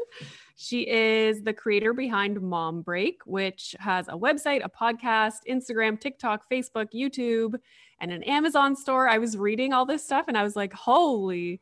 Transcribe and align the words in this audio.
She 0.56 0.82
is 0.82 1.42
the 1.42 1.54
creator 1.54 1.94
behind 1.94 2.42
Mom 2.42 2.82
Break, 2.82 3.22
which 3.26 3.76
has 3.80 4.10
a 4.10 4.18
website, 4.18 4.62
a 4.64 4.70
podcast, 4.70 5.38
Instagram, 5.50 6.00
TikTok, 6.00 6.50
Facebook, 6.52 6.88
YouTube, 6.94 7.56
and 8.02 8.12
an 8.12 8.24
Amazon 8.24 8.76
store. 8.76 9.08
I 9.08 9.20
was 9.20 9.38
reading 9.38 9.72
all 9.74 9.86
this 9.86 10.04
stuff 10.04 10.26
and 10.28 10.38
I 10.38 10.44
was 10.44 10.56
like, 10.56 10.74
holy. 10.74 11.62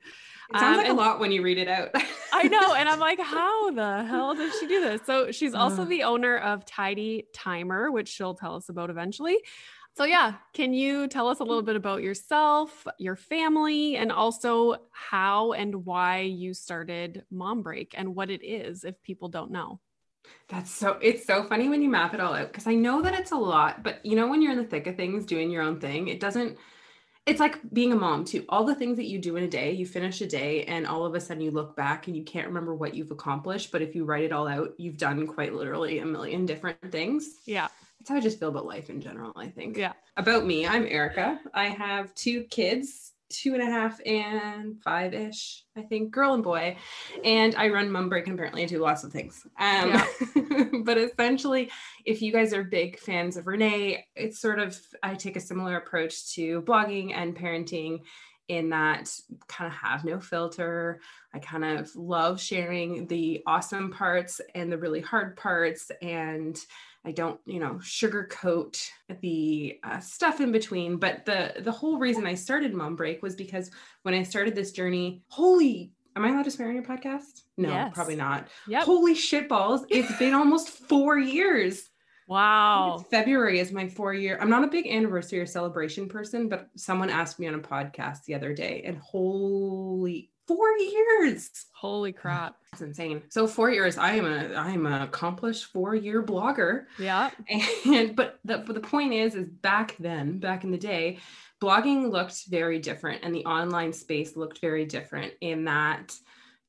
It 0.54 0.60
sounds 0.60 0.78
Um, 0.78 0.84
like 0.84 0.92
a 0.92 0.94
lot 0.94 1.20
when 1.20 1.32
you 1.32 1.42
read 1.42 1.58
it 1.58 1.68
out. 1.68 1.90
I 2.32 2.44
know. 2.44 2.74
And 2.78 2.88
I'm 2.90 3.00
like, 3.00 3.20
how 3.20 3.72
the 3.72 4.04
hell 4.04 4.36
did 4.36 4.54
she 4.54 4.68
do 4.68 4.82
this? 4.82 5.02
So 5.06 5.32
she's 5.32 5.54
also 5.54 5.86
the 5.86 6.04
owner 6.04 6.38
of 6.38 6.66
Tidy 6.66 7.26
Timer, 7.34 7.92
which 7.92 8.10
she'll 8.10 8.36
tell 8.36 8.56
us 8.56 8.70
about 8.70 8.90
eventually. 8.90 9.40
So, 9.98 10.04
yeah, 10.04 10.36
can 10.54 10.74
you 10.74 11.08
tell 11.08 11.28
us 11.28 11.40
a 11.40 11.44
little 11.44 11.64
bit 11.64 11.76
about 11.76 12.04
yourself, 12.04 12.86
your 13.00 13.16
family, 13.16 13.96
and 13.98 14.12
also 14.12 14.76
how 14.92 15.54
and 15.54 15.86
why 15.86 16.20
you 16.22 16.54
started 16.54 17.24
Mom 17.32 17.64
Break 17.64 17.96
and 17.98 18.14
what 18.16 18.30
it 18.30 18.46
is 18.46 18.84
if 18.84 19.02
people 19.02 19.30
don't 19.30 19.50
know? 19.52 19.80
That's 20.50 20.72
so 20.72 20.98
it's 21.02 21.26
so 21.26 21.44
funny 21.44 21.70
when 21.70 21.82
you 21.82 21.90
map 21.90 22.14
it 22.14 22.20
all 22.20 22.34
out 22.34 22.48
because 22.52 22.68
I 22.68 22.76
know 22.76 23.02
that 23.02 23.14
it's 23.20 23.32
a 23.32 23.36
lot, 23.38 23.84
but 23.84 24.06
you 24.06 24.16
know 24.16 24.28
when 24.28 24.42
you're 24.42 24.52
in 24.52 24.58
the 24.58 24.64
thick 24.64 24.88
of 24.88 24.96
things 24.96 25.26
doing 25.26 25.52
your 25.52 25.62
own 25.64 25.80
thing, 25.80 26.08
it 26.08 26.20
doesn't 26.20 26.58
it's 27.28 27.42
like 27.42 27.60
being 27.74 27.92
a 27.92 27.96
mom 27.96 28.24
too. 28.24 28.46
All 28.48 28.64
the 28.64 28.74
things 28.74 28.96
that 28.98 29.06
you 29.06 29.20
do 29.20 29.36
in 29.36 29.44
a 29.44 29.50
day, 29.50 29.72
you 29.74 29.86
finish 29.86 30.22
a 30.22 30.26
day 30.26 30.64
and 30.64 30.88
all 30.88 31.06
of 31.06 31.14
a 31.14 31.20
sudden 31.20 31.44
you 31.44 31.52
look 31.52 31.76
back 31.76 32.08
and 32.08 32.16
you 32.16 32.24
can't 32.24 32.48
remember 32.48 32.74
what 32.74 32.96
you've 32.96 33.12
accomplished, 33.12 33.72
but 33.72 33.82
if 33.82 33.94
you 33.94 34.06
write 34.06 34.24
it 34.24 34.32
all 34.32 34.48
out, 34.48 34.74
you've 34.78 34.98
done 34.98 35.28
quite 35.28 35.54
literally 35.54 36.00
a 36.00 36.06
million 36.06 36.46
different 36.46 36.80
things. 36.90 37.42
Yeah. 37.46 37.68
That's 38.00 38.10
how 38.10 38.16
I 38.16 38.22
just 38.22 38.40
feel 38.40 38.48
about 38.48 38.66
life 38.66 38.90
in 38.90 39.02
general, 39.02 39.34
I 39.36 39.48
think. 39.48 39.76
Yeah. 39.76 39.92
About 40.16 40.46
me, 40.46 40.66
I'm 40.66 40.88
Erica. 40.88 41.40
I 41.54 41.66
have 41.66 42.16
two 42.16 42.44
kids, 42.46 43.12
two 43.30 43.54
and 43.54 43.62
a 43.62 43.66
half 43.66 44.00
and 44.06 44.82
five 44.82 45.14
ish, 45.14 45.64
I 45.76 45.82
think, 45.82 46.12
girl 46.12 46.34
and 46.34 46.44
boy. 46.44 46.78
And 47.24 47.56
I 47.56 47.70
run 47.70 47.92
Mom 47.92 48.10
Break 48.10 48.28
and 48.28 48.36
apparently 48.36 48.64
I 48.64 48.68
do 48.68 48.80
lots 48.80 49.04
of 49.04 49.12
things. 49.12 49.46
Um, 49.60 50.84
but 50.84 50.98
essentially, 50.98 51.70
if 52.06 52.22
you 52.22 52.32
guys 52.32 52.54
are 52.54 52.64
big 52.64 53.00
fans 53.00 53.38
of 53.38 53.48
Renee, 53.48 54.06
it's 54.16 54.40
sort 54.40 54.60
of, 54.60 54.80
I 55.04 55.16
take 55.16 55.36
a 55.36 55.42
similar 55.42 55.78
approach 55.78 56.34
to 56.34 56.62
blogging 56.62 57.14
and 57.14 57.36
parenting 57.36 58.02
in 58.48 58.70
that 58.70 59.12
kind 59.48 59.72
of 59.72 59.78
have 59.78 60.06
no 60.06 60.20
filter. 60.20 61.02
I 61.34 61.40
kind 61.40 61.66
of 61.66 61.94
love 61.96 62.40
sharing 62.40 63.08
the 63.08 63.44
awesome 63.46 63.92
parts 63.92 64.40
and 64.56 64.72
the 64.72 64.78
really 64.78 65.02
hard 65.02 65.36
parts 65.36 65.92
and 66.02 66.58
I 67.08 67.12
don't, 67.12 67.40
you 67.46 67.60
know, 67.62 67.76
sugarcoat 67.82 68.86
the 69.22 69.80
uh, 69.82 70.00
stuff 70.00 70.42
in 70.42 70.52
between. 70.52 70.98
But 70.98 71.26
the 71.26 71.54
the 71.62 71.72
whole 71.72 71.98
reason 72.00 72.28
I 72.28 72.34
started 72.36 72.74
Mom 72.74 72.98
Break 72.98 73.24
was 73.24 73.34
because 73.36 73.72
when 74.04 74.14
I 74.14 74.24
started 74.24 74.56
this 74.56 74.74
journey, 74.74 75.24
holy, 75.30 75.94
am 76.18 76.26
I 76.26 76.30
allowed 76.30 76.44
to 76.44 76.52
swear 76.52 76.68
on 76.68 76.76
your 76.76 76.84
podcast? 76.84 77.44
No, 77.58 77.70
Yes. 77.70 77.92
probably 77.94 78.18
not. 78.18 78.50
Yep. 78.68 78.84
Holy 78.84 79.16
shit 79.16 79.48
balls! 79.48 79.86
It's 79.90 80.12
been 80.20 80.34
almost 80.42 80.68
four 80.68 81.18
years. 81.18 81.90
Wow. 82.28 83.06
February 83.10 83.62
is 83.62 83.72
my 83.72 83.88
four 83.88 84.14
year. 84.14 84.38
I'm 84.42 84.50
not 84.50 84.66
a 84.66 84.68
big 84.68 84.86
anniversary 84.86 85.40
or 85.40 85.46
celebration 85.46 86.10
person, 86.10 86.50
but 86.50 86.68
someone 86.76 87.10
asked 87.10 87.40
me 87.40 87.48
on 87.48 87.54
a 87.56 87.60
podcast 87.60 88.26
the 88.26 88.36
other 88.36 88.54
day, 88.54 88.84
and 88.86 88.98
holy, 88.98 90.30
four 90.48 90.78
years. 90.78 91.50
Holy 91.74 92.12
crap. 92.14 92.56
That's 92.72 92.82
insane. 92.82 93.24
So 93.30 93.48
four 93.48 93.72
years. 93.72 93.98
I 93.98 94.14
am 94.14 94.26
a 94.26 94.54
I 94.56 94.72
am 94.72 94.86
an 94.86 95.02
accomplished 95.02 95.66
four 95.66 95.96
year 95.96 96.24
blogger. 96.24 96.86
Yeah. 96.98 97.30
And 97.86 98.16
but 98.16 98.40
the 98.46 98.60
but 98.60 98.74
the 98.74 98.82
point 98.82 99.14
is, 99.14 99.36
is 99.36 99.48
back 99.48 99.96
then, 100.00 100.40
back 100.40 100.64
in 100.64 100.72
the 100.72 100.78
day, 100.78 101.20
blogging 101.62 102.12
looked 102.12 102.46
very 102.48 102.80
different, 102.80 103.24
and 103.24 103.34
the 103.34 103.46
online 103.46 103.94
space 103.94 104.36
looked 104.36 104.60
very 104.60 104.86
different 104.86 105.34
in 105.42 105.66
that 105.66 106.14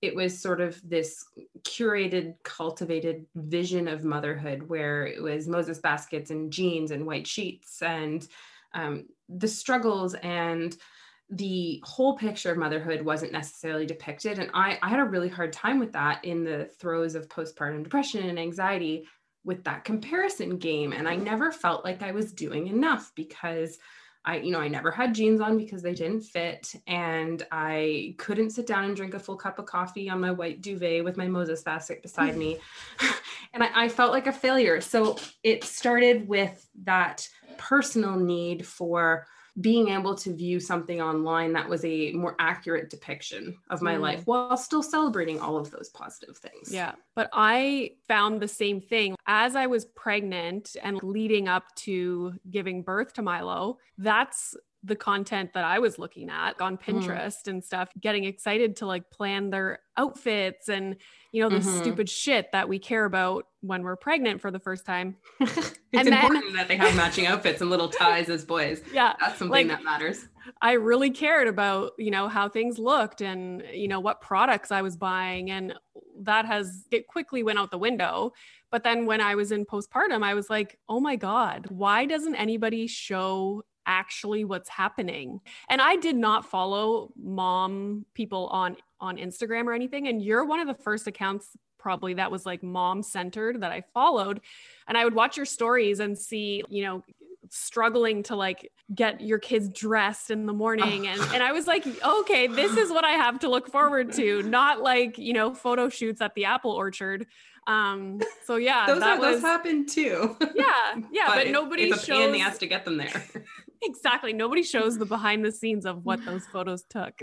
it 0.00 0.14
was 0.14 0.38
sort 0.38 0.60
of 0.60 0.80
this 0.88 1.24
curated, 1.62 2.34
cultivated 2.44 3.26
vision 3.34 3.88
of 3.88 4.04
motherhood 4.04 4.62
where 4.68 5.06
it 5.06 5.20
was 5.20 5.48
Moses 5.48 5.78
baskets 5.78 6.30
and 6.30 6.52
jeans 6.52 6.92
and 6.92 7.04
white 7.04 7.26
sheets 7.26 7.82
and 7.82 8.26
um, 8.74 9.06
the 9.28 9.48
struggles 9.48 10.14
and 10.14 10.76
the 11.30 11.82
whole 11.84 12.16
picture 12.16 12.50
of 12.50 12.58
motherhood 12.58 13.02
wasn't 13.02 13.32
necessarily 13.32 13.84
depicted. 13.84 14.38
And 14.38 14.50
I, 14.54 14.78
I 14.82 14.88
had 14.88 15.00
a 15.00 15.04
really 15.04 15.28
hard 15.28 15.52
time 15.52 15.78
with 15.78 15.92
that 15.92 16.24
in 16.24 16.42
the 16.42 16.70
throes 16.78 17.14
of 17.14 17.28
postpartum 17.28 17.84
depression 17.84 18.28
and 18.28 18.38
anxiety 18.38 19.06
with 19.44 19.64
that 19.64 19.84
comparison 19.84 20.56
game. 20.56 20.92
And 20.92 21.06
I 21.06 21.16
never 21.16 21.52
felt 21.52 21.84
like 21.84 22.02
I 22.02 22.12
was 22.12 22.32
doing 22.32 22.68
enough 22.68 23.12
because 23.14 23.78
I, 24.24 24.38
you 24.38 24.50
know, 24.50 24.60
I 24.60 24.68
never 24.68 24.90
had 24.90 25.14
jeans 25.14 25.40
on 25.40 25.56
because 25.56 25.82
they 25.82 25.94
didn't 25.94 26.22
fit. 26.22 26.74
And 26.86 27.46
I 27.52 28.14
couldn't 28.18 28.50
sit 28.50 28.66
down 28.66 28.84
and 28.84 28.96
drink 28.96 29.14
a 29.14 29.18
full 29.18 29.36
cup 29.36 29.58
of 29.58 29.66
coffee 29.66 30.10
on 30.10 30.20
my 30.20 30.30
white 30.30 30.60
duvet 30.60 31.04
with 31.04 31.16
my 31.16 31.28
Moses 31.28 31.62
basket 31.62 32.02
beside 32.02 32.36
me. 32.36 32.58
and 33.52 33.62
I, 33.62 33.84
I 33.84 33.88
felt 33.88 34.12
like 34.12 34.26
a 34.26 34.32
failure. 34.32 34.80
So 34.80 35.18
it 35.42 35.62
started 35.62 36.26
with 36.28 36.68
that 36.84 37.28
personal 37.58 38.16
need 38.16 38.66
for 38.66 39.26
being 39.60 39.88
able 39.88 40.14
to 40.14 40.32
view 40.34 40.60
something 40.60 41.00
online 41.00 41.52
that 41.52 41.68
was 41.68 41.84
a 41.84 42.12
more 42.12 42.36
accurate 42.38 42.90
depiction 42.90 43.56
of 43.70 43.82
my 43.82 43.96
Mm. 43.96 44.00
life 44.00 44.26
while 44.26 44.56
still 44.56 44.82
celebrating 44.82 45.40
all 45.40 45.56
of 45.56 45.70
those 45.70 45.88
positive 45.88 46.36
things. 46.36 46.72
Yeah. 46.72 46.94
But 47.16 47.28
I 47.32 47.96
found 48.06 48.40
the 48.40 48.48
same 48.48 48.80
thing 48.80 49.16
as 49.26 49.56
I 49.56 49.66
was 49.66 49.84
pregnant 49.84 50.76
and 50.82 51.02
leading 51.02 51.48
up 51.48 51.74
to 51.76 52.34
giving 52.50 52.82
birth 52.82 53.14
to 53.14 53.22
Milo. 53.22 53.78
That's 53.96 54.54
the 54.88 54.96
content 54.96 55.52
that 55.54 55.64
I 55.64 55.78
was 55.78 55.98
looking 55.98 56.28
at 56.30 56.60
on 56.60 56.76
Pinterest 56.78 57.46
and 57.46 57.62
stuff, 57.64 57.90
getting 58.00 58.24
excited 58.24 58.76
to 58.76 58.86
like 58.86 59.10
plan 59.10 59.50
their 59.50 59.80
outfits 59.96 60.68
and, 60.68 60.96
you 61.32 61.42
know, 61.42 61.48
the 61.48 61.58
Mhm. 61.58 61.78
stupid 61.80 62.08
shit 62.08 62.50
that 62.52 62.68
we 62.68 62.78
care 62.78 63.04
about 63.04 63.46
when 63.60 63.82
we're 63.82 63.96
pregnant 63.96 64.40
for 64.40 64.50
the 64.50 64.58
first 64.58 64.86
time. 64.86 65.16
it's 65.40 65.70
And 65.92 66.08
then- 66.08 66.14
important 66.14 66.54
that 66.54 66.68
they 66.68 66.76
have 66.76 66.96
matching 66.96 67.26
outfits 67.26 67.60
and 67.60 67.70
little 67.70 67.88
ties 67.88 68.28
as 68.28 68.44
boys. 68.44 68.82
Yeah. 68.92 69.14
That's 69.20 69.38
something 69.38 69.50
Like- 69.52 69.68
that 69.68 69.84
matters. 69.84 70.28
I 70.62 70.72
really 70.72 71.10
cared 71.10 71.46
about, 71.46 71.92
you 71.98 72.10
know, 72.10 72.26
how 72.28 72.48
things 72.48 72.78
looked 72.78 73.20
and, 73.20 73.62
you 73.72 73.86
know, 73.86 74.00
what 74.00 74.22
products 74.22 74.72
I 74.72 74.80
was 74.80 74.96
buying. 74.96 75.50
And 75.50 75.74
that 76.20 76.46
has, 76.46 76.86
it 76.90 77.06
quickly 77.06 77.42
went 77.42 77.58
out 77.58 77.70
the 77.70 77.78
window. 77.78 78.32
But 78.70 78.82
then 78.82 79.04
when 79.04 79.20
I 79.20 79.34
was 79.34 79.52
in 79.52 79.66
postpartum, 79.66 80.22
I 80.22 80.32
was 80.34 80.48
like, 80.48 80.78
oh 80.88 81.00
my 81.00 81.16
God, 81.16 81.66
why 81.68 82.06
doesn't 82.06 82.34
anybody 82.34 82.86
show 82.86 83.62
actually 83.88 84.44
what's 84.44 84.68
happening? 84.68 85.40
And 85.68 85.80
I 85.80 85.96
did 85.96 86.14
not 86.14 86.44
follow 86.44 87.10
mom 87.20 88.04
people 88.14 88.46
on 88.48 88.76
on 89.00 89.16
Instagram 89.16 89.66
or 89.66 89.72
anything. 89.72 90.06
And 90.06 90.22
you're 90.22 90.44
one 90.44 90.60
of 90.60 90.68
the 90.68 90.74
first 90.82 91.06
accounts 91.08 91.56
probably 91.78 92.14
that 92.14 92.30
was 92.30 92.44
like 92.44 92.62
mom 92.62 93.02
centered 93.02 93.62
that 93.62 93.72
I 93.72 93.82
followed. 93.94 94.40
And 94.86 94.98
I 94.98 95.04
would 95.04 95.14
watch 95.14 95.36
your 95.36 95.46
stories 95.46 96.00
and 96.00 96.16
see, 96.18 96.62
you 96.68 96.84
know, 96.84 97.02
struggling 97.50 98.22
to 98.24 98.36
like 98.36 98.70
get 98.94 99.20
your 99.20 99.38
kids 99.38 99.68
dressed 99.70 100.30
in 100.30 100.44
the 100.44 100.52
morning 100.52 101.06
and 101.06 101.18
and 101.32 101.42
I 101.42 101.52
was 101.52 101.66
like 101.66 101.86
okay 102.04 102.46
this 102.46 102.76
is 102.76 102.90
what 102.90 103.04
I 103.06 103.12
have 103.12 103.38
to 103.38 103.48
look 103.48 103.70
forward 103.70 104.12
to 104.14 104.42
not 104.42 104.82
like 104.82 105.16
you 105.16 105.32
know 105.32 105.54
photo 105.54 105.88
shoots 105.88 106.20
at 106.20 106.34
the 106.34 106.44
apple 106.44 106.72
orchard 106.72 107.26
um 107.66 108.20
so 108.44 108.56
yeah 108.56 108.86
Those, 108.86 109.00
that 109.00 109.18
are, 109.18 109.20
those 109.22 109.40
happen 109.40 109.86
too. 109.86 110.36
yeah 110.54 110.96
yeah 111.10 111.26
but, 111.28 111.46
it- 111.46 111.52
nobody 111.52 111.84
it's 111.84 112.02
a 112.02 112.06
shows 112.06 112.18
pain 112.18 112.26
in 112.26 112.32
the 112.32 112.40
ass 112.42 112.58
to 112.58 112.66
get 112.66 112.84
them 112.84 112.98
there. 112.98 113.24
Exactly. 113.82 114.32
Nobody 114.32 114.62
shows 114.62 114.98
the 114.98 115.06
behind 115.06 115.44
the 115.44 115.52
scenes 115.52 115.86
of 115.86 116.04
what 116.04 116.24
those 116.24 116.46
photos 116.52 116.84
took. 116.84 117.22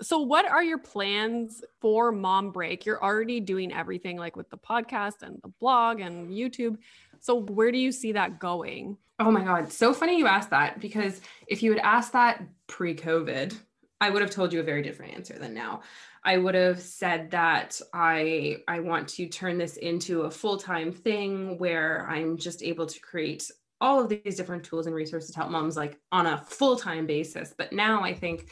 So 0.00 0.18
what 0.18 0.46
are 0.46 0.62
your 0.62 0.78
plans 0.78 1.62
for 1.80 2.12
mom 2.12 2.50
break? 2.50 2.86
You're 2.86 3.02
already 3.02 3.40
doing 3.40 3.72
everything 3.72 4.16
like 4.16 4.36
with 4.36 4.50
the 4.50 4.58
podcast 4.58 5.22
and 5.22 5.38
the 5.42 5.48
blog 5.60 6.00
and 6.00 6.30
youtube. 6.30 6.76
So 7.20 7.36
where 7.36 7.70
do 7.70 7.78
you 7.78 7.92
see 7.92 8.12
that 8.12 8.38
going? 8.38 8.96
Oh 9.18 9.30
my 9.30 9.44
God. 9.44 9.72
So 9.72 9.92
funny 9.92 10.18
you 10.18 10.26
asked 10.26 10.50
that 10.50 10.80
because 10.80 11.20
if 11.46 11.62
you 11.62 11.70
had 11.72 11.80
asked 11.80 12.12
that 12.14 12.42
pre 12.66 12.94
COVID, 12.94 13.54
I 14.00 14.10
would 14.10 14.22
have 14.22 14.32
told 14.32 14.52
you 14.52 14.58
a 14.58 14.64
very 14.64 14.82
different 14.82 15.14
answer 15.14 15.38
than 15.38 15.54
now. 15.54 15.82
I 16.24 16.36
would 16.36 16.56
have 16.56 16.80
said 16.80 17.30
that 17.32 17.80
I 17.92 18.56
I 18.66 18.80
want 18.80 19.08
to 19.10 19.28
turn 19.28 19.58
this 19.58 19.76
into 19.76 20.22
a 20.22 20.30
full-time 20.30 20.92
thing 20.92 21.58
where 21.58 22.06
I'm 22.08 22.36
just 22.36 22.62
able 22.62 22.86
to 22.86 23.00
create 23.00 23.48
all 23.82 24.00
of 24.00 24.08
these 24.08 24.36
different 24.36 24.64
tools 24.64 24.86
and 24.86 24.94
resources 24.94 25.30
to 25.32 25.36
help 25.38 25.50
moms 25.50 25.76
like 25.76 25.98
on 26.12 26.26
a 26.26 26.38
full-time 26.38 27.04
basis. 27.06 27.52
But 27.58 27.72
now 27.72 28.02
I 28.02 28.14
think 28.14 28.48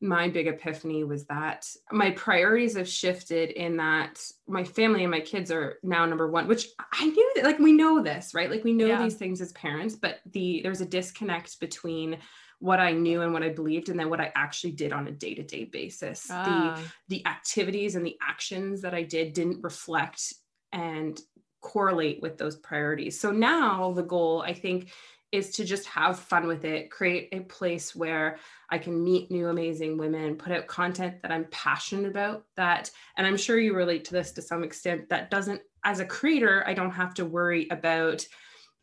my 0.00 0.28
big 0.28 0.48
epiphany 0.48 1.04
was 1.04 1.24
that 1.26 1.66
my 1.92 2.10
priorities 2.10 2.76
have 2.76 2.88
shifted 2.88 3.50
in 3.50 3.76
that 3.78 4.20
my 4.46 4.64
family 4.64 5.02
and 5.04 5.10
my 5.10 5.20
kids 5.20 5.50
are 5.50 5.78
now 5.82 6.04
number 6.04 6.28
one 6.30 6.46
which 6.48 6.66
i 6.92 7.06
knew 7.06 7.32
that 7.36 7.44
like 7.44 7.58
we 7.60 7.72
know 7.72 8.02
this 8.02 8.34
right 8.34 8.50
like 8.50 8.64
we 8.64 8.72
know 8.74 8.86
Yeah. 8.86 9.02
these 9.02 9.14
things 9.14 9.40
as 9.40 9.52
parents 9.52 9.94
but 9.94 10.18
the 10.32 10.60
there's 10.62 10.82
a 10.82 10.86
disconnect 10.86 11.58
between 11.60 12.18
what 12.58 12.80
i 12.80 12.90
knew 12.92 13.22
and 13.22 13.32
what 13.32 13.44
i 13.44 13.48
believed 13.48 13.88
and 13.88 13.98
then 13.98 14.10
what 14.10 14.20
i 14.20 14.30
actually 14.34 14.72
did 14.72 14.92
on 14.92 15.06
a 15.06 15.12
day-to-day 15.12 15.64
basis 15.72 16.26
the 16.26 16.34
Ah, 16.36 16.80
the 17.08 17.24
activities 17.26 17.94
and 17.94 18.04
the 18.04 18.16
actions 18.20 18.82
that 18.82 18.94
i 18.94 19.02
did 19.02 19.32
didn't 19.32 19.62
reflect 19.62 20.34
and 20.72 21.18
correlate 21.64 22.20
with 22.20 22.36
those 22.36 22.56
priorities 22.56 23.18
so 23.18 23.30
now 23.30 23.90
the 23.92 24.02
goal 24.02 24.42
i 24.42 24.52
think 24.52 24.90
is 25.32 25.50
to 25.50 25.64
just 25.64 25.86
have 25.86 26.18
fun 26.18 26.46
with 26.46 26.64
it 26.64 26.90
create 26.90 27.28
a 27.32 27.40
place 27.40 27.96
where 27.96 28.38
I 28.70 28.78
can 28.78 29.02
meet 29.02 29.30
new 29.30 29.48
amazing 29.48 29.98
women, 29.98 30.36
put 30.36 30.52
out 30.52 30.68
content 30.68 31.22
that 31.22 31.32
I'm 31.32 31.46
passionate 31.50 32.08
about 32.08 32.44
that 32.56 32.90
and 33.16 33.26
I'm 33.26 33.36
sure 33.36 33.58
you 33.58 33.74
relate 33.74 34.04
to 34.06 34.12
this 34.12 34.30
to 34.32 34.42
some 34.42 34.62
extent 34.62 35.08
that 35.08 35.30
doesn't 35.30 35.60
as 35.84 35.98
a 35.98 36.06
creator 36.06 36.62
I 36.66 36.74
don't 36.74 36.92
have 36.92 37.14
to 37.14 37.24
worry 37.24 37.66
about 37.70 38.24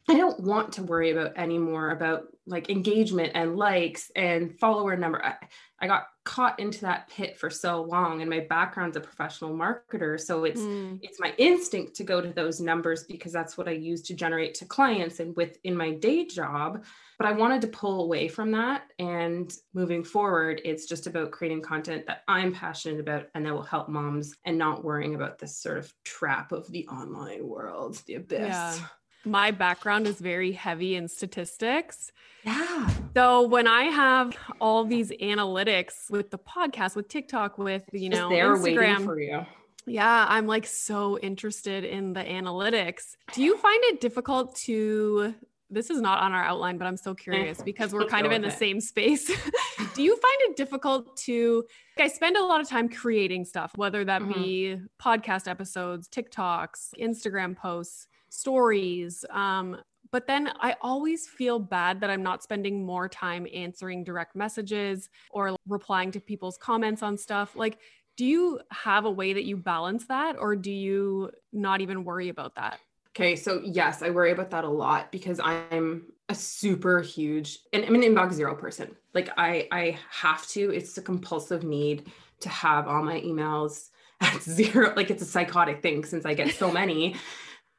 I 0.09 0.15
don't 0.15 0.39
want 0.41 0.73
to 0.73 0.83
worry 0.83 1.11
about 1.11 1.37
anymore 1.37 1.91
about 1.91 2.23
like 2.47 2.69
engagement 2.69 3.31
and 3.35 3.55
likes 3.55 4.11
and 4.15 4.57
follower 4.59 4.97
number. 4.97 5.37
I, 5.81 5.87
got 5.87 6.07
caught 6.23 6.59
into 6.59 6.81
that 6.81 7.09
pit 7.09 7.37
for 7.37 7.49
so 7.49 7.81
long 7.81 8.21
and 8.21 8.29
my 8.29 8.41
background's 8.41 8.95
a 8.95 9.01
professional 9.01 9.51
marketer 9.51 10.19
so 10.19 10.43
it's 10.43 10.61
mm, 10.61 10.99
it's 11.01 11.19
my 11.19 11.33
instinct 11.37 11.95
to 11.95 12.03
go 12.03 12.21
to 12.21 12.31
those 12.31 12.61
numbers 12.61 13.03
because 13.03 13.33
that's 13.33 13.57
what 13.57 13.67
I 13.67 13.71
use 13.71 14.01
to 14.03 14.13
generate 14.13 14.53
to 14.55 14.65
clients 14.65 15.19
and 15.19 15.35
within 15.35 15.75
my 15.75 15.91
day 15.91 16.25
job. 16.25 16.83
But 17.17 17.27
I 17.27 17.33
wanted 17.33 17.61
to 17.61 17.67
pull 17.67 18.03
away 18.03 18.27
from 18.27 18.51
that. 18.51 18.83
And 18.99 19.53
moving 19.73 20.03
forward, 20.03 20.61
it's 20.65 20.85
just 20.85 21.07
about 21.07 21.31
creating 21.31 21.61
content 21.61 22.05
that 22.07 22.23
I'm 22.27 22.53
passionate 22.53 22.99
about 22.99 23.27
and 23.35 23.45
that 23.45 23.53
will 23.53 23.61
help 23.61 23.89
moms 23.89 24.33
and 24.45 24.57
not 24.57 24.83
worrying 24.83 25.15
about 25.15 25.37
this 25.37 25.57
sort 25.57 25.77
of 25.77 25.93
trap 26.03 26.51
of 26.51 26.71
the 26.71 26.87
online 26.87 27.47
world, 27.47 28.01
the 28.07 28.15
abyss. 28.15 28.39
Yeah. 28.39 28.77
My 29.25 29.51
background 29.51 30.07
is 30.07 30.19
very 30.19 30.51
heavy 30.51 30.95
in 30.95 31.07
statistics. 31.07 32.11
Yeah. 32.43 32.89
So 33.15 33.47
when 33.47 33.67
I 33.67 33.83
have 33.83 34.35
all 34.59 34.83
these 34.83 35.11
analytics 35.11 36.09
with 36.09 36.31
the 36.31 36.39
podcast, 36.39 36.95
with 36.95 37.07
TikTok, 37.07 37.57
with 37.57 37.83
you 37.91 38.09
know 38.09 38.29
waiting 38.29 38.77
Instagram, 38.77 39.05
for 39.05 39.19
you. 39.19 39.45
yeah, 39.85 40.25
I'm 40.27 40.47
like 40.47 40.65
so 40.65 41.19
interested 41.19 41.83
in 41.83 42.13
the 42.13 42.23
analytics. 42.23 43.15
Do 43.33 43.43
you 43.43 43.57
find 43.57 43.79
it 43.85 44.01
difficult 44.01 44.55
to? 44.61 45.35
This 45.69 45.89
is 45.89 46.01
not 46.01 46.21
on 46.21 46.33
our 46.33 46.43
outline, 46.43 46.77
but 46.77 46.85
I'm 46.85 46.97
so 46.97 47.13
curious 47.13 47.61
because 47.65 47.93
we're 47.93 48.05
kind 48.05 48.25
of 48.25 48.31
in 48.31 48.41
the 48.41 48.49
it. 48.49 48.57
same 48.57 48.81
space. 48.81 49.27
Do 49.95 50.03
you 50.03 50.15
find 50.15 50.37
it 50.49 50.57
difficult 50.57 51.15
to? 51.17 51.63
I 51.97 52.07
spend 52.07 52.35
a 52.37 52.43
lot 52.43 52.59
of 52.59 52.67
time 52.67 52.89
creating 52.89 53.45
stuff, 53.45 53.71
whether 53.75 54.03
that 54.03 54.21
mm-hmm. 54.21 54.41
be 54.41 54.81
podcast 55.01 55.47
episodes, 55.47 56.07
TikToks, 56.07 56.93
Instagram 56.99 57.55
posts, 57.55 58.07
stories. 58.31 59.23
Um, 59.29 59.77
but 60.11 60.27
then 60.27 60.51
I 60.59 60.75
always 60.81 61.27
feel 61.27 61.59
bad 61.59 62.01
that 62.01 62.09
I'm 62.09 62.23
not 62.23 62.43
spending 62.43 62.85
more 62.85 63.07
time 63.07 63.47
answering 63.53 64.03
direct 64.03 64.35
messages 64.35 65.09
or 65.29 65.55
replying 65.67 66.11
to 66.11 66.19
people's 66.19 66.57
comments 66.57 67.01
on 67.01 67.17
stuff. 67.17 67.55
Like, 67.55 67.79
do 68.17 68.25
you 68.25 68.59
have 68.71 69.05
a 69.05 69.11
way 69.11 69.33
that 69.33 69.45
you 69.45 69.55
balance 69.55 70.07
that, 70.07 70.35
or 70.37 70.55
do 70.55 70.71
you 70.71 71.31
not 71.53 71.81
even 71.81 72.03
worry 72.03 72.29
about 72.29 72.55
that? 72.55 72.79
Okay, 73.15 73.35
so 73.35 73.61
yes, 73.63 74.01
I 74.01 74.09
worry 74.09 74.31
about 74.31 74.51
that 74.51 74.63
a 74.63 74.69
lot 74.69 75.11
because 75.11 75.39
I'm 75.39 76.05
a 76.29 76.35
super 76.35 77.01
huge 77.01 77.59
and 77.73 77.83
I'm 77.83 77.95
an 77.95 78.01
inbox 78.01 78.33
zero 78.33 78.55
person. 78.55 78.95
Like 79.13 79.29
I 79.37 79.67
I 79.71 79.97
have 80.09 80.47
to, 80.49 80.71
it's 80.71 80.97
a 80.97 81.01
compulsive 81.01 81.63
need 81.63 82.11
to 82.41 82.49
have 82.49 82.87
all 82.87 83.03
my 83.03 83.19
emails 83.21 83.89
at 84.21 84.41
zero. 84.41 84.93
Like 84.95 85.09
it's 85.09 85.23
a 85.23 85.25
psychotic 85.25 85.81
thing 85.81 86.05
since 86.05 86.25
I 86.25 86.33
get 86.33 86.53
so 86.53 86.71
many. 86.71 87.15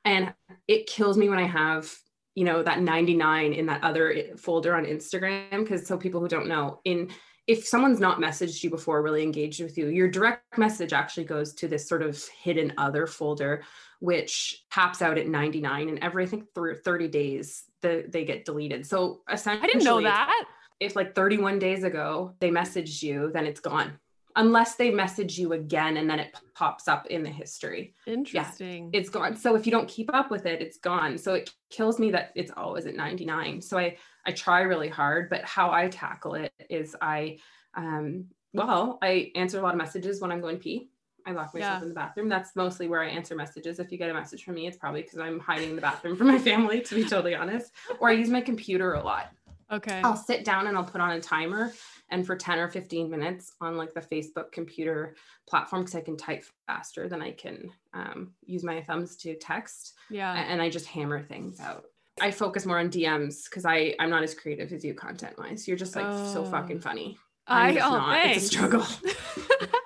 And 0.04 0.34
it 0.68 0.86
kills 0.86 1.16
me 1.16 1.28
when 1.28 1.38
I 1.38 1.46
have, 1.46 1.92
you 2.34 2.44
know, 2.44 2.62
that 2.62 2.80
99 2.80 3.52
in 3.52 3.66
that 3.66 3.84
other 3.84 4.12
eh, 4.12 4.22
folder 4.36 4.74
on 4.74 4.84
Instagram. 4.84 5.50
Because 5.50 5.86
so 5.86 5.96
people 5.96 6.20
who 6.20 6.28
don't 6.28 6.48
know, 6.48 6.80
in 6.84 7.10
if 7.46 7.66
someone's 7.66 8.00
not 8.00 8.18
messaged 8.18 8.62
you 8.62 8.70
before, 8.70 9.02
really 9.02 9.22
engaged 9.22 9.60
with 9.60 9.76
you, 9.76 9.88
your 9.88 10.08
direct 10.08 10.58
message 10.58 10.92
actually 10.92 11.24
goes 11.24 11.54
to 11.54 11.68
this 11.68 11.88
sort 11.88 12.02
of 12.02 12.22
hidden 12.42 12.72
other 12.78 13.06
folder 13.06 13.62
which 14.02 14.64
taps 14.72 15.00
out 15.00 15.16
at 15.16 15.28
99 15.28 15.88
and 15.88 15.98
every 16.00 16.24
I 16.24 16.26
think 16.26 16.52
through 16.56 16.74
30 16.74 17.06
days 17.06 17.62
the, 17.82 18.04
they 18.08 18.24
get 18.24 18.44
deleted. 18.44 18.84
So 18.84 19.20
essentially 19.30 19.62
I 19.62 19.72
didn't 19.72 19.84
know 19.84 20.02
that. 20.02 20.44
if 20.80 20.96
like 20.96 21.14
31 21.14 21.60
days 21.60 21.84
ago 21.84 22.34
they 22.40 22.50
messaged 22.50 23.00
you, 23.00 23.30
then 23.32 23.46
it's 23.46 23.60
gone. 23.60 24.00
Unless 24.36 24.76
they 24.76 24.90
message 24.90 25.38
you 25.38 25.52
again 25.52 25.96
and 25.98 26.08
then 26.08 26.18
it 26.18 26.34
pops 26.54 26.88
up 26.88 27.06
in 27.08 27.22
the 27.22 27.28
history. 27.30 27.94
Interesting. 28.06 28.90
It's 28.92 29.08
gone. 29.10 29.36
So 29.36 29.54
if 29.56 29.66
you 29.66 29.72
don't 29.72 29.88
keep 29.88 30.08
up 30.14 30.30
with 30.30 30.46
it, 30.46 30.62
it's 30.62 30.78
gone. 30.78 31.18
So 31.18 31.34
it 31.34 31.50
kills 31.70 31.98
me 31.98 32.10
that 32.12 32.32
it's 32.34 32.50
always 32.56 32.86
at 32.86 32.94
99. 32.96 33.60
So 33.60 33.78
I 33.78 33.96
I 34.24 34.30
try 34.32 34.60
really 34.62 34.88
hard, 34.88 35.28
but 35.30 35.44
how 35.44 35.70
I 35.70 35.88
tackle 35.88 36.34
it 36.34 36.52
is 36.70 36.96
I 37.00 37.38
um 37.74 38.26
well, 38.54 38.98
I 39.02 39.32
answer 39.34 39.58
a 39.58 39.62
lot 39.62 39.74
of 39.74 39.78
messages 39.78 40.20
when 40.20 40.30
I'm 40.30 40.40
going 40.40 40.58
pee. 40.58 40.88
I 41.26 41.30
lock 41.32 41.54
myself 41.54 41.78
Yeah. 41.78 41.82
in 41.82 41.88
the 41.88 41.94
bathroom. 41.94 42.28
That's 42.28 42.54
mostly 42.56 42.88
where 42.88 43.00
I 43.02 43.08
answer 43.08 43.34
messages. 43.36 43.78
If 43.78 43.92
you 43.92 43.96
get 43.98 44.10
a 44.10 44.14
message 44.14 44.44
from 44.44 44.54
me, 44.54 44.66
it's 44.66 44.76
probably 44.76 45.02
because 45.02 45.18
I'm 45.20 45.38
hiding 45.40 45.70
in 45.70 45.76
the 45.76 45.82
bathroom 45.82 46.16
from 46.16 46.26
my 46.26 46.38
family, 46.38 46.80
to 46.82 46.94
be 46.94 47.04
totally 47.04 47.34
honest. 47.34 47.72
Or 48.00 48.08
I 48.10 48.12
use 48.12 48.28
my 48.28 48.40
computer 48.40 48.94
a 48.94 49.02
lot. 49.02 49.30
okay. 49.70 50.00
I'll 50.04 50.16
sit 50.16 50.44
down 50.44 50.66
and 50.66 50.76
I'll 50.76 50.84
put 50.84 51.00
on 51.00 51.12
a 51.12 51.20
timer 51.20 51.72
and 52.12 52.24
for 52.24 52.36
10 52.36 52.58
or 52.60 52.68
15 52.68 53.10
minutes 53.10 53.52
on 53.60 53.76
like 53.76 53.92
the 53.94 54.00
Facebook 54.00 54.52
computer 54.52 55.16
platform 55.48 55.82
because 55.82 55.96
I 55.96 56.02
can 56.02 56.16
type 56.16 56.44
faster 56.68 57.08
than 57.08 57.20
I 57.20 57.32
can 57.32 57.72
um, 57.94 58.32
use 58.44 58.62
my 58.62 58.82
thumbs 58.82 59.16
to 59.16 59.34
text 59.34 59.94
Yeah. 60.10 60.32
and 60.32 60.62
I 60.62 60.70
just 60.70 60.86
hammer 60.86 61.20
things 61.22 61.58
out. 61.58 61.84
I 62.20 62.30
focus 62.30 62.66
more 62.66 62.78
on 62.78 62.90
DMs 62.90 63.44
because 63.46 63.64
I 63.64 63.94
I'm 63.98 64.10
not 64.10 64.22
as 64.22 64.34
creative 64.34 64.70
as 64.72 64.84
you 64.84 64.94
content 64.94 65.38
wise. 65.38 65.66
You're 65.66 65.78
just 65.78 65.96
like 65.96 66.06
so 66.32 66.42
Oh. 66.42 66.50
fucking 66.50 66.80
funny. 66.80 67.18
I 67.46 67.68
I'm 67.68 67.74
just 67.74 67.86
oh, 67.86 67.90
not. 67.96 68.26
It's 68.26 68.44
a 68.44 68.48
struggle. 68.48 68.86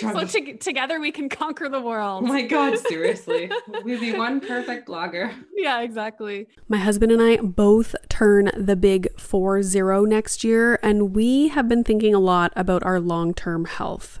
so 0.00 0.24
to- 0.24 0.56
together 0.58 1.00
we 1.00 1.10
can 1.12 1.28
conquer 1.28 1.68
the 1.68 1.80
world. 1.80 2.24
Oh 2.24 2.26
my 2.26 2.42
god, 2.42 2.78
seriously. 2.88 3.50
We'd 3.84 4.00
be 4.00 4.12
one 4.12 4.40
perfect 4.40 4.88
blogger. 4.88 5.32
yeah, 5.54 5.80
exactly. 5.80 6.46
My 6.68 6.78
husband 6.78 7.12
and 7.12 7.22
I 7.22 7.36
both 7.38 7.94
turn 8.08 8.50
the 8.56 8.76
big 8.76 9.08
4 9.18 9.62
0 9.62 10.04
next 10.04 10.44
year, 10.44 10.78
and 10.82 11.14
we 11.14 11.48
have 11.48 11.68
been 11.68 11.84
thinking 11.84 12.14
a 12.14 12.18
lot 12.20 12.52
about 12.56 12.82
our 12.84 13.00
long 13.00 13.34
term 13.34 13.64
health. 13.64 14.20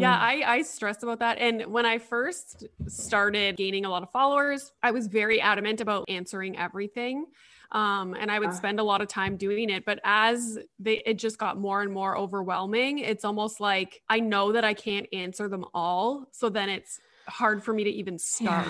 Yeah, 0.00 0.16
I, 0.16 0.42
I 0.46 0.62
stress 0.62 1.02
about 1.02 1.18
that. 1.20 1.38
And 1.38 1.66
when 1.66 1.84
I 1.86 1.98
first 1.98 2.66
started 2.86 3.56
gaining 3.56 3.84
a 3.84 3.90
lot 3.90 4.02
of 4.02 4.10
followers, 4.10 4.72
I 4.82 4.90
was 4.92 5.06
very 5.08 5.40
adamant 5.40 5.80
about 5.80 6.04
answering 6.08 6.56
everything. 6.58 7.26
Um, 7.72 8.14
and 8.14 8.30
I 8.30 8.38
would 8.38 8.52
spend 8.52 8.80
a 8.80 8.82
lot 8.82 9.00
of 9.00 9.08
time 9.08 9.36
doing 9.36 9.70
it. 9.70 9.84
But 9.84 9.98
as 10.04 10.58
they, 10.78 11.02
it 11.06 11.14
just 11.14 11.38
got 11.38 11.58
more 11.58 11.82
and 11.82 11.92
more 11.92 12.16
overwhelming, 12.18 12.98
it's 12.98 13.24
almost 13.24 13.60
like 13.60 14.02
I 14.08 14.20
know 14.20 14.52
that 14.52 14.64
I 14.64 14.74
can't 14.74 15.06
answer 15.12 15.48
them 15.48 15.64
all. 15.74 16.26
So 16.32 16.48
then 16.48 16.68
it's 16.68 17.00
hard 17.26 17.64
for 17.64 17.72
me 17.72 17.82
to 17.84 17.90
even 17.90 18.18
start. 18.18 18.68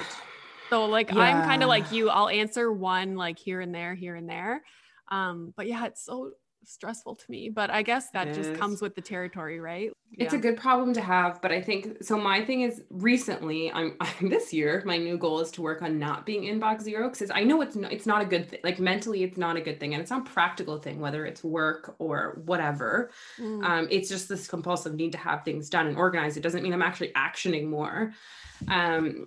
So 0.70 0.86
like 0.86 1.12
I'm 1.12 1.42
kind 1.44 1.62
of 1.62 1.68
like 1.68 1.90
you, 1.92 2.08
I'll 2.08 2.28
answer 2.28 2.72
one 2.72 3.16
like 3.16 3.38
here 3.38 3.60
and 3.60 3.74
there, 3.74 3.94
here 3.94 4.14
and 4.14 4.28
there. 4.28 4.62
Um, 5.08 5.52
but 5.56 5.66
yeah, 5.66 5.84
it's 5.86 6.04
so 6.04 6.30
stressful 6.64 7.16
to 7.16 7.30
me. 7.30 7.48
But 7.48 7.70
I 7.70 7.82
guess 7.82 8.10
that 8.10 8.28
It 8.28 8.34
just 8.34 8.50
is. 8.50 8.58
comes 8.58 8.80
with 8.80 8.94
the 8.94 9.00
territory, 9.00 9.60
right? 9.60 9.90
It's 10.12 10.32
Yeah. 10.32 10.38
a 10.38 10.42
good 10.42 10.56
problem 10.56 10.92
to 10.94 11.00
have, 11.00 11.40
but 11.40 11.50
I 11.52 11.60
think 11.62 12.02
so. 12.02 12.18
My 12.18 12.44
thing 12.44 12.62
is 12.62 12.82
recently, 12.90 13.72
I'm, 13.72 13.96
I'm 14.00 14.28
this 14.28 14.52
year. 14.52 14.82
My 14.84 14.96
new 14.98 15.16
goal 15.18 15.40
is 15.40 15.50
to 15.52 15.62
work 15.62 15.82
on 15.82 15.98
not 15.98 16.26
being 16.26 16.42
inbox 16.42 16.82
zero 16.82 17.08
because 17.08 17.30
I 17.34 17.44
know 17.44 17.60
it's 17.62 17.76
not, 17.76 17.92
it's 17.92 18.06
not 18.06 18.22
a 18.22 18.24
good 18.26 18.48
thing. 18.48 18.60
Like 18.62 18.78
mentally, 18.78 19.22
it's 19.22 19.38
not 19.38 19.56
a 19.56 19.60
good 19.60 19.80
thing, 19.80 19.94
and 19.94 20.00
it's 20.00 20.10
not 20.10 20.26
a 20.26 20.30
practical 20.30 20.78
thing, 20.78 21.00
whether 21.00 21.24
it's 21.26 21.42
work 21.42 21.94
or 21.98 22.40
whatever. 22.44 23.10
Mm. 23.38 23.64
Um, 23.64 23.88
it's 23.90 24.08
just 24.08 24.28
this 24.28 24.46
compulsive 24.48 24.94
need 24.94 25.12
to 25.12 25.18
have 25.18 25.44
things 25.44 25.68
done 25.70 25.86
and 25.86 25.96
organized. 25.96 26.36
It 26.36 26.42
doesn't 26.42 26.62
mean 26.62 26.72
I'm 26.72 26.82
actually 26.82 27.12
actioning 27.12 27.66
more. 27.68 28.12
Um, 28.68 29.26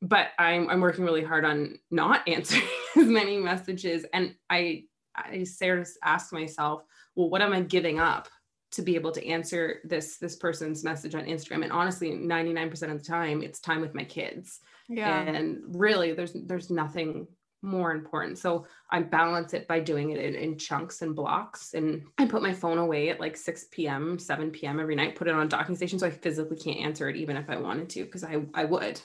but 0.00 0.28
I'm 0.38 0.68
I'm 0.68 0.80
working 0.80 1.04
really 1.04 1.22
hard 1.22 1.44
on 1.44 1.78
not 1.90 2.26
answering 2.28 2.64
as 2.96 3.06
many 3.06 3.38
messages, 3.38 4.04
and 4.12 4.34
I 4.50 4.84
I 5.14 5.44
sort 5.44 5.80
of 5.80 5.88
ask 6.02 6.32
myself, 6.32 6.84
well, 7.14 7.30
what 7.30 7.42
am 7.42 7.52
I 7.52 7.60
giving 7.60 8.00
up 8.00 8.28
to 8.72 8.82
be 8.82 8.94
able 8.94 9.12
to 9.12 9.26
answer 9.26 9.80
this 9.84 10.16
this 10.16 10.36
person's 10.36 10.84
message 10.84 11.14
on 11.14 11.24
Instagram? 11.24 11.62
And 11.62 11.72
honestly, 11.72 12.10
99% 12.10 12.90
of 12.90 12.98
the 12.98 13.04
time, 13.04 13.42
it's 13.42 13.60
time 13.60 13.80
with 13.80 13.94
my 13.94 14.04
kids. 14.04 14.60
yeah. 14.88 15.20
And 15.22 15.62
really, 15.68 16.12
there's 16.12 16.34
there's 16.34 16.70
nothing 16.70 17.26
more 17.62 17.92
important. 17.92 18.38
So 18.38 18.66
I 18.90 19.02
balance 19.02 19.54
it 19.54 19.68
by 19.68 19.80
doing 19.80 20.10
it 20.10 20.18
in, 20.18 20.34
in 20.34 20.58
chunks 20.58 21.00
and 21.02 21.14
blocks. 21.14 21.74
And 21.74 22.02
I 22.18 22.26
put 22.26 22.42
my 22.42 22.52
phone 22.52 22.78
away 22.78 23.08
at 23.08 23.20
like 23.20 23.36
6 23.36 23.66
p.m., 23.70 24.18
7 24.18 24.50
p.m. 24.50 24.80
every 24.80 24.96
night, 24.96 25.14
put 25.14 25.28
it 25.28 25.34
on 25.34 25.48
docking 25.48 25.76
station 25.76 25.98
so 25.98 26.06
I 26.06 26.10
physically 26.10 26.56
can't 26.56 26.80
answer 26.80 27.08
it 27.08 27.16
even 27.16 27.36
if 27.36 27.48
I 27.48 27.56
wanted 27.56 27.88
to, 27.90 28.04
because 28.04 28.24
I, 28.24 28.44
I 28.52 28.64
would. 28.64 29.00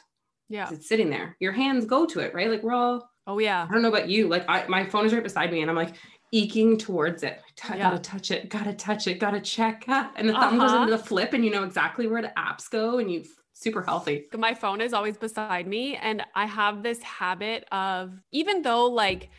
Yeah. 0.50 0.70
It's 0.72 0.90
sitting 0.90 1.10
there. 1.10 1.36
Your 1.40 1.52
hands 1.52 1.86
go 1.86 2.06
to 2.08 2.20
it, 2.20 2.34
right? 2.34 2.50
Like 2.50 2.64
we're 2.64 2.74
all 2.74 3.10
Oh 3.28 3.38
yeah. 3.40 3.70
I 3.70 3.74
don't 3.74 3.82
know 3.82 3.90
about 3.90 4.10
you. 4.10 4.28
Like 4.28 4.46
I, 4.48 4.66
my 4.68 4.86
phone 4.86 5.06
is 5.06 5.14
right 5.14 5.24
beside 5.24 5.52
me 5.52 5.62
and 5.62 5.70
I'm 5.70 5.76
like 5.76 5.96
eking 6.32 6.78
towards 6.78 7.24
it. 7.24 7.42
I 7.70 7.78
Yeah. 7.78 7.82
gotta 7.82 8.00
touch 8.00 8.32
it, 8.32 8.50
gotta 8.50 8.74
touch 8.74 9.08
it, 9.08 9.20
gotta 9.20 9.42
check. 9.42 9.86
And 10.16 10.30
the 10.30 10.38
thumb 10.38 10.60
goes 10.60 10.72
Uh-huh. 10.72 10.74
into 10.74 10.92
the 10.92 10.98
flip 10.98 11.34
and 11.34 11.44
you 11.44 11.52
know 11.52 11.64
exactly 11.64 12.08
where 12.08 12.22
the 12.22 12.34
apps 12.38 12.70
go 12.70 12.98
and 13.00 13.12
you 13.12 13.26
super 13.54 13.84
healthy. 13.84 14.28
My 14.36 14.54
phone 14.54 14.82
is 14.82 14.94
always 14.94 15.18
beside 15.18 15.68
me. 15.68 15.96
And 15.96 16.24
I 16.36 16.46
have 16.46 16.84
this 16.84 17.02
habit 17.02 17.66
of, 17.72 18.22
even 18.32 18.62
though, 18.62 18.86
like, 18.86 19.30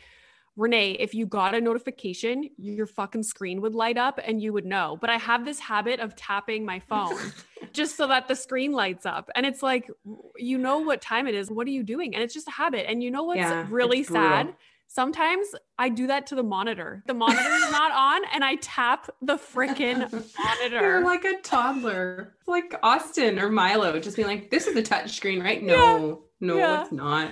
Renee, 0.59 0.91
if 0.99 1.13
you 1.13 1.25
got 1.25 1.55
a 1.55 1.61
notification, 1.61 2.49
your 2.57 2.85
fucking 2.85 3.23
screen 3.23 3.61
would 3.61 3.73
light 3.73 3.97
up 3.97 4.19
and 4.21 4.41
you 4.41 4.51
would 4.51 4.65
know. 4.65 4.97
But 4.99 5.09
I 5.09 5.15
have 5.15 5.45
this 5.45 5.57
habit 5.57 6.01
of 6.01 6.17
tapping 6.17 6.65
my 6.65 6.79
phone 6.79 7.17
just 7.73 7.95
so 7.95 8.07
that 8.07 8.27
the 8.27 8.35
screen 8.35 8.73
lights 8.73 9.05
up. 9.05 9.29
And 9.35 9.45
it's 9.45 9.63
like, 9.63 9.89
you 10.35 10.57
know 10.57 10.79
what 10.79 11.01
time 11.01 11.27
it 11.27 11.33
is. 11.33 11.49
What 11.49 11.65
are 11.65 11.71
you 11.71 11.81
doing? 11.83 12.13
And 12.13 12.21
it's 12.21 12.33
just 12.33 12.49
a 12.49 12.51
habit. 12.51 12.89
And 12.89 13.01
you 13.01 13.09
know 13.09 13.23
what's 13.23 13.37
Yeah, 13.37 13.67
really 13.69 14.03
sad? 14.03 14.53
Sometimes 14.87 15.47
I 15.77 15.87
do 15.87 16.07
that 16.07 16.27
to 16.27 16.35
the 16.35 16.43
monitor. 16.43 17.03
The 17.07 17.13
monitor 17.13 17.39
is 17.53 17.71
not 17.71 17.91
on 17.93 18.21
and 18.33 18.43
I 18.43 18.55
tap 18.55 19.09
the 19.21 19.35
freaking 19.37 19.99
monitor. 20.37 20.81
You're 20.81 21.05
like 21.05 21.23
a 21.23 21.39
toddler, 21.41 22.33
like 22.47 22.73
Austin 22.83 23.39
or 23.39 23.49
Milo, 23.49 23.99
just 23.99 24.15
being 24.17 24.27
like, 24.27 24.49
"This 24.49 24.65
is 24.65 24.75
a 24.75 24.81
touch 24.81 25.15
screen, 25.15 25.41
right?" 25.43 25.61
No, 25.63 26.23
no, 26.41 26.57
Yeah. 26.57 26.81
it's 26.81 26.91
not. 26.91 27.31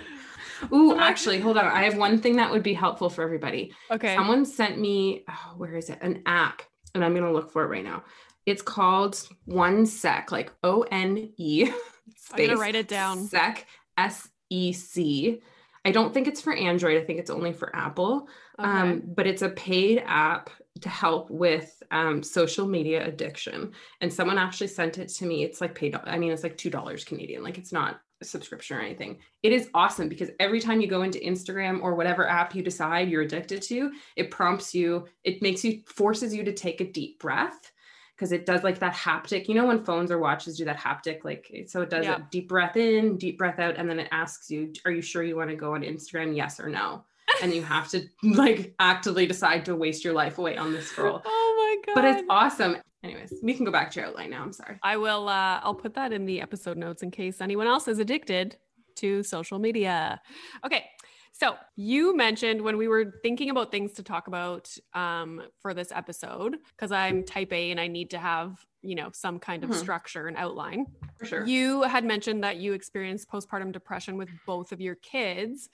Ooh, 0.72 0.98
actually, 0.98 1.40
hold 1.40 1.58
on. 1.58 1.66
I 1.66 1.84
have 1.84 1.98
one 1.98 2.20
thing 2.20 2.36
that 2.38 2.52
would 2.52 2.64
be 2.64 2.74
helpful 2.74 3.10
for 3.10 3.24
everybody. 3.24 3.74
okay. 3.92 4.16
Someone 4.16 4.46
sent 4.46 4.80
me, 4.80 5.24
oh, 5.30 5.54
where 5.58 5.76
is 5.76 5.90
it? 5.90 6.00
An 6.02 6.22
app, 6.26 6.62
and 6.94 7.04
I'm 7.04 7.14
gonna 7.14 7.32
look 7.32 7.52
for 7.52 7.64
it 7.64 7.68
right 7.68 7.84
now. 7.84 8.04
It's 8.46 8.62
called 8.62 9.28
One 9.46 9.86
Sec, 9.86 10.32
like 10.32 10.52
O 10.64 10.84
N 10.92 11.32
E 11.38 11.66
I'm 11.70 11.74
space. 12.16 12.48
gonna 12.48 12.60
write 12.60 12.76
it 12.76 12.88
down. 12.88 13.26
Sec 13.28 13.66
S 13.98 14.30
E 14.50 14.72
C. 14.74 15.42
I 15.86 15.92
don't 15.92 16.14
think 16.14 16.28
it's 16.28 16.42
for 16.42 16.54
Android. 16.54 17.02
I 17.02 17.06
think 17.06 17.20
it's 17.20 17.30
only 17.30 17.54
for 17.54 17.74
Apple. 17.76 18.28
Okay. 18.60 18.70
Um, 18.70 19.04
but 19.06 19.26
it's 19.28 19.42
a 19.42 19.50
paid 19.50 20.04
app 20.06 20.50
to 20.82 20.90
help 20.90 21.30
with 21.30 21.82
um, 21.92 22.22
social 22.22 22.68
media 22.68 23.06
addiction. 23.06 23.72
And 24.02 24.12
someone 24.14 24.38
actually 24.38 24.68
sent 24.68 24.98
it 24.98 25.10
to 25.10 25.26
me. 25.26 25.44
It's 25.44 25.62
like 25.62 25.76
paid. 25.76 25.96
I 26.04 26.18
mean, 26.18 26.32
it's 26.32 26.44
like 26.44 26.58
two 26.58 26.70
dollars 26.70 27.04
Canadian. 27.04 27.44
Like 27.44 27.58
it's 27.58 27.72
not 27.72 28.02
subscription 28.24 28.78
or 28.78 28.82
anything. 28.82 29.18
It 29.44 29.52
is 29.54 29.70
awesome 29.74 30.10
because 30.10 30.30
every 30.40 30.60
time 30.60 30.82
you 30.82 30.88
go 30.88 31.04
into 31.04 31.20
Instagram 31.20 31.82
or 31.82 31.96
whatever 31.96 32.28
app 32.28 32.56
you 32.56 32.64
decide 32.64 33.10
you're 33.10 33.22
addicted 33.22 33.62
to, 33.64 33.92
it 34.16 34.32
prompts 34.32 34.74
you. 34.74 35.06
It 35.24 35.42
makes 35.42 35.64
you 35.64 35.82
forces 35.86 36.34
you 36.34 36.44
to 36.44 36.54
take 36.54 36.82
a 36.82 36.92
deep 36.92 37.20
breath 37.20 37.72
because 38.16 38.32
it 38.32 38.46
does 38.48 38.64
like 38.64 38.80
that 38.80 38.96
haptic. 38.96 39.48
You 39.48 39.54
know 39.56 39.68
when 39.68 39.84
phones 39.84 40.10
or 40.12 40.18
watches 40.20 40.58
do 40.58 40.66
that 40.66 40.78
haptic, 40.80 41.24
like 41.24 41.52
so 41.68 41.82
it 41.82 41.90
does 41.90 42.06
Yeah. 42.06 42.18
a 42.18 42.22
deep 42.32 42.50
breath 42.50 42.76
in, 42.76 43.18
deep 43.18 43.38
breath 43.38 43.60
out, 43.60 43.76
and 43.78 43.88
then 43.90 44.00
it 44.00 44.08
asks 44.12 44.50
you, 44.50 44.74
"Are 44.86 44.92
you 44.92 45.02
sure 45.02 45.24
you 45.24 45.36
want 45.36 45.50
to 45.52 45.56
go 45.56 45.76
on 45.76 45.82
Instagram? 45.84 46.36
Yes 46.36 46.60
or 46.60 46.70
no?" 46.70 47.04
and 47.44 47.54
you 47.54 47.62
have 47.62 47.90
to 47.90 48.02
like 48.24 48.74
actively 48.80 49.28
decide 49.28 49.66
to 49.66 49.76
waste 49.76 50.04
your 50.04 50.14
life 50.14 50.38
away 50.40 50.58
on 50.58 50.72
this 50.74 50.88
scroll. 50.88 51.22
Oh 51.26 51.82
my 51.86 51.94
god. 51.94 52.02
But 52.02 52.06
it's 52.06 52.24
awesome. 52.30 52.78
Anyways, 53.10 53.34
we 53.42 53.54
can 53.54 53.66
go 53.66 53.72
back 53.72 53.92
to 53.92 54.00
your 54.00 54.10
outline 54.10 54.30
now. 54.30 54.44
I'm 54.44 54.54
sorry. 54.54 54.78
I 54.84 54.98
will 54.98 55.28
uh 55.30 55.60
I'll 55.64 55.76
put 55.76 55.94
that 55.96 56.12
in 56.14 56.26
the 56.26 56.42
episode 56.42 56.78
notes 56.78 57.04
in 57.04 57.12
case 57.12 57.42
anyone 57.42 57.68
else 57.68 57.88
is 57.88 58.00
addicted 58.00 58.58
to 58.98 59.24
social 59.24 59.60
media. 59.60 60.22
Okay. 60.66 60.86
So, 61.34 61.56
you 61.76 62.16
mentioned 62.18 62.62
when 62.64 62.78
we 62.78 62.88
were 62.88 63.14
thinking 63.22 63.52
about 63.52 63.70
things 63.70 63.94
to 63.94 64.02
talk 64.04 64.26
about 64.26 64.76
um, 64.96 65.44
for 65.62 65.76
this 65.76 65.92
episode, 65.92 66.58
because 66.76 66.92
I'm 66.92 67.24
type 67.24 67.54
A 67.54 67.70
and 67.70 67.80
I 67.80 67.88
need 67.88 68.10
to 68.10 68.18
have, 68.18 68.66
you 68.82 68.96
know, 68.96 69.12
some 69.14 69.38
kind 69.38 69.64
of 69.64 69.70
Mhm. 69.70 69.76
structure 69.76 70.26
and 70.26 70.36
outline. 70.36 70.88
For 71.20 71.26
sure. 71.26 71.46
You 71.46 71.84
had 71.84 72.04
mentioned 72.06 72.44
that 72.44 72.58
you 72.58 72.74
experienced 72.74 73.30
postpartum 73.30 73.72
depression 73.72 74.18
with 74.18 74.30
both 74.48 74.72
of 74.72 74.82
your 74.82 74.96
kids. 74.96 75.70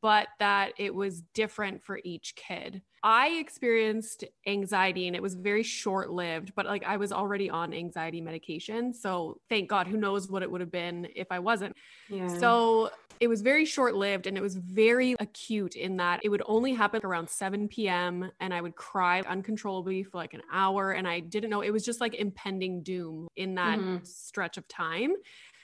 But 0.00 0.28
that 0.38 0.72
it 0.78 0.94
was 0.94 1.20
different 1.34 1.82
for 1.82 2.00
each 2.04 2.34
kid. 2.36 2.82
I 3.02 3.28
experienced 3.32 4.24
anxiety 4.46 5.06
and 5.06 5.14
it 5.14 5.20
was 5.22 5.34
very 5.34 5.62
short 5.62 6.10
lived, 6.10 6.54
but 6.54 6.64
like 6.64 6.84
I 6.84 6.96
was 6.96 7.12
already 7.12 7.50
on 7.50 7.74
anxiety 7.74 8.20
medication. 8.22 8.94
So 8.94 9.40
thank 9.50 9.68
God, 9.68 9.86
who 9.86 9.98
knows 9.98 10.30
what 10.30 10.42
it 10.42 10.50
would 10.50 10.62
have 10.62 10.72
been 10.72 11.08
if 11.14 11.26
I 11.30 11.38
wasn't. 11.38 11.76
Yeah. 12.08 12.26
So 12.26 12.90
it 13.20 13.28
was 13.28 13.42
very 13.42 13.64
short 13.64 13.94
lived 13.94 14.26
and 14.26 14.36
it 14.36 14.40
was 14.40 14.56
very 14.56 15.14
acute 15.20 15.76
in 15.76 15.98
that 15.98 16.20
it 16.24 16.30
would 16.30 16.42
only 16.46 16.72
happen 16.72 17.00
around 17.04 17.28
7 17.28 17.68
p.m. 17.68 18.30
and 18.40 18.52
I 18.54 18.60
would 18.60 18.74
cry 18.74 19.20
uncontrollably 19.20 20.02
for 20.02 20.16
like 20.18 20.34
an 20.34 20.42
hour. 20.50 20.92
And 20.92 21.06
I 21.06 21.20
didn't 21.20 21.50
know, 21.50 21.60
it 21.60 21.70
was 21.70 21.84
just 21.84 22.00
like 22.00 22.14
impending 22.14 22.82
doom 22.82 23.28
in 23.36 23.54
that 23.56 23.78
Mhm. 23.78 24.06
stretch 24.06 24.56
of 24.56 24.66
time. 24.66 25.12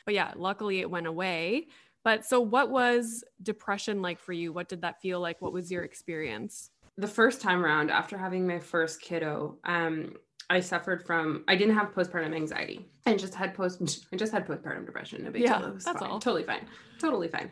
But 0.04 0.14
yeah, 0.14 0.32
luckily 0.36 0.80
it 0.80 0.90
went 0.90 1.06
away. 1.06 1.68
But 2.04 2.24
so 2.24 2.40
what 2.40 2.70
was 2.70 3.24
depression 3.42 4.00
like 4.02 4.18
for 4.18 4.32
you? 4.32 4.52
What 4.52 4.68
did 4.68 4.82
that 4.82 5.00
feel 5.00 5.20
like? 5.20 5.40
What 5.40 5.52
was 5.52 5.70
your 5.70 5.82
experience? 5.84 6.70
the 6.98 7.06
first 7.06 7.40
time 7.40 7.64
around 7.64 7.90
after 7.90 8.18
having 8.18 8.46
my 8.46 8.58
first 8.58 9.00
kiddo 9.00 9.56
um 9.64 10.12
i 10.50 10.60
suffered 10.60 11.02
from 11.06 11.44
i 11.48 11.56
didn't 11.56 11.74
have 11.74 11.94
postpartum 11.94 12.34
anxiety 12.34 12.84
i 13.06 13.14
just 13.14 13.34
had 13.34 13.54
post 13.54 14.04
i 14.12 14.16
just 14.16 14.32
had 14.32 14.46
postpartum 14.46 14.84
depression 14.84 15.24
no 15.24 15.30
big 15.30 15.42
Yeah, 15.42 15.60
deal 15.60 15.68
it 15.68 15.74
was 15.76 15.84
that's 15.84 16.00
fine. 16.00 16.10
all. 16.10 16.18
totally 16.18 16.42
fine 16.42 16.66
totally 16.98 17.28
fine 17.28 17.48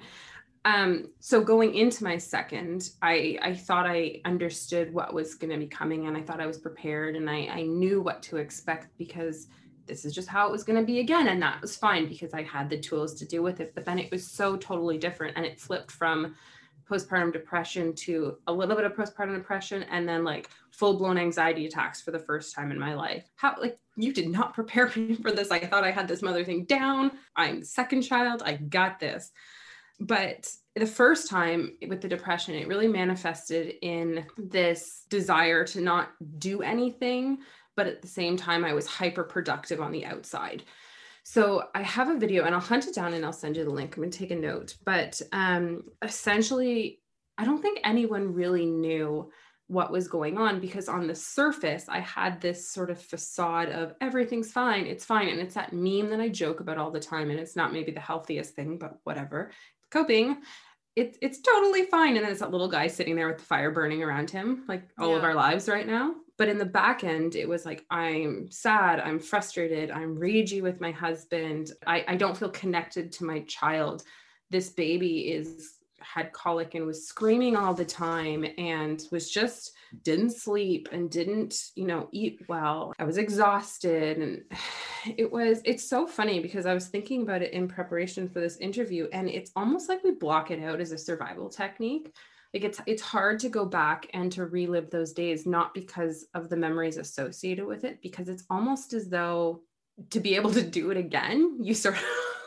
um 0.67 1.07
so 1.21 1.41
going 1.41 1.75
into 1.77 2.05
my 2.05 2.19
second 2.19 2.91
i 3.01 3.39
i 3.41 3.55
thought 3.55 3.87
i 3.87 4.21
understood 4.27 4.93
what 4.93 5.15
was 5.15 5.35
going 5.37 5.51
to 5.53 5.57
be 5.57 5.69
coming 5.69 6.09
and 6.09 6.17
i 6.17 6.21
thought 6.21 6.41
i 6.41 6.47
was 6.47 6.59
prepared 6.59 7.17
and 7.17 7.31
i 7.31 7.47
i 7.51 7.63
knew 7.63 8.03
what 8.03 8.23
to 8.25 8.37
expect 8.37 8.89
because 8.99 9.47
this 9.89 10.05
is 10.05 10.15
just 10.15 10.29
how 10.29 10.47
it 10.47 10.53
was 10.53 10.65
going 10.65 10.79
to 10.79 10.85
be 10.85 11.01
again 11.01 11.29
and 11.29 11.43
that 11.43 11.61
was 11.61 11.77
fine 11.77 12.09
because 12.09 12.35
i 12.35 12.43
had 12.43 12.69
the 12.71 12.79
tools 12.79 13.15
to 13.15 13.27
deal 13.27 13.43
with 13.43 13.61
it. 13.61 13.75
But 13.75 13.85
then 13.85 13.99
it 13.99 14.11
was 14.11 14.31
so 14.31 14.57
totally 14.57 14.99
different 14.99 15.37
and 15.37 15.47
it 15.47 15.61
flipped 15.61 15.91
from 15.91 16.35
postpartum 16.89 17.33
depression 17.33 17.95
to 17.95 18.39
a 18.47 18.53
little 18.53 18.75
bit 18.75 18.85
of 18.85 18.95
postpartum 18.95 19.35
depression 19.35 19.83
and 19.85 20.09
then 20.09 20.25
like 20.25 20.49
full-blown 20.71 21.19
anxiety 21.19 21.67
attacks 21.67 22.01
for 22.01 22.11
the 22.13 22.19
first 22.19 22.55
time 22.55 22.71
in 22.71 22.79
my 22.79 22.95
life. 22.95 23.29
How 23.37 23.57
like 23.61 23.79
you 23.97 24.13
did 24.13 24.29
not 24.29 24.55
prepare 24.59 24.91
me 24.97 25.15
for 25.17 25.33
this. 25.33 25.51
I 25.51 25.61
thought 25.61 25.85
i 25.85 25.91
had 25.91 26.09
this 26.09 26.23
mother 26.23 26.45
thing 26.45 26.65
down. 26.65 27.13
I'm 27.37 27.63
second 27.63 28.03
child. 28.03 28.43
I 28.45 28.55
got 28.55 29.01
this. 29.01 29.31
But 30.01 30.49
the 30.77 30.87
first 30.87 31.29
time 31.29 31.77
with 31.89 32.01
the 32.01 32.09
depression 32.09 32.55
it 32.55 32.69
really 32.69 32.87
manifested 32.87 33.75
in 33.83 34.25
this 34.37 35.05
desire 35.11 35.65
to 35.65 35.81
not 35.81 36.11
do 36.39 36.63
anything 36.63 37.39
but 37.79 37.87
at 37.87 38.03
the 38.03 38.09
same 38.09 38.37
time 38.37 38.65
i 38.65 38.75
was 38.75 38.87
hyper 38.87 39.25
productive 39.25 39.81
on 39.81 39.93
the 39.93 40.05
outside 40.05 40.63
so 41.31 41.65
I 41.75 41.83
have 41.83 42.09
a 42.09 42.17
video 42.17 42.47
and 42.47 42.55
I'll 42.55 42.61
hunt 42.63 42.87
it 42.87 42.95
down 42.95 43.13
and 43.13 43.23
I'll 43.23 43.35
send 43.35 43.59
you 43.59 43.63
the 43.63 43.71
link. 43.71 43.95
I'm 43.95 44.03
going 44.03 44.11
to 44.11 44.19
take 44.19 44.31
a 44.31 44.35
note. 44.35 44.77
But 44.87 45.21
um, 45.31 45.83
essentially, 46.01 47.03
I 47.37 47.45
don't 47.45 47.61
think 47.61 47.81
anyone 47.85 48.33
really 48.33 48.65
knew 48.65 49.31
what 49.67 49.93
was 49.93 50.09
going 50.09 50.39
on 50.39 50.59
because 50.59 50.89
on 50.89 51.07
the 51.07 51.15
surface, 51.15 51.85
I 51.87 52.01
had 52.01 52.41
this 52.41 52.71
sort 52.71 52.89
of 52.89 52.99
facade 52.99 53.69
of 53.69 53.93
everything's 54.01 54.51
fine, 54.51 54.87
it's 54.87 55.05
fine. 55.05 55.29
And 55.29 55.39
it's 55.39 55.55
that 55.55 55.75
meme 55.75 56.09
that 56.09 56.21
I 56.21 56.31
joke 56.31 56.61
about 56.61 56.79
all 56.79 56.91
the 56.91 56.99
time. 56.99 57.29
And 57.29 57.39
it's 57.39 57.57
not 57.57 57.75
maybe 57.75 57.93
the 57.93 58.01
healthiest 58.01 58.55
thing, 58.55 58.79
but 58.79 58.99
whatever. 59.05 59.51
Coping. 59.91 60.39
It's, 60.97 61.19
it's 61.21 61.43
totally 61.43 61.85
fine. 61.85 62.17
And 62.17 62.25
then 62.25 62.33
it's 62.33 62.41
that 62.41 62.53
little 62.53 62.69
guy 62.69 62.87
sitting 62.87 63.17
there 63.17 63.29
with 63.29 63.37
the 63.37 63.45
fire 63.45 63.71
burning 63.71 64.03
around 64.03 64.31
him, 64.31 64.65
like 64.67 64.89
all 64.99 65.15
of 65.15 65.25
our 65.25 65.35
lives 65.35 65.69
right 65.69 65.87
now. 65.87 66.15
But 66.39 66.49
in 66.49 66.57
the 66.57 66.65
back 66.65 67.03
end, 67.03 67.35
it 67.35 67.49
was 67.49 67.67
like, 67.67 67.85
I'm 67.91 68.51
sad, 68.51 69.01
I'm 69.01 69.19
frustrated, 69.19 69.91
I'm 69.91 70.17
ragey 70.17 70.63
with 70.63 70.81
my 70.81 70.93
husband. 70.93 71.73
I, 71.87 72.05
I 72.07 72.17
don't 72.17 72.37
feel 72.37 72.51
connected 72.51 73.11
to 73.13 73.25
my 73.25 73.41
child. 73.41 74.05
This 74.49 74.71
baby 74.71 75.33
is 75.33 75.79
had 76.01 76.33
colic 76.33 76.75
and 76.75 76.87
was 76.87 77.07
screaming 77.07 77.57
all 77.57 77.75
the 77.75 77.85
time 77.85 78.47
and 78.57 79.03
was 79.11 79.31
just 79.31 79.73
didn't 80.03 80.31
sleep 80.31 80.89
and 80.93 81.11
didn't 81.11 81.71
you 81.75 81.87
know 81.87 82.09
eat 82.13 82.41
well 82.49 82.93
i 82.99 83.05
was 83.05 83.19
exhausted 83.19 84.19
and 84.19 84.43
it 85.17 85.31
was 85.31 85.61
it's 85.65 85.89
so 85.89 86.07
funny 86.07 86.41
because 86.41 86.67
i 86.67 86.75
was 86.75 86.87
thinking 86.87 87.23
about 87.23 87.43
it 87.43 87.53
in 87.53 87.67
preparation 87.67 88.29
for 88.29 88.41
this 88.41 88.59
interview 88.59 89.09
and 89.13 89.29
it's 89.29 89.51
almost 89.57 89.89
like 89.89 90.03
we 90.05 90.13
block 90.13 90.51
it 90.51 90.63
out 90.63 90.81
as 90.81 90.93
a 90.93 90.99
survival 90.99 91.49
technique 91.49 92.15
like 92.55 92.65
it's 92.65 92.81
it's 92.87 93.03
hard 93.03 93.39
to 93.41 93.49
go 93.49 93.65
back 93.65 94.09
and 94.15 94.33
to 94.33 94.47
relive 94.47 94.91
those 94.91 95.13
days 95.13 95.47
not 95.47 95.75
because 95.75 96.27
of 96.35 96.49
the 96.49 96.57
memories 96.57 96.97
associated 96.97 97.67
with 97.67 97.85
it 97.85 98.01
because 98.03 98.29
it's 98.29 98.45
almost 98.51 98.93
as 98.93 99.09
though 99.09 99.61
to 100.11 100.21
be 100.21 100.37
able 100.37 100.51
to 100.51 100.63
do 100.63 100.91
it 100.91 100.97
again 100.97 101.59
you 101.61 101.75
sort 101.75 101.97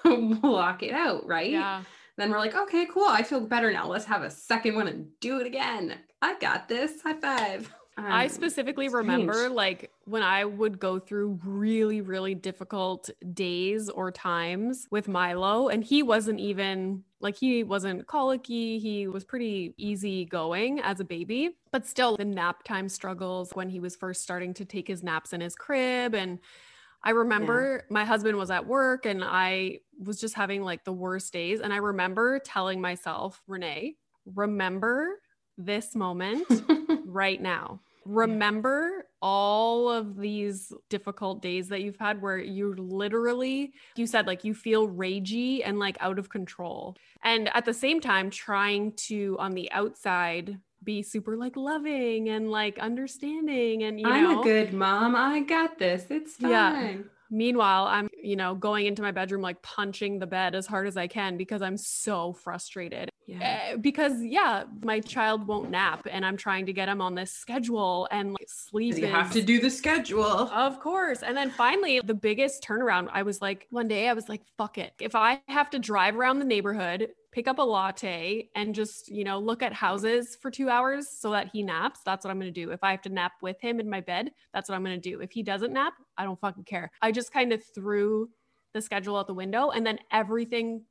of 0.05 0.41
block 0.41 0.83
it 0.83 0.93
out 0.93 1.25
right? 1.27 1.51
Yeah. 1.51 1.83
then 2.17 2.31
we're 2.31 2.39
like 2.39 2.55
okay 2.55 2.87
cool 2.91 3.07
i 3.07 3.23
feel 3.23 3.41
better 3.41 3.71
now. 3.71 3.87
Let's 3.87 4.05
have 4.05 4.23
a 4.23 4.31
second 4.31 4.75
one 4.75 4.87
and 4.87 5.07
do 5.19 5.39
it 5.39 5.47
again. 5.47 5.95
I 6.21 6.37
got 6.39 6.67
this. 6.67 7.01
High 7.01 7.19
five 7.19 7.73
I 8.03 8.23
Um, 8.23 8.29
specifically 8.29 8.87
strange. 8.89 9.07
remember 9.07 9.49
like 9.49 9.91
when 10.05 10.23
I 10.23 10.45
would 10.45 10.79
go 10.79 10.99
through 10.99 11.39
really, 11.43 12.01
really 12.01 12.35
difficult 12.35 13.09
days 13.33 13.89
or 13.89 14.11
times 14.11 14.87
with 14.91 15.07
Milo, 15.07 15.69
and 15.69 15.83
he 15.83 16.03
wasn't 16.03 16.39
even 16.39 17.03
like 17.19 17.35
he 17.35 17.63
wasn't 17.63 18.07
colicky. 18.07 18.79
He 18.79 19.07
was 19.07 19.23
pretty 19.23 19.73
easy 19.77 20.25
going 20.25 20.79
as 20.79 20.99
a 20.99 21.03
baby, 21.05 21.57
but 21.71 21.85
still 21.85 22.17
the 22.17 22.25
nap 22.25 22.63
time 22.63 22.89
struggles 22.89 23.51
when 23.53 23.69
he 23.69 23.79
was 23.79 23.95
first 23.95 24.23
starting 24.23 24.53
to 24.55 24.65
take 24.65 24.87
his 24.87 25.03
naps 25.03 25.33
in 25.33 25.41
his 25.41 25.55
crib. 25.55 26.15
And 26.15 26.39
I 27.03 27.11
remember 27.11 27.85
my 27.89 28.05
husband 28.05 28.37
was 28.37 28.51
at 28.51 28.65
work 28.65 29.05
and 29.05 29.23
I 29.23 29.79
was 29.99 30.19
just 30.19 30.35
having 30.35 30.63
like 30.63 30.83
the 30.83 30.93
worst 30.93 31.33
days. 31.33 31.59
And 31.59 31.73
I 31.73 31.77
remember 31.77 32.39
telling 32.39 32.79
myself, 32.81 33.41
Renee, 33.47 33.95
remember 34.25 35.19
this 35.57 35.95
moment 35.95 36.45
right 37.05 37.41
now. 37.41 37.81
Remember 38.05 39.05
all 39.21 39.89
of 39.89 40.17
these 40.17 40.73
difficult 40.89 41.41
days 41.41 41.67
that 41.69 41.81
you've 41.81 41.97
had 41.97 42.21
where 42.21 42.37
you 42.39 42.73
literally, 42.75 43.73
you 43.95 44.07
said 44.07 44.25
like 44.27 44.43
you 44.43 44.53
feel 44.53 44.87
ragey 44.87 45.61
and 45.63 45.79
like 45.79 45.97
out 45.99 46.17
of 46.17 46.29
control. 46.29 46.97
And 47.23 47.49
at 47.55 47.65
the 47.65 47.73
same 47.73 48.01
time, 48.01 48.29
trying 48.29 48.93
to 49.07 49.37
on 49.39 49.53
the 49.53 49.71
outside 49.71 50.59
be 50.83 51.03
super 51.03 51.37
like 51.37 51.55
loving 51.55 52.29
and 52.29 52.49
like 52.49 52.79
understanding 52.79 53.83
and 53.83 53.99
you 53.99 54.07
i'm 54.07 54.23
know? 54.23 54.41
a 54.41 54.43
good 54.43 54.73
mom. 54.73 55.15
I 55.15 55.41
got 55.41 55.77
this. 55.77 56.05
It's 56.09 56.37
fine. 56.37 56.51
Yeah. 56.51 56.93
Meanwhile, 57.31 57.85
I'm, 57.85 58.09
you 58.21 58.35
know, 58.35 58.53
going 58.55 58.85
into 58.85 59.01
my 59.01 59.11
bedroom, 59.11 59.41
like 59.41 59.61
punching 59.61 60.19
the 60.19 60.27
bed 60.27 60.53
as 60.53 60.67
hard 60.67 60.85
as 60.87 60.97
I 60.97 61.07
can 61.07 61.37
because 61.37 61.61
I'm 61.61 61.77
so 61.77 62.33
frustrated. 62.33 63.09
yeah 63.25 63.39
Eh, 63.41 63.75
Because, 63.77 64.21
yeah, 64.23 64.65
my 64.83 64.99
child 64.99 65.47
won't 65.47 65.69
nap 65.71 66.05
and 66.11 66.25
I'm 66.25 66.35
trying 66.35 66.65
to 66.65 66.73
get 66.73 66.89
him 66.89 67.01
on 67.01 67.15
this 67.15 67.31
schedule 67.31 68.07
and 68.11 68.33
like, 68.33 68.47
sleep. 68.49 68.97
you 68.97 69.07
have 69.07 69.31
to 69.31 69.41
do 69.41 69.59
the 69.61 69.69
schedule 69.69 70.23
Of 70.25 70.79
course. 70.81 71.23
And 71.23 71.35
then 71.37 71.49
finally, 71.51 72.01
the 72.03 72.13
biggest 72.13 72.63
turnaround, 72.63 73.07
I 73.13 73.23
was 73.23 73.41
like, 73.41 73.65
one 73.71 73.87
day 73.87 74.09
I 74.09 74.13
was 74.13 74.27
like, 74.27 74.41
fuck 74.57 74.77
it. 74.77 74.93
If 74.99 75.15
I 75.15 75.41
have 75.47 75.69
to 75.71 75.79
drive 75.79 76.17
around 76.17 76.39
the 76.39 76.45
neighborhood, 76.45 77.09
pick 77.31 77.47
up 77.47 77.59
a 77.59 77.61
latte, 77.61 78.49
and 78.55 78.75
just, 78.75 79.07
you 79.09 79.23
know, 79.23 79.39
look 79.39 79.63
at 79.63 79.71
houses 79.73 80.37
for 80.41 80.51
two 80.51 80.69
hours 80.69 81.07
so 81.09 81.31
that 81.31 81.49
he 81.53 81.63
naps, 81.63 82.01
that's 82.05 82.25
what 82.25 82.31
I'm 82.31 82.39
going 82.39 82.53
to 82.53 82.65
do. 82.65 82.71
If 82.71 82.83
I 82.83 82.91
have 82.91 83.01
to 83.03 83.09
nap 83.09 83.33
with 83.41 83.59
him 83.61 83.79
in 83.79 83.89
my 83.89 84.01
bed, 84.01 84.31
that's 84.53 84.67
what 84.67 84.75
I'm 84.75 84.83
going 84.83 84.99
to 84.99 85.09
do. 85.09 85.21
If 85.21 85.31
he 85.31 85.41
doesn't 85.41 85.71
nap, 85.71 85.93
I 86.17 86.25
don't 86.25 86.39
fucking 86.39 86.65
care. 86.65 86.91
I 87.01 87.11
just 87.11 87.31
kind 87.31 87.53
of 87.53 87.63
threw 87.73 88.29
the 88.73 88.81
schedule 88.81 89.15
out 89.17 89.27
the 89.27 89.33
window 89.33 89.69
and 89.69 89.85
then 89.85 89.99
everything 90.11 90.83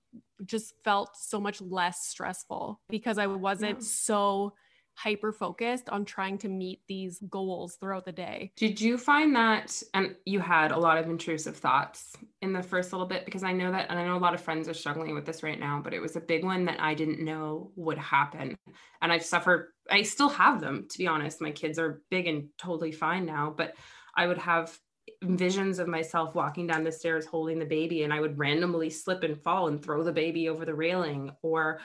just 0.45 0.75
felt 0.85 1.17
so 1.17 1.39
much 1.41 1.61
less 1.61 2.07
stressful 2.09 2.81
because 2.89 3.19
I 3.19 3.27
wasn't 3.27 3.79
Yeah. 3.81 3.87
so 3.87 4.55
hyper 5.03 5.33
focused 5.33 5.89
on 5.89 6.05
trying 6.05 6.37
to 6.37 6.49
meet 6.49 6.81
these 6.87 7.21
goals 7.31 7.77
throughout 7.77 8.05
the 8.05 8.13
day. 8.13 8.53
Did 8.57 8.81
you 8.81 8.99
find 8.99 9.35
that, 9.35 9.83
and 9.95 10.15
you 10.27 10.41
had 10.41 10.73
a 10.73 10.79
lot 10.79 10.99
of 10.99 11.07
intrusive 11.07 11.57
thoughts 11.57 12.15
in 12.43 12.53
the 12.53 12.63
first 12.63 12.93
little 12.93 13.07
bit? 13.07 13.25
Because 13.25 13.43
I 13.43 13.53
know 13.53 13.73
that, 13.73 13.87
and 13.89 13.99
I 13.99 14.05
know 14.05 14.17
a 14.17 14.19
lot 14.19 14.35
of 14.35 14.43
friends 14.43 14.69
are 14.69 14.75
struggling 14.75 15.15
with 15.15 15.25
this 15.25 15.43
right 15.43 15.59
now, 15.59 15.81
but 15.83 15.95
it 15.95 16.01
was 16.01 16.17
a 16.17 16.21
big 16.21 16.45
one 16.45 16.67
that 16.67 16.81
I 16.81 16.93
didn't 16.93 17.25
know 17.25 17.73
would 17.77 17.97
happen. 17.97 18.57
And 19.01 19.11
I've 19.11 19.25
suffered, 19.25 19.69
I 19.91 20.03
still 20.03 20.29
have 20.29 20.61
them, 20.61 20.87
to 20.91 20.99
be 20.99 21.07
honest. 21.07 21.41
My 21.41 21.53
kids 21.53 21.79
are 21.79 22.03
big 22.11 22.27
and 22.27 22.49
totally 22.59 22.93
fine 22.93 23.25
now, 23.25 23.55
but 23.57 23.75
I 24.15 24.27
would 24.27 24.39
have 24.39 24.79
visions 25.23 25.79
of 25.79 25.89
myself 25.89 26.35
walking 26.35 26.67
down 26.67 26.85
the 26.85 26.93
stairs 26.93 27.25
holding 27.25 27.59
the 27.59 27.65
baby, 27.65 28.03
and 28.03 28.13
I 28.13 28.21
would 28.21 28.39
randomly 28.39 28.91
slip 28.91 29.23
and 29.23 29.43
fall 29.43 29.69
and 29.69 29.83
throw 29.83 30.03
the 30.03 30.13
baby 30.13 30.51
over 30.51 30.67
the 30.67 30.75
railing. 30.75 31.31
Or 31.41 31.81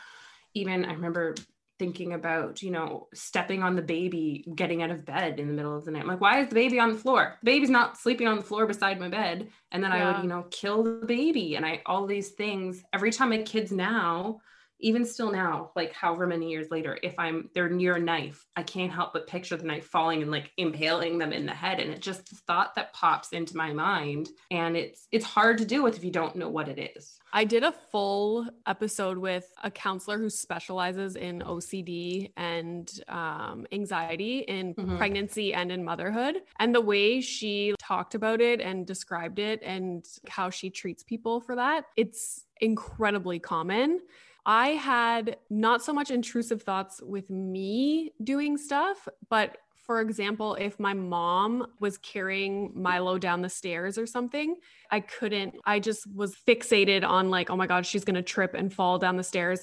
even, 0.54 0.84
I 0.84 0.94
remember 0.94 1.36
thinking 1.78 2.14
about, 2.14 2.62
you 2.62 2.72
know, 2.72 3.08
stepping 3.14 3.64
on 3.64 3.76
the 3.76 3.82
baby, 3.82 4.46
getting 4.56 4.82
out 4.82 4.92
of 4.92 5.06
bed 5.06 5.40
in 5.40 5.48
the 5.48 5.54
middle 5.54 5.78
of 5.78 5.86
the 5.86 5.92
night. 5.92 6.02
I'm 6.02 6.08
like, 6.08 6.22
why 6.22 6.40
is 6.40 6.50
the 6.50 6.56
baby 6.56 6.80
on 6.80 6.94
the 6.94 6.98
floor? 6.98 7.38
The 7.42 7.52
baby's 7.52 7.70
not 7.70 7.98
sleeping 7.98 8.28
on 8.28 8.38
the 8.38 8.44
floor 8.44 8.66
beside 8.66 9.00
my 9.00 9.10
bed. 9.10 9.50
And 9.72 9.84
then 9.84 9.92
I 9.92 10.06
would, 10.06 10.24
you 10.24 10.30
know, 10.30 10.46
kill 10.52 10.84
the 10.84 11.06
baby. 11.06 11.56
And 11.56 11.66
I, 11.66 11.82
all 11.86 12.06
these 12.06 12.30
things, 12.30 12.84
every 12.94 13.12
time 13.12 13.30
my 13.30 13.40
kids 13.40 13.72
now, 13.72 14.42
even 14.86 15.04
still 15.04 15.32
now, 15.32 15.72
like 15.76 15.92
however 15.94 16.28
many 16.28 16.48
years 16.52 16.70
later, 16.70 17.00
if 17.02 17.16
I'm 17.18 17.50
they're 17.56 17.70
near 17.70 17.96
a 17.96 18.00
knife, 18.00 18.46
I 18.56 18.62
can't 18.62 18.92
help 18.92 19.14
but 19.14 19.26
picture 19.26 19.58
the 19.58 19.64
knife 19.66 19.88
falling 19.88 20.22
and 20.22 20.30
like 20.30 20.52
impaling 20.58 21.18
them 21.18 21.34
in 21.34 21.48
the 21.48 21.54
head. 21.56 21.80
And 21.80 21.92
it 21.92 22.02
just 22.02 22.30
the 22.30 22.36
thought 22.36 22.76
that 22.76 22.94
pops 22.94 23.34
into 23.34 23.58
my 23.58 23.74
mind. 23.74 24.30
And 24.52 24.78
it's 24.78 25.08
it's 25.12 25.26
hard 25.26 25.58
to 25.58 25.66
deal 25.66 25.84
with 25.84 25.98
if 25.98 26.04
you 26.04 26.12
don't 26.12 26.36
know 26.36 26.50
what 26.50 26.68
it 26.68 26.92
is. 26.96 27.18
I 27.34 27.46
did 27.46 27.64
a 27.64 27.72
full 27.72 28.48
episode 28.68 29.18
with 29.18 29.52
a 29.64 29.72
counselor 29.72 30.20
who 30.20 30.30
specializes 30.30 31.16
in 31.16 31.42
OCD 31.42 32.32
and 32.38 32.88
um, 33.08 33.66
anxiety 33.72 34.40
in 34.48 34.76
Mhm. 34.76 34.98
pregnancy 34.98 35.52
and 35.56 35.72
in 35.72 35.84
motherhood. 35.84 36.44
And 36.60 36.76
the 36.76 36.80
way 36.82 37.22
she 37.22 37.74
talked 37.80 38.14
about 38.14 38.40
it 38.40 38.62
and 38.62 38.86
described 38.86 39.40
it 39.40 39.62
and 39.64 40.06
how 40.28 40.52
she 40.52 40.70
treats 40.70 41.02
people 41.04 41.42
for 41.42 41.56
that, 41.56 41.86
it's 41.98 42.46
incredibly 42.62 43.40
common. 43.40 44.00
I 44.46 44.70
had 44.70 45.38
not 45.50 45.84
so 45.84 45.92
much 45.92 46.12
intrusive 46.12 46.62
thoughts 46.62 47.02
with 47.02 47.30
me 47.30 48.14
doing 48.24 48.58
stuff, 48.58 49.08
but 49.30 49.58
for 49.86 50.02
example, 50.02 50.56
if 50.56 50.80
my 50.80 50.94
mom 50.94 51.68
was 51.80 51.98
carrying 52.00 52.72
Milo 52.74 53.20
down 53.20 53.42
the 53.42 53.50
stairs 53.50 53.98
or 53.98 54.08
something, 54.08 54.56
I 54.96 55.00
couldn't, 55.02 55.56
I 55.66 55.80
just 55.80 56.02
was 56.22 56.32
fixated 56.48 57.04
on 57.16 57.30
like, 57.30 57.50
oh 57.50 57.58
my 57.62 57.68
God, 57.68 57.86
she's 57.86 58.06
going 58.06 58.16
to 58.16 58.22
trip 58.36 58.54
and 58.60 58.74
fall 58.74 58.98
down 58.98 59.18
the 59.18 59.24
stairs. 59.24 59.60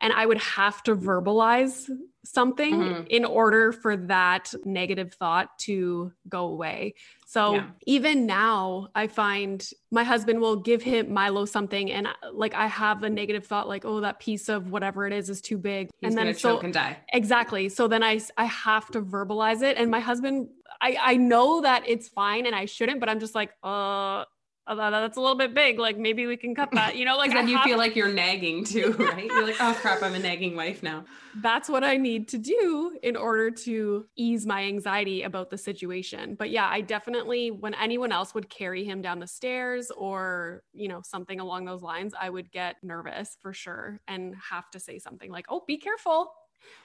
And 0.00 0.12
I 0.12 0.26
would 0.26 0.38
have 0.58 0.82
to 0.84 0.96
verbalize 0.96 1.88
something 2.24 2.74
Mhm. 2.74 3.06
in 3.08 3.24
order 3.24 3.70
for 3.82 3.96
that 4.14 4.44
negative 4.64 5.10
thought 5.20 5.48
to 5.66 6.12
go 6.28 6.42
away. 6.54 6.94
So 7.26 7.54
Yeah. 7.54 7.66
even 7.86 8.26
now, 8.26 8.88
I 9.02 9.06
find 9.06 9.58
my 9.90 10.04
husband 10.12 10.40
will 10.40 10.56
give 10.70 10.82
him 10.82 11.12
Milo 11.12 11.44
something, 11.44 11.90
and 11.96 12.08
like 12.32 12.54
I 12.54 12.66
have 12.66 13.02
a 13.04 13.10
negative 13.10 13.44
thought, 13.46 13.68
like, 13.74 13.84
oh, 13.84 14.00
that 14.00 14.18
piece 14.26 14.48
of 14.48 14.70
whatever 14.74 15.06
it 15.06 15.12
is 15.12 15.30
is 15.30 15.40
too 15.40 15.58
big. 15.58 15.88
He's 16.00 16.08
and 16.08 16.18
then 16.18 16.34
so 16.34 16.54
choke 16.54 16.64
and 16.64 16.74
die. 16.74 16.94
Exactly. 17.12 17.68
So 17.68 17.82
then 17.92 18.02
I 18.02 18.14
I 18.36 18.46
have 18.68 18.86
to 18.94 19.00
verbalize 19.14 19.62
it 19.62 19.76
and 19.78 19.90
my 19.90 20.00
husband 20.10 20.48
I 20.80 20.90
I 21.12 21.14
know 21.32 21.60
that 21.68 21.80
it's 21.86 22.08
fine 22.08 22.44
and 22.48 22.54
I 22.62 22.64
shouldn't 22.74 22.98
but 23.00 23.08
I'm 23.10 23.20
just 23.20 23.34
like 23.40 23.52
uh 23.62 24.24
uh, 24.66 24.74
that- 24.76 24.90
that's 24.90 25.16
a 25.16 25.20
little 25.20 25.36
bit 25.36 25.54
big 25.54 25.78
like 25.78 25.98
maybe 25.98 26.26
we 26.26 26.36
can 26.36 26.54
cut 26.54 26.70
that 26.80 26.96
you 26.96 27.04
know 27.04 27.16
like 27.16 27.28
Like 27.30 27.38
then 27.38 27.48
you 27.48 27.56
have- 27.56 27.64
feel 27.64 27.78
like 27.78 27.96
you're 27.96 28.12
nagging 28.12 28.64
too, 28.64 28.92
right? 28.98 29.24
You're 29.24 29.44
like, 29.46 29.56
oh 29.60 29.76
crap, 29.80 30.02
I'm 30.02 30.14
a 30.14 30.18
nagging 30.18 30.54
wife 30.56 30.82
now. 30.82 31.04
that's 31.40 31.68
what 31.68 31.82
I 31.82 31.96
need 31.96 32.28
to 32.28 32.38
do 32.38 32.96
in 33.02 33.16
order 33.16 33.50
to 33.50 34.06
ease 34.16 34.44
my 34.46 34.64
anxiety 34.64 35.22
about 35.22 35.50
the 35.50 35.58
situation. 35.58 36.34
But 36.38 36.50
yeah, 36.50 36.68
I 36.68 36.82
definitely, 36.82 37.50
when 37.50 37.74
anyone 37.74 38.12
else 38.12 38.34
would 38.34 38.48
carry 38.50 38.84
him 38.84 39.00
down 39.02 39.18
the 39.18 39.26
stairs 39.26 39.90
or, 39.96 40.62
you 40.74 40.88
know, 40.88 41.00
something 41.02 41.40
along 41.40 41.64
those 41.64 41.82
lines, 41.82 42.12
I 42.20 42.28
would 42.28 42.52
get 42.52 42.76
nervous 42.82 43.36
for 43.40 43.52
sure 43.54 44.00
and 44.06 44.34
have 44.50 44.70
to 44.72 44.78
say 44.80 44.98
something 44.98 45.30
like, 45.32 45.46
oh, 45.48 45.62
be 45.66 45.78
careful. 45.78 46.32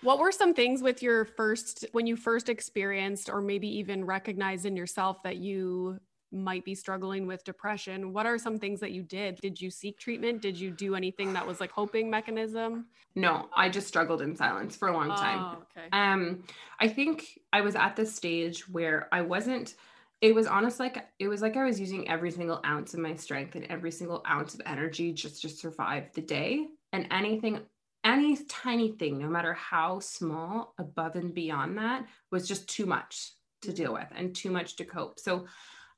What 0.01 0.17
were 0.19 0.31
some 0.31 0.53
things 0.53 0.81
with 0.81 1.03
your 1.03 1.25
first, 1.25 1.85
when 1.91 2.07
you 2.07 2.15
first 2.15 2.47
experienced 2.49 3.29
or 3.29 3.41
maybe 3.41 3.67
even 3.77 4.05
recognized 4.05 4.65
in 4.65 4.75
yourself 4.77 5.21
that 5.23 5.35
you 5.37 5.99
might 6.31 6.65
be 6.65 6.75
struggling 6.75 7.27
with 7.27 7.43
depression? 7.43 8.13
What 8.13 8.25
are 8.25 8.37
some 8.37 8.59
things 8.59 8.79
that 8.81 8.91
you 8.91 9.03
did? 9.03 9.37
Did 9.41 9.61
you 9.61 9.69
seek 9.69 9.97
treatment? 9.97 10.41
Did 10.41 10.59
you 10.59 10.71
do 10.71 10.95
anything 10.95 11.33
that 11.33 11.45
was 11.45 11.59
like 11.59 11.71
coping 11.71 12.09
mechanism? 12.09 12.87
No, 13.15 13.49
I 13.55 13.69
just 13.69 13.87
struggled 13.87 14.21
in 14.21 14.35
silence 14.35 14.75
for 14.75 14.89
a 14.89 14.93
long 14.93 15.09
time. 15.09 15.39
Oh, 15.39 15.63
okay. 15.77 15.87
Um, 15.91 16.43
I 16.79 16.87
think 16.87 17.39
I 17.51 17.61
was 17.61 17.75
at 17.75 17.95
this 17.95 18.15
stage 18.15 18.69
where 18.69 19.07
I 19.11 19.21
wasn't. 19.21 19.75
It 20.21 20.35
was 20.35 20.47
honest 20.47 20.79
like 20.79 21.05
it 21.19 21.27
was 21.27 21.41
like 21.41 21.57
I 21.57 21.63
was 21.63 21.79
using 21.79 22.07
every 22.09 22.31
single 22.31 22.61
ounce 22.65 22.93
of 22.93 22.99
my 22.99 23.15
strength 23.15 23.55
and 23.55 23.65
every 23.65 23.91
single 23.91 24.23
ounce 24.27 24.53
of 24.53 24.61
energy 24.65 25.13
just 25.13 25.41
to 25.41 25.49
survive 25.49 26.11
the 26.13 26.21
day. 26.21 26.67
And 26.93 27.07
anything, 27.11 27.59
any 28.03 28.37
tiny 28.45 28.91
thing, 28.91 29.17
no 29.17 29.27
matter 29.27 29.53
how 29.53 29.99
small, 29.99 30.73
above 30.77 31.15
and 31.15 31.33
beyond 31.33 31.77
that, 31.77 32.05
was 32.31 32.47
just 32.47 32.67
too 32.67 32.85
much 32.85 33.31
to 33.63 33.73
deal 33.73 33.93
with 33.93 34.07
and 34.15 34.35
too 34.35 34.51
much 34.51 34.75
to 34.77 34.85
cope. 34.85 35.19
So 35.19 35.47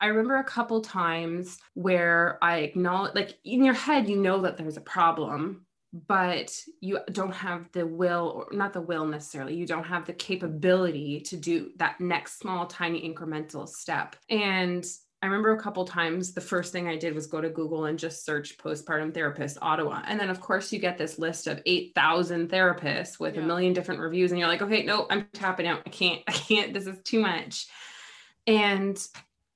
I 0.01 0.07
remember 0.07 0.37
a 0.37 0.43
couple 0.43 0.81
times 0.81 1.57
where 1.73 2.37
I 2.41 2.59
acknowledge, 2.59 3.15
like 3.15 3.37
in 3.43 3.63
your 3.63 3.73
head, 3.73 4.07
you 4.09 4.15
know 4.15 4.41
that 4.41 4.57
there's 4.57 4.77
a 4.77 4.81
problem, 4.81 5.65
but 6.07 6.55
you 6.81 6.99
don't 7.11 7.33
have 7.33 7.71
the 7.71 7.85
will, 7.85 8.31
or 8.35 8.55
not 8.55 8.73
the 8.73 8.81
will 8.81 9.05
necessarily, 9.05 9.55
you 9.55 9.65
don't 9.65 9.85
have 9.85 10.05
the 10.05 10.13
capability 10.13 11.19
to 11.21 11.35
do 11.35 11.71
that 11.77 11.99
next 11.99 12.39
small, 12.39 12.65
tiny 12.67 13.01
incremental 13.01 13.67
step. 13.67 14.15
And 14.29 14.85
I 15.21 15.25
remember 15.25 15.51
a 15.51 15.59
couple 15.59 15.83
times 15.83 16.33
the 16.33 16.39
first 16.39 16.71
thing 16.71 16.87
I 16.87 16.95
did 16.95 17.13
was 17.13 17.27
go 17.27 17.41
to 17.41 17.49
Google 17.49 17.85
and 17.85 17.99
just 17.99 18.23
search 18.23 18.57
postpartum 18.57 19.13
therapist 19.13 19.57
Ottawa. 19.61 20.01
And 20.07 20.17
then, 20.17 20.29
of 20.29 20.39
course, 20.39 20.71
you 20.71 20.79
get 20.79 20.97
this 20.97 21.19
list 21.19 21.47
of 21.47 21.61
8,000 21.65 22.49
therapists 22.49 23.19
with 23.19 23.35
Yeah. 23.35 23.41
a 23.41 23.45
million 23.45 23.73
different 23.73 23.99
reviews. 23.99 24.31
And 24.31 24.39
you're 24.39 24.47
like, 24.47 24.61
okay, 24.61 24.83
no, 24.83 25.07
I'm 25.09 25.27
tapping 25.33 25.67
out. 25.67 25.81
I 25.85 25.89
can't, 25.89 26.21
I 26.25 26.31
can't, 26.31 26.73
this 26.73 26.87
is 26.87 26.99
too 27.03 27.19
much. 27.19 27.67
And 28.47 28.97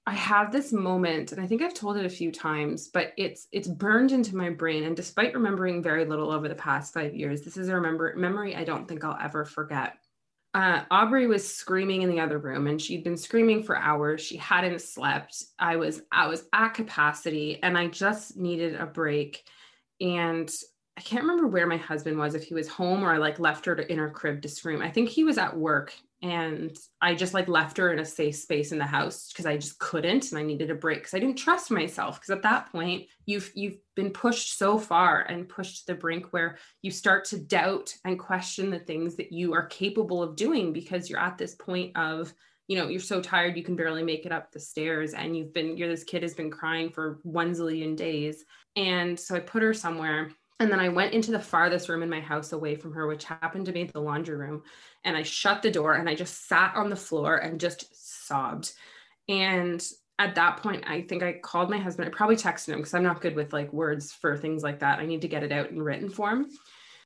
I 0.05 0.13
have 0.15 0.51
this 0.51 0.73
moment, 0.73 1.31
and 1.31 1.41
I 1.41 1.47
think 1.47 1.61
I've 1.61 1.73
told 1.73 1.95
it 1.95 2.05
a 2.05 2.09
few 2.09 2.31
times, 2.31 2.89
but 2.89 3.13
it's 3.17 3.47
it's 3.53 3.69
burned 3.69 4.11
into 4.11 4.35
my 4.35 4.49
brain. 4.49 4.83
And 4.83 4.95
despite 4.95 5.33
remembering 5.33 5.81
very 5.81 6.03
little 6.05 6.29
over 6.29 6.49
the 6.49 6.55
past 6.55 6.93
five 6.93 7.15
years, 7.15 7.41
this 7.41 7.55
is 7.55 7.69
a 7.69 7.75
remember 7.75 8.13
memory 8.17 8.55
I 8.55 8.65
don't 8.65 8.85
think 8.87 9.03
I'll 9.03 9.17
ever 9.21 9.45
forget. 9.45 9.93
Uh, 10.53 10.83
Aubrey 10.91 11.25
was 11.25 11.55
screaming 11.55 12.01
in 12.01 12.09
the 12.09 12.19
other 12.19 12.37
room, 12.37 12.67
and 12.67 12.81
she'd 12.81 13.03
been 13.03 13.17
screaming 13.17 13.63
for 13.63 13.77
hours. 13.77 14.21
She 14.21 14.35
hadn't 14.35 14.81
slept. 14.81 15.41
I 15.57 15.77
was 15.77 16.01
I 16.11 16.27
was 16.27 16.43
at 16.51 16.73
capacity, 16.73 17.63
and 17.63 17.77
I 17.77 17.87
just 17.87 18.35
needed 18.35 18.75
a 18.75 18.85
break. 18.85 19.43
And 20.01 20.51
I 20.97 21.01
can't 21.01 21.23
remember 21.23 21.47
where 21.47 21.65
my 21.65 21.77
husband 21.77 22.17
was, 22.17 22.35
if 22.35 22.43
he 22.43 22.53
was 22.53 22.67
home 22.67 23.03
or 23.03 23.11
I 23.11 23.17
like 23.17 23.39
left 23.39 23.65
her 23.65 23.75
to, 23.75 23.91
in 23.91 23.97
her 23.97 24.09
crib 24.09 24.41
to 24.41 24.49
scream. 24.49 24.81
I 24.81 24.91
think 24.91 25.09
he 25.09 25.23
was 25.23 25.37
at 25.37 25.57
work 25.57 25.93
and 26.23 26.75
I 27.01 27.15
just 27.15 27.33
like 27.33 27.49
left 27.49 27.77
her 27.77 27.91
in 27.91 27.99
a 27.99 28.05
safe 28.05 28.37
space 28.37 28.71
in 28.71 28.77
the 28.77 28.85
house 28.85 29.27
because 29.27 29.45
I 29.45 29.57
just 29.57 29.77
couldn't 29.77 30.31
and 30.31 30.39
I 30.39 30.43
needed 30.43 30.71
a 30.71 30.75
break 30.75 30.99
because 30.99 31.13
I 31.13 31.19
didn't 31.19 31.37
trust 31.37 31.69
myself 31.69 32.15
because 32.15 32.29
at 32.29 32.43
that 32.43 32.71
point 32.71 33.07
you've 33.25 33.51
you've 33.55 33.77
been 33.95 34.09
pushed 34.09 34.57
so 34.57 34.79
far 34.79 35.23
and 35.23 35.49
pushed 35.49 35.79
to 35.79 35.87
the 35.87 35.99
brink 35.99 36.27
where 36.31 36.57
you 36.81 36.91
start 36.91 37.25
to 37.25 37.39
doubt 37.39 37.93
and 38.05 38.17
question 38.17 38.69
the 38.69 38.79
things 38.79 39.17
that 39.17 39.33
you 39.33 39.53
are 39.53 39.65
capable 39.65 40.23
of 40.23 40.37
doing 40.37 40.71
because 40.71 41.09
you're 41.09 41.19
at 41.19 41.37
this 41.37 41.55
point 41.55 41.95
of 41.97 42.33
you 42.69 42.77
know 42.77 42.87
you're 42.87 43.01
so 43.01 43.21
tired 43.21 43.57
you 43.57 43.63
can 43.63 43.75
barely 43.75 44.01
make 44.01 44.25
it 44.25 44.31
up 44.31 44.49
the 44.49 44.59
stairs 44.61 45.13
and 45.13 45.35
you've 45.35 45.53
been 45.53 45.75
you're 45.75 45.89
this 45.89 46.05
kid 46.05 46.23
has 46.23 46.33
been 46.33 46.49
crying 46.49 46.89
for 46.89 47.19
one 47.23 47.51
zillion 47.51 47.97
days. 47.97 48.45
And 48.77 49.19
so 49.19 49.35
I 49.35 49.41
put 49.41 49.61
her 49.61 49.73
somewhere 49.73 50.31
and 50.59 50.71
then 50.71 50.79
I 50.79 50.89
went 50.89 51.13
into 51.13 51.31
the 51.31 51.39
farthest 51.39 51.89
room 51.89 52.03
in 52.03 52.09
my 52.09 52.19
house 52.19 52.53
away 52.53 52.75
from 52.75 52.93
her, 52.93 53.07
which 53.07 53.25
happened 53.25 53.65
to 53.65 53.71
be 53.71 53.85
the 53.85 53.99
laundry 53.99 54.35
room. 54.35 54.63
And 55.03 55.17
I 55.17 55.23
shut 55.23 55.61
the 55.61 55.71
door 55.71 55.95
and 55.95 56.07
I 56.07 56.15
just 56.15 56.47
sat 56.47 56.75
on 56.75 56.89
the 56.89 56.95
floor 56.95 57.37
and 57.37 57.59
just 57.59 58.25
sobbed. 58.27 58.71
And 59.27 59.85
at 60.19 60.35
that 60.35 60.57
point, 60.57 60.83
I 60.87 61.01
think 61.01 61.23
I 61.23 61.33
called 61.33 61.69
my 61.69 61.79
husband. 61.79 62.07
I 62.07 62.11
probably 62.11 62.35
texted 62.35 62.69
him 62.69 62.77
because 62.77 62.93
I'm 62.93 63.03
not 63.03 63.21
good 63.21 63.35
with 63.35 63.51
like 63.51 63.73
words 63.73 64.13
for 64.13 64.37
things 64.37 64.63
like 64.63 64.79
that. 64.79 64.99
I 64.99 65.05
need 65.05 65.21
to 65.21 65.27
get 65.27 65.43
it 65.43 65.51
out 65.51 65.71
in 65.71 65.81
written 65.81 66.09
form. 66.09 66.47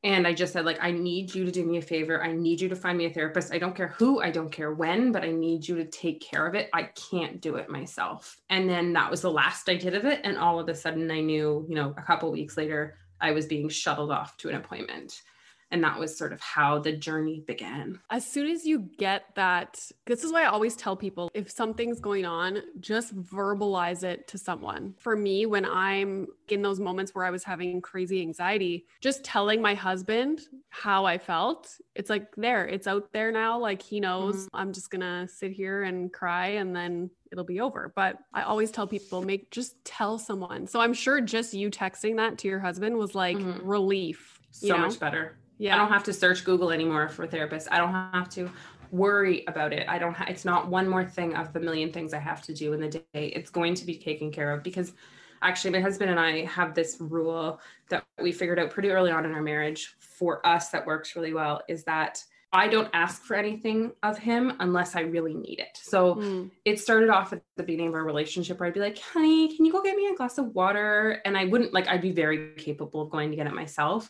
And 0.04 0.28
I 0.28 0.34
just 0.34 0.54
said, 0.54 0.66
like, 0.66 0.78
I 0.80 0.92
need 0.92 1.34
you 1.34 1.44
to 1.44 1.52
do 1.52 1.66
me 1.66 1.78
a 1.78 1.82
favor. 1.82 2.24
I 2.24 2.32
need 2.32 2.62
you 2.62 2.70
to 2.70 2.76
find 2.76 2.98
me 2.98 3.06
a 3.06 3.10
therapist. 3.10 3.52
I 3.52 3.58
don't 3.58 3.76
care 3.76 3.88
who, 3.88 4.22
I 4.22 4.30
don't 4.30 4.52
care 4.52 4.72
when, 4.72 5.12
but 5.12 5.24
I 5.24 5.32
need 5.32 5.68
you 5.68 5.76
to 5.78 5.86
take 5.86 6.22
care 6.22 6.46
of 6.46 6.54
it. 6.54 6.70
I 6.72 6.84
can't 6.84 7.42
do 7.42 7.56
it 7.56 7.70
myself. 7.70 8.38
And 8.50 8.70
then 8.70 8.94
that 8.94 9.10
was 9.10 9.22
the 9.22 9.32
last 9.32 9.68
I 9.70 9.76
did 9.76 9.96
of 9.96 10.06
it. 10.06 10.22
And 10.24 10.38
all 10.38 10.60
of 10.60 10.70
a 10.70 10.76
sudden, 10.76 11.10
I 11.10 11.22
knew, 11.22 11.66
you 11.68 11.74
know, 11.76 11.96
a 11.98 12.04
couple 12.04 12.32
weeks 12.32 12.58
later, 12.58 12.96
I 13.19 13.32
was 13.32 13.45
being 13.45 13.69
shuttled 13.69 14.12
off 14.12 14.38
to 14.38 14.49
an 14.49 14.56
appointment. 14.56 15.21
And 15.69 15.84
that 15.84 15.99
was 15.99 16.17
sort 16.17 16.32
of 16.32 16.39
how 16.39 16.80
the 16.80 16.93
journey 16.93 17.43
began. 17.45 17.99
As 18.10 18.25
soon 18.25 18.47
as 18.47 18.65
you 18.65 18.89
get 18.97 19.25
that, 19.36 19.91
this 20.06 20.23
is 20.23 20.32
why 20.32 20.43
I 20.43 20.47
always 20.47 20.77
tell 20.77 20.95
people 20.95 21.30
if 21.34 21.51
something's 21.51 21.99
going 21.99 22.25
on, 22.25 22.62
just 22.80 23.13
verbalize 23.15 24.03
it 24.03 24.27
to 24.30 24.38
someone. 24.38 24.95
For 24.97 25.15
me, 25.17 25.45
when 25.45 25.65
I'm 25.65 26.27
in 26.47 26.62
those 26.62 26.80
moments 26.80 27.13
where 27.13 27.25
I 27.25 27.32
was 27.32 27.43
having 27.43 27.82
crazy 27.82 28.21
anxiety, 28.21 28.86
just 29.01 29.25
telling 29.25 29.62
my 29.62 29.73
husband 29.73 30.41
how 30.69 31.06
I 31.06 31.17
felt, 31.17 31.69
it's 31.95 32.10
like 32.10 32.34
there, 32.38 32.65
it's 32.65 32.88
out 32.88 33.12
there 33.12 33.34
now. 33.34 33.60
Like 33.60 33.82
he 33.82 33.99
knows 33.99 34.47
I'm 34.53 34.71
just 34.71 34.89
gonna 34.89 35.27
sit 35.27 35.51
here 35.51 35.84
and 35.84 36.13
cry 36.13 36.47
and 36.47 36.73
then 36.73 37.10
it'll 37.30 37.43
be 37.43 37.60
over. 37.60 37.91
But 37.93 38.19
I 38.34 38.43
always 38.43 38.71
tell 38.71 38.88
people, 38.88 39.21
make 39.21 39.51
just 39.51 39.84
tell 39.84 40.17
someone. 40.17 40.65
So 40.67 40.80
I'm 40.80 40.93
sure 40.93 41.19
just 41.19 41.53
you 41.53 41.69
texting 41.69 42.15
that 42.17 42.38
to 42.39 42.47
your 42.47 42.60
husband 42.60 42.95
was 42.95 43.13
like 43.15 43.36
Mhm. 43.36 43.60
relief. 43.63 44.39
So 44.51 44.77
know? 44.77 44.88
much 44.88 44.97
better. 44.99 45.38
Yeah. 45.58 45.76
I 45.76 45.78
don't 45.78 45.89
have 45.89 46.04
to 46.06 46.13
search 46.13 46.43
Google 46.43 46.72
anymore 46.72 47.10
for 47.10 47.24
a 47.24 47.28
therapist. 47.28 47.67
I 47.72 47.78
don't 47.78 47.91
have 47.91 48.30
to 48.32 48.50
worry 48.91 49.43
about 49.48 49.74
it. 49.74 49.88
I 49.89 49.98
don't 50.00 50.13
ha- 50.15 50.26
it's 50.30 50.46
not 50.46 50.70
one 50.70 50.88
more 50.88 51.04
thing 51.06 51.36
of 51.36 51.52
the 51.54 51.60
million 51.60 51.91
things 51.91 52.13
I 52.13 52.20
have 52.20 52.41
to 52.43 52.54
do 52.54 52.74
in 52.74 52.80
the 52.80 52.89
day. 52.89 53.04
It's 53.36 53.50
going 53.50 53.74
to 53.76 53.86
be 53.86 53.98
taken 53.98 54.32
care 54.32 54.52
of 54.54 54.63
because 54.63 54.93
actually 55.41 55.72
my 55.72 55.80
husband 55.82 56.10
and 56.10 56.20
I 56.20 56.46
have 56.46 56.74
this 56.74 56.98
rule 57.00 57.60
that 57.89 58.04
we 58.22 58.32
figured 58.32 58.60
out 58.60 58.70
pretty 58.72 58.89
early 58.89 59.12
on 59.12 59.26
in 59.26 59.34
our 59.34 59.41
marriage 59.41 59.96
for 60.00 60.46
us 60.46 60.70
that 60.70 60.86
works 60.86 61.15
really 61.15 61.34
well 61.34 61.62
is 61.67 61.84
that 61.84 62.24
I 62.54 62.70
don't 62.70 62.89
ask 62.93 63.24
for 63.24 63.36
anything 63.36 63.91
of 64.04 64.17
him 64.17 64.54
unless 64.62 64.96
I 64.96 65.02
really 65.02 65.34
need 65.34 65.60
it. 65.60 65.78
So 65.82 66.15
Mm. 66.15 66.50
it 66.63 66.80
started 66.80 67.10
off 67.10 67.34
at 67.34 67.41
the 67.58 67.63
beginning 67.63 67.89
of 67.89 67.93
our 67.93 68.06
relationship 68.06 68.60
where 68.60 68.67
I'd 68.67 68.74
be 68.74 68.80
like, 68.80 68.98
honey, 69.00 69.54
can 69.54 69.65
you 69.65 69.72
go 69.74 69.82
get 69.84 69.98
me 69.98 70.08
a 70.08 70.15
glass 70.15 70.38
of 70.38 70.56
water? 70.56 71.22
And 71.26 71.38
I 71.38 71.43
wouldn't 71.46 71.74
like, 71.74 71.88
I'd 71.89 72.02
be 72.02 72.12
very 72.13 72.54
capable 72.56 73.02
of 73.02 73.10
going 73.10 73.32
to 73.32 73.36
get 73.36 73.48
it 73.48 73.54
myself. 73.54 74.10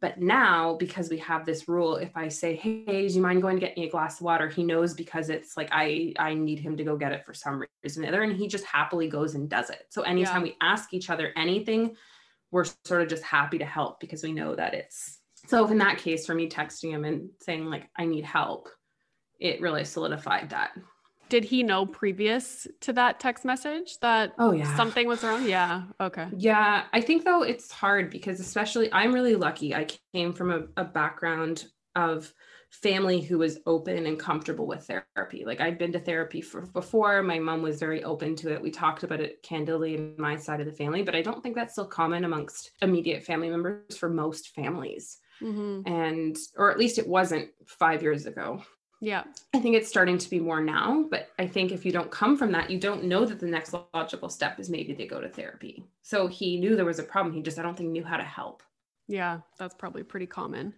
But 0.00 0.20
now, 0.20 0.74
because 0.74 1.08
we 1.08 1.18
have 1.18 1.46
this 1.46 1.66
rule, 1.68 1.96
if 1.96 2.16
I 2.16 2.28
say, 2.28 2.56
"Hey, 2.56 3.08
do 3.08 3.14
you 3.14 3.22
mind 3.22 3.40
going 3.40 3.56
to 3.56 3.60
get 3.66 3.76
me 3.76 3.86
a 3.86 3.90
glass 3.90 4.20
of 4.20 4.24
water?" 4.24 4.48
He 4.48 4.62
knows 4.62 4.92
because 4.92 5.30
it's 5.30 5.56
like 5.56 5.68
I 5.72 6.12
I 6.18 6.34
need 6.34 6.58
him 6.58 6.76
to 6.76 6.84
go 6.84 6.96
get 6.96 7.12
it 7.12 7.24
for 7.24 7.32
some 7.32 7.64
reason 7.82 8.04
or 8.04 8.08
other, 8.08 8.22
and 8.22 8.36
he 8.36 8.46
just 8.48 8.64
happily 8.64 9.08
goes 9.08 9.34
and 9.34 9.48
does 9.48 9.70
it. 9.70 9.86
So 9.90 10.02
anytime 10.02 10.44
Yeah. 10.44 10.52
we 10.52 10.56
ask 10.60 10.92
each 10.92 11.10
other 11.10 11.32
anything, 11.36 11.96
we're 12.50 12.66
sort 12.84 13.02
of 13.02 13.08
just 13.08 13.22
happy 13.22 13.58
to 13.58 13.64
help 13.64 13.98
because 14.00 14.22
we 14.22 14.32
know 14.32 14.54
that 14.54 14.74
it's. 14.74 15.20
So 15.46 15.66
in 15.66 15.78
that 15.78 15.98
case, 15.98 16.26
for 16.26 16.34
me 16.34 16.48
texting 16.48 16.90
him 16.90 17.04
and 17.04 17.30
saying 17.40 17.64
like 17.66 17.88
I 17.96 18.04
need 18.04 18.24
help, 18.24 18.68
it 19.40 19.60
really 19.60 19.84
solidified 19.84 20.50
that. 20.50 20.72
Did 21.34 21.42
he 21.42 21.64
know 21.64 21.84
previous 21.84 22.68
to 22.82 22.92
that 22.92 23.18
text 23.18 23.44
message 23.44 23.98
that 23.98 24.34
Oh 24.38 24.52
yeah. 24.52 24.76
something 24.76 25.08
was 25.08 25.24
wrong? 25.24 25.44
Yeah. 25.48 25.82
Okay. 26.00 26.28
Yeah, 26.38 26.84
I 26.92 27.00
think 27.00 27.24
though 27.24 27.42
it's 27.42 27.72
hard 27.72 28.08
because 28.08 28.38
especially 28.38 28.88
I'm 28.92 29.12
really 29.12 29.34
lucky. 29.34 29.74
I 29.74 29.88
came 30.12 30.32
from 30.32 30.52
a, 30.52 30.68
a 30.76 30.84
background 30.84 31.64
of 31.96 32.32
family 32.70 33.20
who 33.20 33.38
was 33.38 33.58
open 33.66 34.06
and 34.06 34.16
comfortable 34.16 34.68
with 34.68 34.86
therapy. 34.86 35.44
Like 35.44 35.60
I'd 35.60 35.76
been 35.76 35.90
to 35.94 35.98
therapy 35.98 36.40
for 36.40 36.66
before. 36.66 37.20
My 37.24 37.40
mom 37.40 37.62
was 37.62 37.80
very 37.80 38.04
open 38.04 38.36
to 38.36 38.52
it. 38.52 38.62
We 38.62 38.70
talked 38.70 39.02
about 39.02 39.20
it 39.20 39.42
candidly 39.42 39.96
in 39.96 40.14
my 40.16 40.36
side 40.36 40.60
of 40.60 40.66
the 40.66 40.72
family, 40.72 41.02
but 41.02 41.16
I 41.16 41.22
don't 41.22 41.42
think 41.42 41.56
that's 41.56 41.72
still 41.72 41.84
common 41.84 42.24
amongst 42.24 42.70
immediate 42.80 43.24
family 43.24 43.50
members 43.50 43.96
for 43.96 44.08
most 44.08 44.50
families. 44.54 45.18
hmm 45.40 45.82
And 45.84 46.36
or 46.56 46.70
at 46.70 46.78
least 46.78 46.98
it 46.98 47.08
wasn't 47.08 47.50
5 47.66 48.04
years 48.04 48.26
ago. 48.26 48.62
Yeah. 49.04 49.24
I 49.52 49.60
think 49.60 49.76
it's 49.76 49.88
starting 49.88 50.16
to 50.16 50.30
be 50.30 50.40
more 50.40 50.62
now, 50.62 51.04
but 51.10 51.28
I 51.38 51.46
think 51.46 51.72
if 51.72 51.84
you 51.84 51.92
don't 51.92 52.10
come 52.10 52.38
from 52.38 52.52
that, 52.52 52.70
you 52.70 52.80
don't 52.80 53.04
know 53.04 53.26
that 53.26 53.38
the 53.38 53.46
next 53.46 53.74
logical 53.92 54.30
step 54.30 54.58
is 54.58 54.70
maybe 54.70 54.94
they 54.94 55.06
go 55.06 55.20
to 55.20 55.28
therapy. 55.28 55.84
So 56.00 56.26
he 56.26 56.58
knew 56.58 56.74
there 56.74 56.86
was 56.86 56.98
a 56.98 57.02
problem. 57.02 57.34
He 57.34 57.42
just, 57.42 57.58
I 57.58 57.62
don't 57.62 57.76
think, 57.76 57.90
knew 57.90 58.02
how 58.02 58.16
to 58.16 58.22
help. 58.22 58.62
Yeah. 59.06 59.40
That's 59.58 59.74
probably 59.74 60.04
pretty 60.04 60.24
common. 60.24 60.72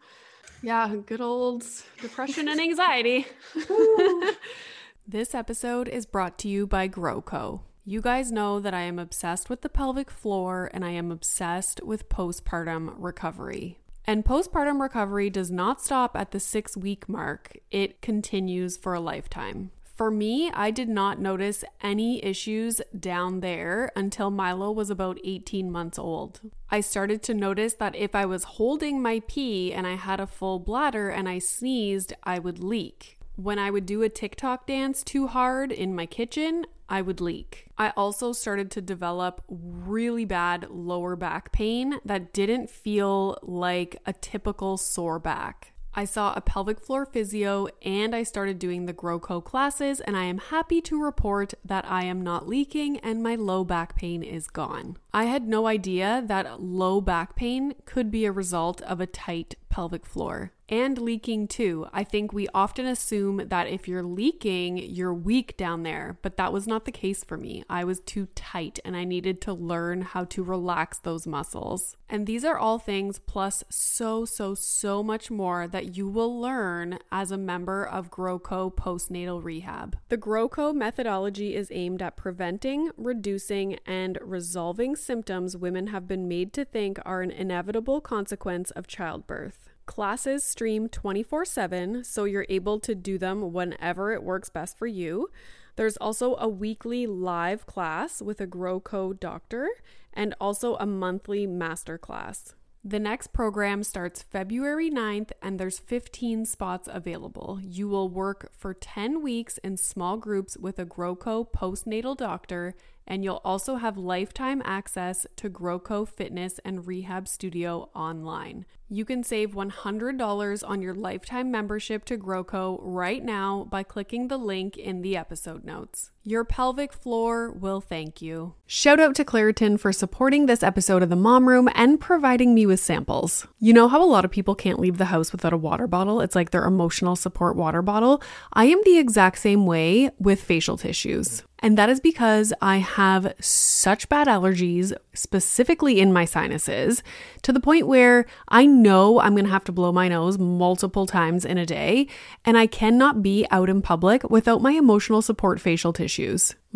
Yeah. 0.60 0.92
Good 1.06 1.20
old 1.20 1.64
depression 2.02 2.48
and 2.48 2.60
anxiety. 2.60 3.26
this 5.06 5.32
episode 5.32 5.86
is 5.86 6.04
brought 6.04 6.36
to 6.38 6.48
you 6.48 6.66
by 6.66 6.88
GrowCo. 6.88 7.60
You 7.84 8.00
guys 8.00 8.32
know 8.32 8.58
that 8.58 8.74
I 8.74 8.80
am 8.80 8.98
obsessed 8.98 9.48
with 9.48 9.60
the 9.60 9.68
pelvic 9.68 10.10
floor 10.10 10.68
and 10.74 10.84
I 10.84 10.90
am 10.90 11.12
obsessed 11.12 11.80
with 11.84 12.08
postpartum 12.08 12.92
recovery. 12.98 13.78
And 14.06 14.24
postpartum 14.24 14.80
recovery 14.80 15.30
does 15.30 15.50
not 15.50 15.82
stop 15.82 16.16
at 16.16 16.30
the 16.30 16.38
six 16.38 16.76
week 16.76 17.08
mark, 17.08 17.58
it 17.70 18.00
continues 18.00 18.76
for 18.76 18.94
a 18.94 19.00
lifetime. 19.00 19.72
For 19.96 20.10
me, 20.10 20.50
I 20.50 20.70
did 20.70 20.90
not 20.90 21.18
notice 21.18 21.64
any 21.80 22.22
issues 22.22 22.82
down 22.98 23.40
there 23.40 23.90
until 23.96 24.30
Milo 24.30 24.70
was 24.70 24.90
about 24.90 25.18
18 25.24 25.72
months 25.72 25.98
old. 25.98 26.40
I 26.70 26.80
started 26.82 27.22
to 27.24 27.34
notice 27.34 27.72
that 27.74 27.96
if 27.96 28.14
I 28.14 28.26
was 28.26 28.44
holding 28.44 29.00
my 29.00 29.22
pee 29.26 29.72
and 29.72 29.86
I 29.86 29.94
had 29.94 30.20
a 30.20 30.26
full 30.26 30.58
bladder 30.58 31.08
and 31.08 31.28
I 31.28 31.38
sneezed, 31.38 32.12
I 32.22 32.38
would 32.38 32.62
leak. 32.62 33.15
When 33.36 33.58
I 33.58 33.70
would 33.70 33.84
do 33.84 34.02
a 34.02 34.08
TikTok 34.08 34.66
dance 34.66 35.02
too 35.02 35.26
hard 35.26 35.70
in 35.70 35.94
my 35.94 36.06
kitchen, 36.06 36.66
I 36.88 37.02
would 37.02 37.20
leak. 37.20 37.66
I 37.76 37.90
also 37.90 38.32
started 38.32 38.70
to 38.72 38.80
develop 38.80 39.42
really 39.48 40.24
bad 40.24 40.68
lower 40.70 41.16
back 41.16 41.52
pain 41.52 42.00
that 42.02 42.32
didn't 42.32 42.70
feel 42.70 43.38
like 43.42 44.00
a 44.06 44.14
typical 44.14 44.78
sore 44.78 45.18
back. 45.18 45.72
I 45.98 46.04
saw 46.04 46.34
a 46.34 46.42
pelvic 46.42 46.80
floor 46.80 47.06
physio 47.06 47.68
and 47.82 48.14
I 48.14 48.22
started 48.22 48.58
doing 48.58 48.84
the 48.84 48.92
GrowCo 48.92 49.42
classes, 49.42 50.00
and 50.00 50.14
I 50.14 50.24
am 50.24 50.36
happy 50.36 50.82
to 50.82 51.02
report 51.02 51.54
that 51.64 51.86
I 51.90 52.04
am 52.04 52.20
not 52.20 52.46
leaking 52.46 52.98
and 52.98 53.22
my 53.22 53.34
low 53.34 53.64
back 53.64 53.96
pain 53.96 54.22
is 54.22 54.46
gone. 54.46 54.98
I 55.14 55.24
had 55.24 55.48
no 55.48 55.66
idea 55.66 56.22
that 56.26 56.60
low 56.62 57.00
back 57.00 57.34
pain 57.34 57.74
could 57.86 58.10
be 58.10 58.26
a 58.26 58.32
result 58.32 58.82
of 58.82 59.00
a 59.00 59.06
tight 59.06 59.54
pelvic 59.76 60.06
floor 60.06 60.52
and 60.68 60.98
leaking 60.98 61.46
too. 61.46 61.86
I 61.92 62.02
think 62.02 62.32
we 62.32 62.48
often 62.54 62.86
assume 62.86 63.48
that 63.48 63.68
if 63.68 63.86
you're 63.86 64.02
leaking, 64.02 64.78
you're 64.78 65.14
weak 65.14 65.56
down 65.56 65.82
there, 65.82 66.18
but 66.22 66.36
that 66.38 66.52
was 66.52 66.66
not 66.66 66.86
the 66.86 66.92
case 66.92 67.22
for 67.22 67.36
me. 67.36 67.62
I 67.68 67.84
was 67.84 68.00
too 68.00 68.26
tight 68.34 68.80
and 68.84 68.96
I 68.96 69.04
needed 69.04 69.40
to 69.42 69.52
learn 69.52 70.00
how 70.00 70.24
to 70.24 70.42
relax 70.42 70.98
those 70.98 71.26
muscles. 71.26 71.96
And 72.08 72.26
these 72.26 72.44
are 72.44 72.58
all 72.58 72.78
things 72.78 73.18
plus 73.18 73.62
so, 73.68 74.24
so, 74.24 74.54
so 74.54 75.02
much 75.02 75.30
more 75.30 75.68
that 75.68 75.96
you 75.96 76.08
will 76.08 76.40
learn 76.40 76.98
as 77.12 77.30
a 77.30 77.36
member 77.36 77.86
of 77.86 78.10
GrowCo 78.10 78.74
Postnatal 78.74 79.44
Rehab. 79.44 79.96
The 80.08 80.18
GrowCo 80.18 80.74
methodology 80.74 81.54
is 81.54 81.70
aimed 81.70 82.02
at 82.02 82.16
preventing, 82.16 82.90
reducing, 82.96 83.78
and 83.86 84.18
resolving 84.22 84.96
symptoms 84.96 85.56
women 85.56 85.88
have 85.88 86.08
been 86.08 86.26
made 86.26 86.52
to 86.54 86.64
think 86.64 86.98
are 87.04 87.22
an 87.22 87.30
inevitable 87.30 88.00
consequence 88.00 88.70
of 88.72 88.86
childbirth. 88.86 89.65
Classes 89.86 90.44
stream 90.44 90.88
24 90.88 91.44
7, 91.44 92.04
so 92.04 92.24
you're 92.24 92.46
able 92.48 92.78
to 92.80 92.94
do 92.94 93.18
them 93.18 93.52
whenever 93.52 94.12
it 94.12 94.22
works 94.22 94.50
best 94.50 94.76
for 94.76 94.86
you. 94.86 95.30
There's 95.76 95.96
also 95.98 96.36
a 96.36 96.48
weekly 96.48 97.06
live 97.06 97.66
class 97.66 98.20
with 98.20 98.40
a 98.40 98.46
GrowCo 98.46 99.18
doctor 99.18 99.68
and 100.12 100.34
also 100.40 100.76
a 100.76 100.86
monthly 100.86 101.46
master 101.46 101.98
class. 101.98 102.54
The 102.82 103.00
next 103.00 103.32
program 103.32 103.82
starts 103.82 104.22
February 104.22 104.90
9th 104.90 105.32
and 105.42 105.58
there's 105.58 105.80
15 105.80 106.46
spots 106.46 106.88
available. 106.90 107.58
You 107.60 107.88
will 107.88 108.08
work 108.08 108.52
for 108.56 108.74
10 108.74 109.22
weeks 109.22 109.58
in 109.58 109.76
small 109.76 110.16
groups 110.16 110.56
with 110.56 110.78
a 110.78 110.86
GrowCo 110.86 111.50
postnatal 111.50 112.16
doctor 112.16 112.74
and 113.04 113.24
you'll 113.24 113.40
also 113.44 113.76
have 113.76 113.96
lifetime 113.96 114.62
access 114.64 115.26
to 115.34 115.50
GrowCo 115.50 116.08
Fitness 116.08 116.60
and 116.64 116.86
Rehab 116.86 117.26
Studio 117.26 117.90
online. 117.94 118.66
You 118.88 119.04
can 119.04 119.24
save 119.24 119.50
$100 119.50 120.62
on 120.64 120.80
your 120.80 120.94
lifetime 120.94 121.50
membership 121.50 122.04
to 122.04 122.16
GrowCo 122.16 122.78
right 122.80 123.24
now 123.24 123.66
by 123.68 123.82
clicking 123.82 124.28
the 124.28 124.36
link 124.36 124.76
in 124.76 125.02
the 125.02 125.16
episode 125.16 125.64
notes. 125.64 126.12
Your 126.22 126.44
pelvic 126.44 126.92
floor 126.92 127.50
will 127.50 127.80
thank 127.80 128.22
you. 128.22 128.54
Shout 128.66 129.00
out 129.00 129.14
to 129.16 129.24
Claritin 129.24 129.78
for 129.78 129.92
supporting 129.92 130.46
this 130.46 130.62
episode 130.62 131.02
of 131.02 131.08
the 131.08 131.16
Mom 131.16 131.48
Room 131.48 131.68
and 131.74 132.00
providing 132.00 132.54
me 132.54 132.64
with 132.66 132.80
samples. 132.80 133.46
You 133.58 133.72
know 133.72 133.88
how 133.88 134.02
a 134.02 134.06
lot 134.06 134.24
of 134.24 134.30
people 134.30 134.54
can't 134.54 134.80
leave 134.80 134.98
the 134.98 135.04
house 135.06 135.30
without 135.30 135.52
a 135.52 135.56
water 135.56 135.86
bottle? 135.86 136.20
It's 136.20 136.34
like 136.34 136.50
their 136.50 136.64
emotional 136.64 137.16
support 137.16 137.56
water 137.56 137.82
bottle. 137.82 138.22
I 138.52 138.66
am 138.66 138.80
the 138.84 138.98
exact 138.98 139.38
same 139.38 139.66
way 139.66 140.10
with 140.18 140.42
facial 140.42 140.76
tissues. 140.76 141.44
And 141.60 141.78
that 141.78 141.88
is 141.88 142.00
because 142.00 142.52
I 142.60 142.78
have 142.78 143.34
such 143.40 144.08
bad 144.08 144.26
allergies, 144.26 144.92
specifically 145.14 146.00
in 146.00 146.12
my 146.12 146.24
sinuses, 146.24 147.02
to 147.42 147.52
the 147.52 147.60
point 147.60 147.86
where 147.86 148.26
I 148.48 148.66
know 148.82 149.20
I'm 149.20 149.34
to 149.44 149.50
have 149.50 149.64
to 149.64 149.72
blow 149.72 149.92
my 149.92 150.08
nose 150.08 150.38
multiple 150.38 151.06
times 151.06 151.44
in 151.44 151.58
a 151.58 151.66
day, 151.66 152.06
and 152.44 152.56
I 152.56 152.66
cannot 152.66 153.22
be 153.22 153.46
out 153.50 153.68
in 153.68 153.82
public 153.82 154.28
without 154.30 154.62
my 154.62 154.72
emotional 154.72 155.22
support 155.22 155.60
facial 155.60 155.92
tissues. 155.92 156.54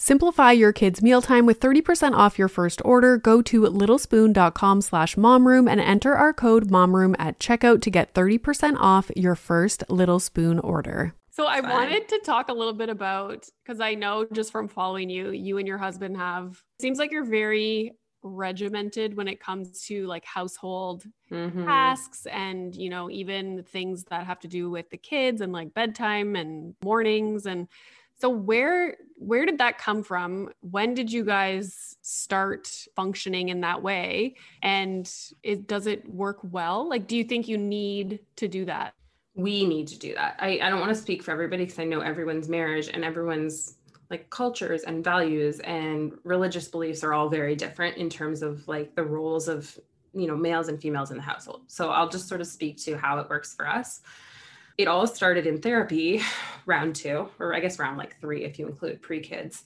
Simplify 0.00 0.52
your 0.52 0.72
kids' 0.72 1.02
mealtime 1.02 1.44
with 1.44 1.58
30% 1.58 2.14
off 2.14 2.38
your 2.38 2.46
first 2.46 2.80
order. 2.84 3.16
Go 3.18 3.42
to 3.42 3.62
littlespoon.com 3.62 4.80
slash 4.80 5.16
momroom 5.16 5.68
and 5.68 5.80
enter 5.80 6.14
our 6.14 6.32
code 6.32 6.68
momroom 6.68 7.16
at 7.18 7.40
checkout 7.40 7.82
to 7.82 7.90
get 7.90 8.14
30% 8.14 8.76
off 8.78 9.10
your 9.16 9.34
first 9.34 9.82
Little 9.90 10.20
Spoon 10.20 10.60
order. 10.60 11.14
So 11.30 11.48
I 11.48 11.60
Fun. 11.60 11.70
wanted 11.70 12.08
to 12.10 12.20
talk 12.24 12.48
a 12.48 12.52
little 12.52 12.72
bit 12.72 12.88
about 12.88 13.46
because 13.64 13.80
I 13.80 13.94
know 13.94 14.24
just 14.32 14.52
from 14.52 14.68
following 14.68 15.10
you, 15.10 15.30
you 15.30 15.58
and 15.58 15.66
your 15.66 15.78
husband 15.78 16.16
have 16.16 16.62
seems 16.80 16.98
like 16.98 17.10
you're 17.10 17.24
very 17.24 17.92
regimented 18.22 19.16
when 19.16 19.26
it 19.28 19.40
comes 19.40 19.82
to 19.86 20.06
like 20.06 20.24
household 20.24 21.04
Mhm. 21.30 21.64
tasks 21.64 22.26
and 22.26 22.74
you 22.74 22.90
know 22.90 23.08
even 23.08 23.62
things 23.62 24.02
that 24.10 24.26
have 24.26 24.40
to 24.40 24.48
do 24.48 24.68
with 24.70 24.90
the 24.90 24.96
kids 24.96 25.40
and 25.40 25.52
like 25.52 25.72
bedtime 25.72 26.34
and 26.34 26.74
mornings 26.82 27.46
and 27.46 27.68
so 28.20 28.28
where 28.28 28.96
where 29.18 29.44
did 29.44 29.58
that 29.58 29.78
come 29.78 30.02
from 30.02 30.48
when 30.60 30.94
did 30.94 31.12
you 31.12 31.24
guys 31.24 31.96
start 32.02 32.86
functioning 32.94 33.48
in 33.48 33.60
that 33.60 33.82
way 33.82 34.34
and 34.62 35.12
it 35.42 35.66
does 35.66 35.86
it 35.86 36.08
work 36.08 36.38
well 36.42 36.88
like 36.88 37.06
do 37.06 37.16
you 37.16 37.24
think 37.24 37.48
you 37.48 37.58
need 37.58 38.20
to 38.36 38.48
do 38.48 38.64
that 38.64 38.94
we 39.38 39.64
need 39.64 39.86
to 39.88 39.98
do 39.98 40.14
that. 40.14 40.36
I, 40.40 40.58
I 40.60 40.68
don't 40.68 40.80
want 40.80 40.90
to 40.90 41.00
speak 41.00 41.22
for 41.22 41.30
everybody 41.30 41.64
because 41.64 41.78
I 41.78 41.84
know 41.84 42.00
everyone's 42.00 42.48
marriage 42.48 42.90
and 42.92 43.04
everyone's 43.04 43.76
like 44.10 44.28
cultures 44.30 44.82
and 44.82 45.04
values 45.04 45.60
and 45.60 46.12
religious 46.24 46.66
beliefs 46.66 47.04
are 47.04 47.14
all 47.14 47.28
very 47.28 47.54
different 47.54 47.96
in 47.98 48.10
terms 48.10 48.42
of 48.42 48.66
like 48.66 48.96
the 48.96 49.04
roles 49.04 49.46
of 49.46 49.78
you 50.12 50.26
know 50.26 50.36
males 50.36 50.66
and 50.68 50.80
females 50.80 51.12
in 51.12 51.18
the 51.18 51.22
household. 51.22 51.62
So 51.68 51.90
I'll 51.90 52.08
just 52.08 52.26
sort 52.28 52.40
of 52.40 52.48
speak 52.48 52.78
to 52.78 52.96
how 52.96 53.18
it 53.20 53.30
works 53.30 53.54
for 53.54 53.68
us. 53.68 54.00
It 54.78 54.88
all 54.88 55.06
started 55.06 55.46
in 55.46 55.60
therapy, 55.60 56.22
round 56.66 56.96
two, 56.96 57.28
or 57.38 57.54
I 57.54 57.60
guess 57.60 57.78
round 57.78 57.98
like 57.98 58.18
three 58.20 58.44
if 58.44 58.58
you 58.58 58.66
include 58.66 59.02
pre-kids. 59.02 59.64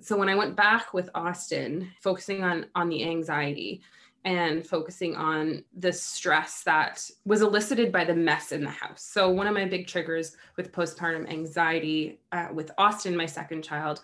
So 0.00 0.16
when 0.16 0.28
I 0.28 0.34
went 0.34 0.56
back 0.56 0.92
with 0.92 1.08
Austin, 1.14 1.90
focusing 2.00 2.42
on 2.42 2.66
on 2.74 2.88
the 2.88 3.04
anxiety, 3.04 3.82
and 4.24 4.66
focusing 4.66 5.14
on 5.14 5.62
the 5.76 5.92
stress 5.92 6.62
that 6.62 7.10
was 7.26 7.42
elicited 7.42 7.92
by 7.92 8.04
the 8.04 8.14
mess 8.14 8.52
in 8.52 8.64
the 8.64 8.70
house. 8.70 9.02
So, 9.02 9.28
one 9.28 9.46
of 9.46 9.54
my 9.54 9.66
big 9.66 9.86
triggers 9.86 10.36
with 10.56 10.72
postpartum 10.72 11.30
anxiety 11.30 12.20
uh, 12.32 12.48
with 12.52 12.70
Austin, 12.78 13.16
my 13.16 13.26
second 13.26 13.62
child, 13.62 14.00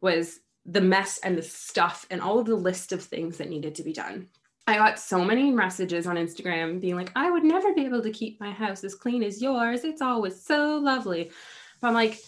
was 0.00 0.40
the 0.66 0.80
mess 0.80 1.18
and 1.24 1.36
the 1.36 1.42
stuff 1.42 2.06
and 2.10 2.20
all 2.20 2.38
of 2.38 2.46
the 2.46 2.54
list 2.54 2.92
of 2.92 3.02
things 3.02 3.36
that 3.38 3.50
needed 3.50 3.74
to 3.74 3.82
be 3.82 3.92
done. 3.92 4.28
I 4.66 4.76
got 4.76 4.98
so 4.98 5.24
many 5.24 5.50
messages 5.50 6.06
on 6.06 6.16
Instagram 6.16 6.80
being 6.80 6.96
like, 6.96 7.12
I 7.14 7.30
would 7.30 7.44
never 7.44 7.74
be 7.74 7.84
able 7.84 8.02
to 8.02 8.10
keep 8.10 8.40
my 8.40 8.50
house 8.50 8.82
as 8.82 8.94
clean 8.94 9.22
as 9.22 9.42
yours. 9.42 9.84
It's 9.84 10.00
always 10.00 10.40
so 10.40 10.78
lovely. 10.78 11.30
But 11.80 11.88
I'm 11.88 11.94
like, 11.94 12.20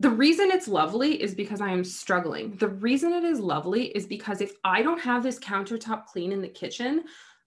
the 0.00 0.10
reason 0.10 0.50
it's 0.50 0.68
lovely 0.68 1.22
is 1.22 1.34
because 1.34 1.60
I 1.60 1.70
am 1.70 1.84
struggling. 1.84 2.56
The 2.56 2.68
reason 2.68 3.12
it 3.12 3.24
is 3.24 3.40
lovely 3.40 3.84
is 3.88 4.06
because 4.06 4.40
if 4.40 4.54
I 4.64 4.82
don't 4.82 5.00
have 5.00 5.22
this 5.22 5.38
countertop 5.38 6.06
clean 6.06 6.32
in 6.32 6.40
the 6.40 6.48
kitchen, 6.48 7.04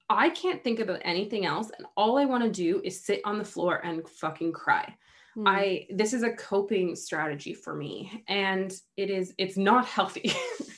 I 0.09 0.29
can't 0.29 0.63
think 0.63 0.79
about 0.79 1.01
anything 1.03 1.45
else. 1.45 1.71
And 1.77 1.87
all 1.97 2.17
I 2.17 2.25
want 2.25 2.43
to 2.43 2.49
do 2.49 2.81
is 2.83 3.03
sit 3.03 3.21
on 3.25 3.39
the 3.39 3.43
floor 3.43 3.81
and 3.83 4.07
fucking 4.07 4.53
cry. 4.53 4.95
Hmm. 5.33 5.47
I 5.47 5.87
this 5.89 6.13
is 6.13 6.23
a 6.23 6.31
coping 6.33 6.95
strategy 6.95 7.53
for 7.53 7.75
me 7.75 8.23
and 8.27 8.73
it 8.95 9.09
is 9.09 9.33
it's 9.37 9.57
not 9.57 9.85
healthy. 9.85 10.31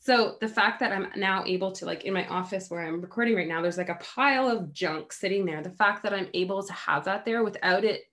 so 0.00 0.36
the 0.40 0.48
fact 0.48 0.80
that 0.80 0.92
I'm 0.92 1.08
now 1.14 1.44
able 1.46 1.72
to 1.72 1.84
like 1.84 2.04
in 2.04 2.14
my 2.14 2.26
office 2.28 2.70
where 2.70 2.80
I'm 2.80 3.02
recording 3.02 3.36
right 3.36 3.46
now 3.46 3.60
there's 3.60 3.76
like 3.76 3.90
a 3.90 3.98
pile 4.02 4.48
of 4.48 4.72
junk 4.72 5.12
sitting 5.12 5.44
there. 5.44 5.62
The 5.62 5.70
fact 5.70 6.02
that 6.02 6.14
I'm 6.14 6.28
able 6.32 6.62
to 6.62 6.72
have 6.72 7.04
that 7.04 7.26
there 7.26 7.44
without 7.44 7.84
it 7.84 8.04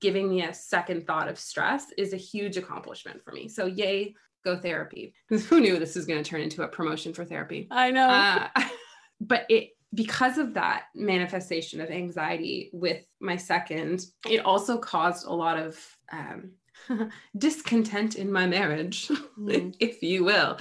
giving 0.00 0.28
me 0.28 0.42
a 0.42 0.52
second 0.52 1.06
thought 1.06 1.28
of 1.28 1.38
stress 1.38 1.86
is 1.96 2.12
a 2.12 2.16
huge 2.16 2.56
accomplishment 2.56 3.22
for 3.22 3.30
me. 3.32 3.46
So 3.48 3.66
yay, 3.66 4.14
go 4.44 4.56
therapy. 4.56 5.14
Who 5.28 5.60
knew 5.60 5.78
this 5.78 5.94
was 5.94 6.04
going 6.06 6.22
to 6.22 6.28
turn 6.28 6.40
into 6.40 6.62
a 6.62 6.68
promotion 6.68 7.12
for 7.14 7.24
therapy? 7.24 7.68
i 7.70 7.90
know 7.92 8.08
Uh, 8.08 8.48
but 9.20 9.46
it 9.48 9.70
because 9.94 10.36
of 10.36 10.54
that 10.54 10.86
manifestation 10.94 11.80
of 11.80 11.90
anxiety 11.90 12.70
with 12.72 13.06
my 13.20 13.36
second, 13.36 14.04
it 14.28 14.44
also 14.44 14.78
caused 14.78 15.26
a 15.26 15.32
lot 15.32 15.56
of 15.56 15.78
um, 16.12 16.50
discontent 17.38 18.16
in 18.16 18.30
my 18.32 18.46
marriage, 18.46 19.10
Mm. 19.38 19.76
if 19.80 20.02
you 20.02 20.24
will, 20.24 20.58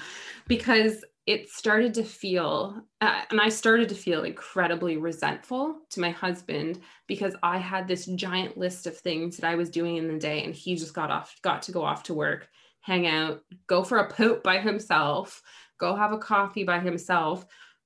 because 0.48 1.04
it 1.26 1.50
started 1.50 1.94
to 1.96 2.04
feel, 2.04 2.84
uh, 3.02 3.22
and 3.32 3.42
I 3.42 3.50
started 3.50 3.90
to 3.90 3.96
feel 3.96 4.24
incredibly 4.24 4.98
resentful 4.98 5.80
to 5.90 6.00
my 6.00 6.12
husband 6.12 6.82
because 7.08 7.36
I 7.42 7.58
had 7.58 7.88
this 7.88 8.06
giant 8.06 8.58
list 8.58 8.86
of 8.86 8.98
things 8.98 9.38
that 9.38 9.50
I 9.50 9.56
was 9.56 9.70
doing 9.72 9.98
in 9.98 10.08
the 10.08 10.20
day, 10.20 10.44
and 10.44 10.54
he 10.54 10.76
just 10.76 10.94
got 10.94 11.10
off, 11.10 11.36
got 11.42 11.64
to 11.64 11.72
go 11.72 11.84
off 11.84 12.04
to 12.04 12.14
work, 12.14 12.50
hang 12.82 13.08
out, 13.08 13.42
go 13.66 13.84
for 13.84 13.98
a 13.98 14.12
poop 14.12 14.44
by 14.44 14.60
himself, 14.60 15.42
go 15.80 15.96
have 15.96 16.12
a 16.12 16.18
coffee 16.20 16.64
by 16.64 16.80
himself, 16.80 17.46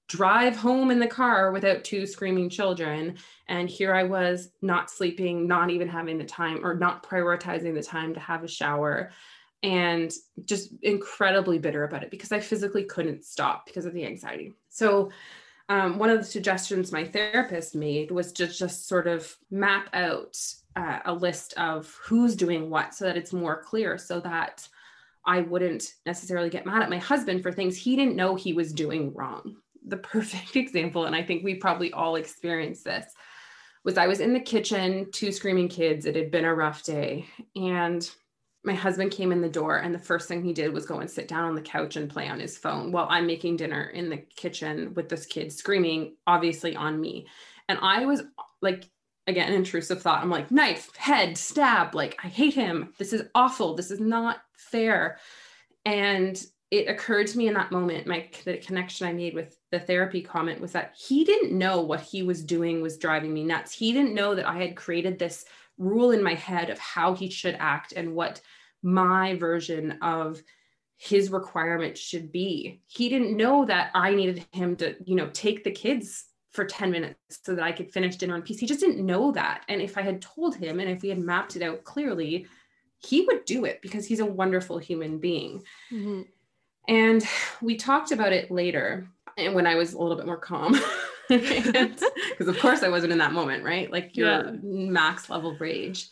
drive 0.10 0.56
home 0.56 0.92
in 0.92 1.00
the 1.00 1.08
car 1.08 1.52
without 1.52 1.84
two 1.84 2.06
screaming 2.06 2.50
children. 2.50 3.16
And 3.48 3.70
here 3.70 3.94
I 3.94 4.04
was 4.04 4.50
not 4.62 4.90
sleeping, 4.90 5.48
not 5.48 5.70
even 5.70 5.88
having 5.88 6.18
the 6.18 6.26
time 6.26 6.66
or 6.66 6.74
not 6.74 7.08
prioritizing 7.08 7.76
the 7.76 7.84
time 7.84 8.14
to 8.16 8.20
have 8.20 8.44
a 8.44 8.48
shower 8.48 9.12
and 9.62 10.12
just 10.46 10.74
incredibly 10.82 11.60
bitter 11.60 11.84
about 11.84 12.04
it 12.04 12.12
because 12.12 12.32
I 12.32 12.40
physically 12.40 12.84
couldn't 12.84 13.24
stop 13.24 13.66
because 13.66 13.86
of 13.86 13.94
the 13.94 14.06
anxiety. 14.06 14.54
So, 14.70 15.12
um, 15.68 16.00
one 16.00 16.10
of 16.10 16.18
the 16.18 16.26
suggestions 16.26 16.92
my 16.92 17.06
therapist 17.06 17.76
made 17.76 18.10
was 18.10 18.32
to 18.34 18.48
just 18.48 18.88
sort 18.88 19.06
of 19.06 19.38
map 19.52 19.88
out 19.94 20.36
uh, 20.76 21.00
a 21.06 21.14
list 21.14 21.54
of 21.58 21.96
who's 22.04 22.36
doing 22.36 22.72
what 22.72 22.96
so 22.96 23.06
that 23.06 23.18
it's 23.18 23.34
more 23.34 23.62
clear 23.62 24.00
so 24.00 24.20
that 24.22 24.68
I 25.26 25.42
wouldn't 25.42 25.94
necessarily 26.08 26.50
get 26.50 26.66
mad 26.66 26.82
at 26.82 26.90
my 26.90 26.98
husband 26.98 27.44
for 27.44 27.52
things 27.52 27.78
he 27.78 27.96
didn't 27.96 28.16
know 28.16 28.34
he 28.34 28.54
was 28.54 28.74
doing 28.74 29.14
wrong. 29.14 29.58
The 29.86 29.98
perfect 29.98 30.56
example, 30.56 31.06
and 31.06 31.16
I 31.16 31.24
think 31.24 31.44
we 31.44 31.56
probably 31.56 31.92
all 31.94 32.16
experienced 32.16 32.84
this, 32.84 33.06
was 33.84 33.98
I 33.98 34.08
was 34.08 34.20
in 34.20 34.34
the 34.34 34.40
kitchen, 34.40 35.10
two 35.12 35.32
screaming 35.32 35.70
kids. 35.70 36.06
It 36.06 36.16
had 36.16 36.32
been 36.32 36.46
a 36.46 36.54
rough 36.54 36.84
day. 36.84 37.26
And 37.56 38.10
my 38.64 38.74
husband 38.74 39.12
came 39.12 39.32
in 39.32 39.42
the 39.42 39.50
door, 39.50 39.78
and 39.78 39.96
the 39.96 40.00
first 40.00 40.28
thing 40.28 40.44
he 40.44 40.54
did 40.54 40.74
was 40.74 40.86
go 40.86 41.00
and 41.00 41.10
sit 41.10 41.28
down 41.28 41.46
on 41.46 41.56
the 41.56 41.62
couch 41.62 41.96
and 41.96 42.10
play 42.10 42.28
on 42.28 42.40
his 42.40 42.58
phone 42.58 42.92
while 42.92 43.08
I'm 43.10 43.26
making 43.26 43.56
dinner 43.56 43.86
in 43.86 44.10
the 44.10 44.18
kitchen 44.18 44.94
with 44.96 45.08
this 45.08 45.26
kid 45.26 45.52
screaming, 45.52 46.18
obviously 46.28 46.76
on 46.76 47.00
me. 47.00 47.28
And 47.70 47.80
I 47.82 48.06
was 48.06 48.24
like, 48.62 48.90
again, 49.28 49.54
intrusive 49.54 50.02
thought. 50.02 50.22
I'm 50.22 50.30
like, 50.30 50.52
knife, 50.52 50.94
head, 50.98 51.38
stab. 51.38 51.96
Like, 51.96 52.18
I 52.22 52.28
hate 52.28 52.54
him. 52.54 52.94
This 52.98 53.14
is 53.14 53.24
awful. 53.34 53.76
This 53.76 53.92
is 53.92 54.00
not 54.00 54.42
fair. 54.58 55.20
And 55.86 56.42
it 56.72 56.90
occurred 56.90 57.28
to 57.28 57.38
me 57.38 57.48
in 57.48 57.54
that 57.54 57.72
moment, 57.72 58.08
my 58.08 58.30
the 58.44 58.58
connection 58.58 59.08
I 59.08 59.14
made 59.14 59.34
with 59.34 59.56
the 59.72 59.80
therapy 59.80 60.22
comment 60.22 60.60
was 60.60 60.72
that 60.72 60.96
he 60.98 61.24
didn't 61.24 61.58
know 61.58 61.82
what 61.82 62.02
he 62.02 62.24
was 62.24 62.44
doing 62.44 62.82
was 62.82 62.98
driving 62.98 63.34
me 63.34 63.44
nuts. 63.44 63.72
He 63.72 63.94
didn't 63.94 64.16
know 64.16 64.36
that 64.36 64.48
I 64.48 64.58
had 64.58 64.76
created 64.76 65.20
this 65.20 65.46
rule 65.78 66.12
in 66.12 66.24
my 66.24 66.34
head 66.34 66.70
of 66.70 66.80
how 66.80 67.14
he 67.14 67.30
should 67.30 67.56
act 67.60 67.94
and 67.94 68.14
what 68.14 68.42
my 68.82 69.36
version 69.36 69.98
of 70.02 70.42
his 70.98 71.32
requirement 71.32 71.98
should 71.98 72.32
be. 72.32 72.82
He 72.88 73.10
didn't 73.10 73.38
know 73.38 73.66
that 73.66 73.92
I 73.94 74.14
needed 74.14 74.46
him 74.52 74.76
to, 74.78 74.96
you 75.06 75.16
know, 75.16 75.30
take 75.32 75.64
the 75.64 75.72
kids 75.72 76.26
for 76.52 76.66
10 76.66 76.92
minutes 76.92 77.40
so 77.44 77.56
that 77.56 77.64
I 77.64 77.72
could 77.72 77.92
finish 77.92 78.18
dinner 78.18 78.36
in 78.36 78.42
peace. 78.42 78.60
He 78.60 78.66
just 78.66 78.82
didn't 78.82 79.06
know 79.06 79.32
that. 79.32 79.64
And 79.70 79.82
if 79.82 79.98
I 79.98 80.02
had 80.02 80.22
told 80.22 80.56
him 80.56 80.80
and 80.80 80.90
if 80.90 81.02
we 81.02 81.10
had 81.10 81.20
mapped 81.20 81.56
it 81.56 81.62
out 81.62 81.84
clearly, 81.84 82.48
he 82.98 83.22
would 83.22 83.46
do 83.46 83.66
it 83.66 83.82
because 83.82 84.06
he's 84.06 84.20
a 84.20 84.26
wonderful 84.26 84.78
human 84.78 85.20
being. 85.20 85.64
Mm-hmm. 85.92 86.24
And 86.90 87.24
we 87.62 87.76
talked 87.78 88.12
about 88.12 88.34
it 88.34 88.50
later 88.50 89.08
and 89.40 89.56
when 89.56 89.68
I 89.68 89.76
was 89.76 89.94
a 89.94 90.00
little 90.00 90.18
bit 90.18 90.26
more 90.26 90.38
calm. 90.38 90.76
Because 91.30 92.02
of 92.48 92.60
course 92.60 92.82
I 92.82 92.90
wasn't 92.90 93.12
in 93.12 93.20
that 93.20 93.34
moment, 93.34 93.64
right? 93.64 93.92
Like 93.92 94.18
your 94.18 94.28
yeah. 94.28 94.52
max 94.64 95.30
level 95.30 95.56
rage. 95.60 96.10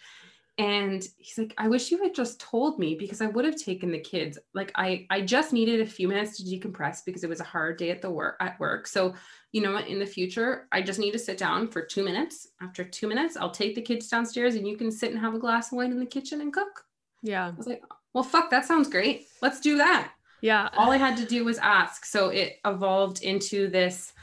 And 0.60 1.08
he's 1.18 1.38
like, 1.38 1.54
I 1.58 1.68
wish 1.68 1.92
you 1.92 2.02
had 2.02 2.16
just 2.16 2.40
told 2.40 2.80
me 2.80 2.96
because 2.96 3.22
I 3.22 3.28
would 3.28 3.46
have 3.46 3.56
taken 3.56 3.92
the 3.92 4.00
kids. 4.00 4.40
Like 4.54 4.72
I 4.76 5.06
I 5.10 5.22
just 5.22 5.54
needed 5.54 5.82
a 5.82 5.86
few 5.86 6.08
minutes 6.08 6.38
to 6.38 6.44
decompress 6.44 7.06
because 7.06 7.24
it 7.24 7.30
was 7.30 7.40
a 7.40 7.46
hard 7.46 7.78
day 7.78 7.92
at 7.92 8.02
the 8.02 8.10
work 8.10 8.38
at 8.40 8.60
work. 8.60 8.88
So 8.88 9.14
you 9.52 9.62
know 9.62 9.74
what, 9.74 9.88
in 9.88 10.00
the 10.00 10.06
future, 10.06 10.68
I 10.72 10.82
just 10.82 11.00
need 11.00 11.12
to 11.12 11.20
sit 11.20 11.38
down 11.38 11.68
for 11.70 11.82
two 11.82 12.04
minutes. 12.04 12.48
After 12.62 12.84
two 12.84 13.08
minutes, 13.08 13.38
I'll 13.38 13.52
take 13.52 13.76
the 13.76 13.82
kids 13.82 14.08
downstairs 14.08 14.56
and 14.56 14.68
you 14.68 14.78
can 14.78 14.92
sit 14.92 15.12
and 15.12 15.20
have 15.20 15.36
a 15.36 15.40
glass 15.40 15.72
of 15.72 15.78
wine 15.78 15.92
in 15.92 16.00
the 16.00 16.06
kitchen 16.06 16.42
and 16.42 16.52
cook. 16.52 16.86
Yeah. 17.22 17.48
I 17.48 17.52
was 17.52 17.68
like, 17.68 17.84
well, 18.14 18.24
fuck, 18.24 18.50
that 18.50 18.66
sounds 18.66 18.90
great. 18.90 19.28
Let's 19.42 19.60
do 19.60 19.78
that. 19.78 20.12
Yeah. 20.42 20.70
All 20.78 20.92
I 20.92 20.98
had 20.98 21.18
to 21.18 21.26
do 21.26 21.46
was 21.46 21.58
ask. 21.58 22.06
So 22.06 22.30
it 22.30 22.58
evolved 22.66 23.24
into 23.24 23.70
this 23.70 24.14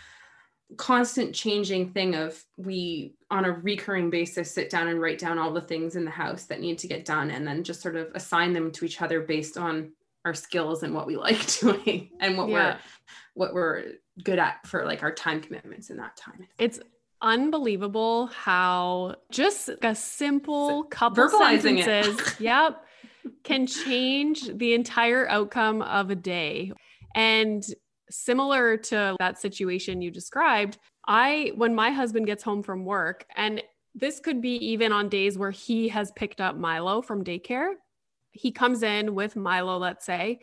constant 0.76 1.34
changing 1.34 1.90
thing 1.90 2.14
of 2.14 2.42
we 2.56 3.14
on 3.30 3.44
a 3.44 3.50
recurring 3.50 4.10
basis 4.10 4.50
sit 4.50 4.70
down 4.70 4.88
and 4.88 5.00
write 5.00 5.18
down 5.18 5.38
all 5.38 5.52
the 5.52 5.60
things 5.60 5.96
in 5.96 6.04
the 6.04 6.10
house 6.10 6.44
that 6.44 6.60
need 6.60 6.78
to 6.78 6.88
get 6.88 7.04
done 7.04 7.30
and 7.30 7.46
then 7.46 7.62
just 7.62 7.80
sort 7.80 7.96
of 7.96 8.08
assign 8.14 8.52
them 8.52 8.70
to 8.72 8.84
each 8.84 9.00
other 9.02 9.20
based 9.20 9.56
on 9.56 9.92
our 10.24 10.34
skills 10.34 10.82
and 10.82 10.94
what 10.94 11.06
we 11.06 11.16
like 11.28 11.46
doing 11.58 12.10
and 12.20 12.36
what 12.36 12.48
yeah. 12.48 12.54
we're 12.54 12.78
what 13.34 13.54
we're 13.54 13.84
good 14.22 14.38
at 14.38 14.64
for 14.66 14.84
like 14.84 15.02
our 15.02 15.12
time 15.12 15.40
commitments 15.40 15.90
in 15.90 15.96
that 15.96 16.16
time. 16.16 16.46
It's 16.58 16.80
unbelievable 17.20 18.26
how 18.26 19.16
just 19.30 19.70
a 19.82 19.94
simple 19.94 20.84
couple 20.84 21.28
sentences, 21.28 22.18
it. 22.18 22.34
yep, 22.40 22.84
can 23.42 23.66
change 23.66 24.48
the 24.56 24.74
entire 24.74 25.28
outcome 25.28 25.82
of 25.82 26.10
a 26.10 26.14
day. 26.14 26.72
And 27.14 27.64
similar 28.10 28.76
to 28.76 29.16
that 29.18 29.38
situation 29.38 30.02
you 30.02 30.10
described, 30.10 30.78
I, 31.06 31.52
when 31.56 31.74
my 31.74 31.90
husband 31.90 32.26
gets 32.26 32.42
home 32.42 32.62
from 32.62 32.84
work, 32.84 33.26
and 33.36 33.62
this 33.94 34.20
could 34.20 34.40
be 34.40 34.56
even 34.56 34.92
on 34.92 35.08
days 35.08 35.38
where 35.38 35.50
he 35.50 35.88
has 35.88 36.12
picked 36.12 36.40
up 36.40 36.56
Milo 36.56 37.02
from 37.02 37.24
daycare, 37.24 37.74
he 38.32 38.50
comes 38.50 38.82
in 38.82 39.14
with 39.14 39.36
Milo, 39.36 39.78
let's 39.78 40.04
say, 40.04 40.40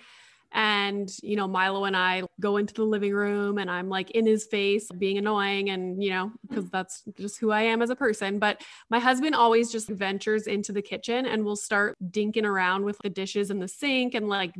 and, 0.53 1.09
you 1.23 1.35
know, 1.35 1.47
Milo 1.47 1.85
and 1.85 1.95
I 1.95 2.23
go 2.39 2.57
into 2.57 2.73
the 2.73 2.83
living 2.83 3.13
room 3.13 3.57
and 3.57 3.71
I'm 3.71 3.89
like 3.89 4.11
in 4.11 4.25
his 4.25 4.45
face 4.45 4.87
being 4.97 5.17
annoying 5.17 5.69
and, 5.69 6.03
you 6.03 6.09
know, 6.09 6.31
because 6.47 6.69
that's 6.69 7.03
just 7.17 7.39
who 7.39 7.51
I 7.51 7.63
am 7.63 7.81
as 7.81 7.89
a 7.89 7.95
person. 7.95 8.39
But 8.39 8.61
my 8.89 8.99
husband 8.99 9.35
always 9.35 9.71
just 9.71 9.89
ventures 9.89 10.47
into 10.47 10.71
the 10.71 10.81
kitchen 10.81 11.25
and 11.25 11.45
we'll 11.45 11.55
start 11.55 11.97
dinking 12.03 12.45
around 12.45 12.83
with 12.83 12.97
the 13.01 13.09
dishes 13.09 13.49
in 13.49 13.59
the 13.59 13.67
sink 13.67 14.13
and 14.13 14.27
like 14.27 14.53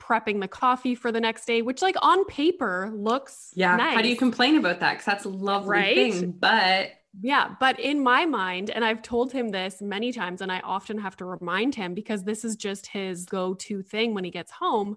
prepping 0.00 0.40
the 0.40 0.48
coffee 0.48 0.94
for 0.94 1.12
the 1.12 1.20
next 1.20 1.44
day, 1.44 1.60
which 1.60 1.82
like 1.82 1.96
on 2.00 2.24
paper 2.24 2.90
looks 2.94 3.50
yeah. 3.54 3.76
Nice. 3.76 3.96
How 3.96 4.02
do 4.02 4.08
you 4.08 4.16
complain 4.16 4.56
about 4.56 4.80
that? 4.80 4.94
Because 4.94 5.04
that's 5.04 5.24
a 5.26 5.30
lovely 5.30 5.70
right? 5.70 5.94
thing, 5.94 6.30
but 6.30 6.92
yeah, 7.20 7.54
but 7.58 7.80
in 7.80 8.02
my 8.02 8.26
mind, 8.26 8.70
and 8.70 8.84
I've 8.84 9.02
told 9.02 9.32
him 9.32 9.48
this 9.48 9.80
many 9.80 10.12
times, 10.12 10.40
and 10.40 10.52
I 10.52 10.60
often 10.60 10.98
have 10.98 11.16
to 11.16 11.24
remind 11.24 11.74
him 11.74 11.94
because 11.94 12.22
this 12.22 12.44
is 12.44 12.56
just 12.56 12.86
his 12.86 13.24
go 13.24 13.54
to 13.54 13.82
thing 13.82 14.14
when 14.14 14.24
he 14.24 14.30
gets 14.30 14.52
home. 14.52 14.96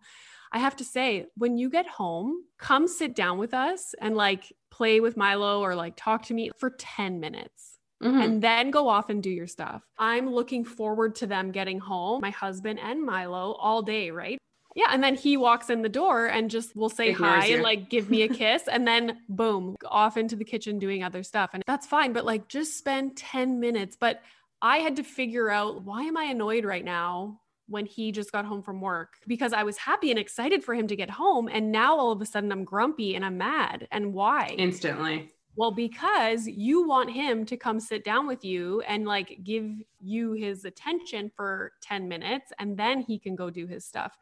I 0.52 0.60
have 0.60 0.76
to 0.78 0.84
say, 0.84 1.28
when 1.36 1.58
you 1.58 1.70
get 1.70 1.88
home, 1.88 2.44
come 2.58 2.88
sit 2.88 3.16
down 3.16 3.38
with 3.38 3.54
us 3.54 3.96
and 4.00 4.16
like 4.16 4.52
play 4.70 5.00
with 5.00 5.16
Milo 5.16 5.62
or 5.62 5.76
like 5.76 5.94
talk 5.96 6.26
to 6.26 6.34
me 6.34 6.52
for 6.58 6.72
10 6.72 7.20
minutes. 7.20 7.78
Mm-hmm. 8.04 8.22
And 8.22 8.42
then 8.42 8.72
go 8.72 8.90
off 8.90 9.10
and 9.10 9.22
do 9.22 9.30
your 9.30 9.48
stuff. 9.48 9.84
I'm 9.98 10.30
looking 10.30 10.66
forward 10.66 11.16
to 11.16 11.28
them 11.28 11.52
getting 11.52 11.80
home, 11.80 12.20
my 12.22 12.32
husband 12.32 12.80
and 12.80 13.04
Milo, 13.04 13.54
all 13.54 13.84
day, 13.84 14.10
right? 14.10 14.40
Yeah. 14.76 14.88
And 14.92 15.04
then 15.04 15.16
he 15.16 15.38
walks 15.38 15.70
in 15.70 15.82
the 15.82 15.90
door 15.90 16.28
and 16.28 16.50
just 16.50 16.76
will 16.76 16.90
say 16.90 17.10
Ignores 17.10 17.44
hi 17.44 17.46
you. 17.48 17.56
and 17.56 17.64
like 17.64 17.90
give 17.90 18.10
me 18.10 18.22
a 18.24 18.28
kiss. 18.34 18.68
and 18.68 18.88
then 18.88 19.18
boom, 19.28 19.76
off 19.86 20.18
into 20.18 20.36
the 20.36 20.46
kitchen 20.46 20.80
doing 20.80 21.04
other 21.04 21.24
stuff. 21.24 21.52
And 21.54 21.64
that's 21.68 21.88
fine. 21.88 22.14
But 22.14 22.26
like 22.26 22.48
just 22.48 22.78
spend 22.78 23.18
10 23.18 23.60
minutes. 23.60 23.98
But 24.00 24.22
I 24.62 24.78
had 24.78 24.98
to 24.98 25.04
figure 25.04 25.50
out 25.50 25.84
why 25.84 26.04
am 26.04 26.18
I 26.18 26.26
annoyed 26.26 26.66
right 26.66 26.86
now 26.86 27.40
when 27.68 27.86
he 27.86 28.12
just 28.12 28.32
got 28.32 28.46
home 28.46 28.62
from 28.62 28.82
work 28.82 29.14
because 29.28 29.54
I 29.54 29.64
was 29.64 29.78
happy 29.78 30.10
and 30.12 30.20
excited 30.20 30.64
for 30.64 30.76
him 30.76 30.88
to 30.88 30.96
get 30.96 31.10
home. 31.10 31.48
And 31.48 31.72
now 31.72 31.98
all 31.98 32.12
of 32.12 32.22
a 32.22 32.26
sudden 32.26 32.52
I'm 32.52 32.64
grumpy 32.66 33.16
and 33.16 33.26
I'm 33.26 33.38
mad. 33.38 33.88
And 33.92 34.14
why? 34.14 34.56
Instantly. 34.58 35.32
Well, 35.56 35.72
because 35.72 36.48
you 36.48 36.88
want 36.88 37.12
him 37.12 37.46
to 37.46 37.58
come 37.58 37.80
sit 37.80 38.04
down 38.04 38.28
with 38.28 38.46
you 38.46 38.82
and 38.82 39.06
like 39.06 39.40
give 39.44 39.70
you 40.00 40.34
his 40.34 40.64
attention 40.66 41.32
for 41.36 41.74
10 41.82 42.08
minutes 42.08 42.52
and 42.60 42.78
then 42.78 43.02
he 43.02 43.20
can 43.20 43.36
go 43.36 43.50
do 43.50 43.68
his 43.68 43.86
stuff. 43.86 44.18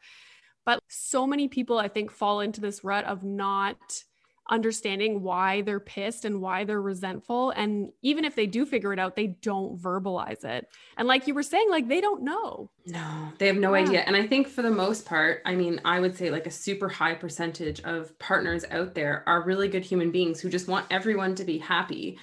But 0.70 0.84
so 0.86 1.26
many 1.26 1.48
people, 1.48 1.78
I 1.78 1.88
think, 1.88 2.12
fall 2.12 2.38
into 2.38 2.60
this 2.60 2.84
rut 2.84 3.04
of 3.04 3.24
not 3.24 4.04
understanding 4.48 5.20
why 5.20 5.62
they're 5.62 5.80
pissed 5.80 6.24
and 6.24 6.40
why 6.40 6.62
they're 6.62 6.80
resentful. 6.80 7.50
And 7.50 7.90
even 8.02 8.24
if 8.24 8.36
they 8.36 8.46
do 8.46 8.64
figure 8.64 8.92
it 8.92 9.00
out, 9.00 9.16
they 9.16 9.26
don't 9.42 9.76
verbalize 9.76 10.44
it. 10.44 10.68
And 10.96 11.08
like 11.08 11.26
you 11.26 11.34
were 11.34 11.42
saying, 11.42 11.70
like 11.70 11.88
they 11.88 12.00
don't 12.00 12.22
know. 12.22 12.70
No, 12.86 13.32
they 13.38 13.48
have 13.48 13.56
no 13.56 13.74
yeah. 13.74 13.82
idea. 13.82 14.00
And 14.02 14.14
I 14.14 14.28
think 14.28 14.46
for 14.46 14.62
the 14.62 14.70
most 14.70 15.06
part, 15.06 15.42
I 15.44 15.56
mean, 15.56 15.80
I 15.84 15.98
would 15.98 16.16
say 16.16 16.30
like 16.30 16.46
a 16.46 16.52
super 16.52 16.88
high 16.88 17.14
percentage 17.14 17.80
of 17.80 18.16
partners 18.20 18.64
out 18.70 18.94
there 18.94 19.24
are 19.26 19.42
really 19.42 19.66
good 19.66 19.84
human 19.84 20.12
beings 20.12 20.40
who 20.40 20.48
just 20.48 20.68
want 20.68 20.86
everyone 20.88 21.34
to 21.34 21.42
be 21.42 21.58
happy. 21.58 22.16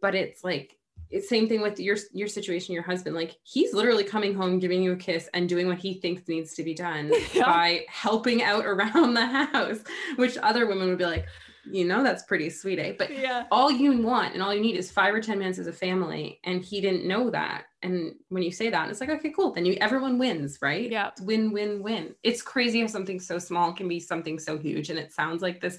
But 0.00 0.16
it's 0.16 0.42
like, 0.42 0.76
same 1.20 1.48
thing 1.48 1.60
with 1.60 1.78
your 1.78 1.96
your 2.12 2.28
situation 2.28 2.74
your 2.74 2.82
husband 2.82 3.14
like 3.14 3.36
he's 3.42 3.74
literally 3.74 4.04
coming 4.04 4.34
home 4.34 4.58
giving 4.58 4.82
you 4.82 4.92
a 4.92 4.96
kiss 4.96 5.28
and 5.34 5.48
doing 5.48 5.66
what 5.66 5.78
he 5.78 5.94
thinks 5.94 6.26
needs 6.28 6.54
to 6.54 6.62
be 6.62 6.74
done 6.74 7.12
yeah. 7.34 7.44
by 7.44 7.84
helping 7.88 8.42
out 8.42 8.64
around 8.64 9.14
the 9.14 9.26
house 9.26 9.80
which 10.16 10.38
other 10.38 10.66
women 10.66 10.88
would 10.88 10.98
be 10.98 11.04
like 11.04 11.26
you 11.70 11.84
know 11.84 12.02
that's 12.02 12.24
pretty 12.24 12.50
sweet 12.50 12.78
eh? 12.78 12.94
But 12.98 13.16
yeah. 13.16 13.44
all 13.50 13.70
you 13.70 13.96
want 14.02 14.34
and 14.34 14.42
all 14.42 14.54
you 14.54 14.60
need 14.60 14.76
is 14.76 14.90
five 14.90 15.14
or 15.14 15.20
ten 15.20 15.38
minutes 15.38 15.58
as 15.58 15.66
a 15.66 15.72
family 15.72 16.40
and 16.44 16.64
he 16.64 16.80
didn't 16.80 17.06
know 17.06 17.30
that. 17.30 17.64
And 17.82 18.14
when 18.28 18.42
you 18.42 18.50
say 18.50 18.70
that 18.70 18.90
it's 18.90 19.00
like 19.00 19.10
okay 19.10 19.30
cool 19.30 19.52
then 19.52 19.64
you 19.64 19.76
everyone 19.80 20.18
wins 20.18 20.58
right? 20.60 20.90
Yeah. 20.90 21.08
It's 21.08 21.20
win 21.20 21.52
win 21.52 21.82
win. 21.82 22.14
It's 22.22 22.42
crazy 22.42 22.80
how 22.80 22.88
something 22.88 23.20
so 23.20 23.38
small 23.38 23.72
can 23.72 23.88
be 23.88 24.00
something 24.00 24.38
so 24.38 24.58
huge 24.58 24.90
and 24.90 24.98
it 24.98 25.12
sounds 25.12 25.42
like 25.42 25.60
this 25.60 25.78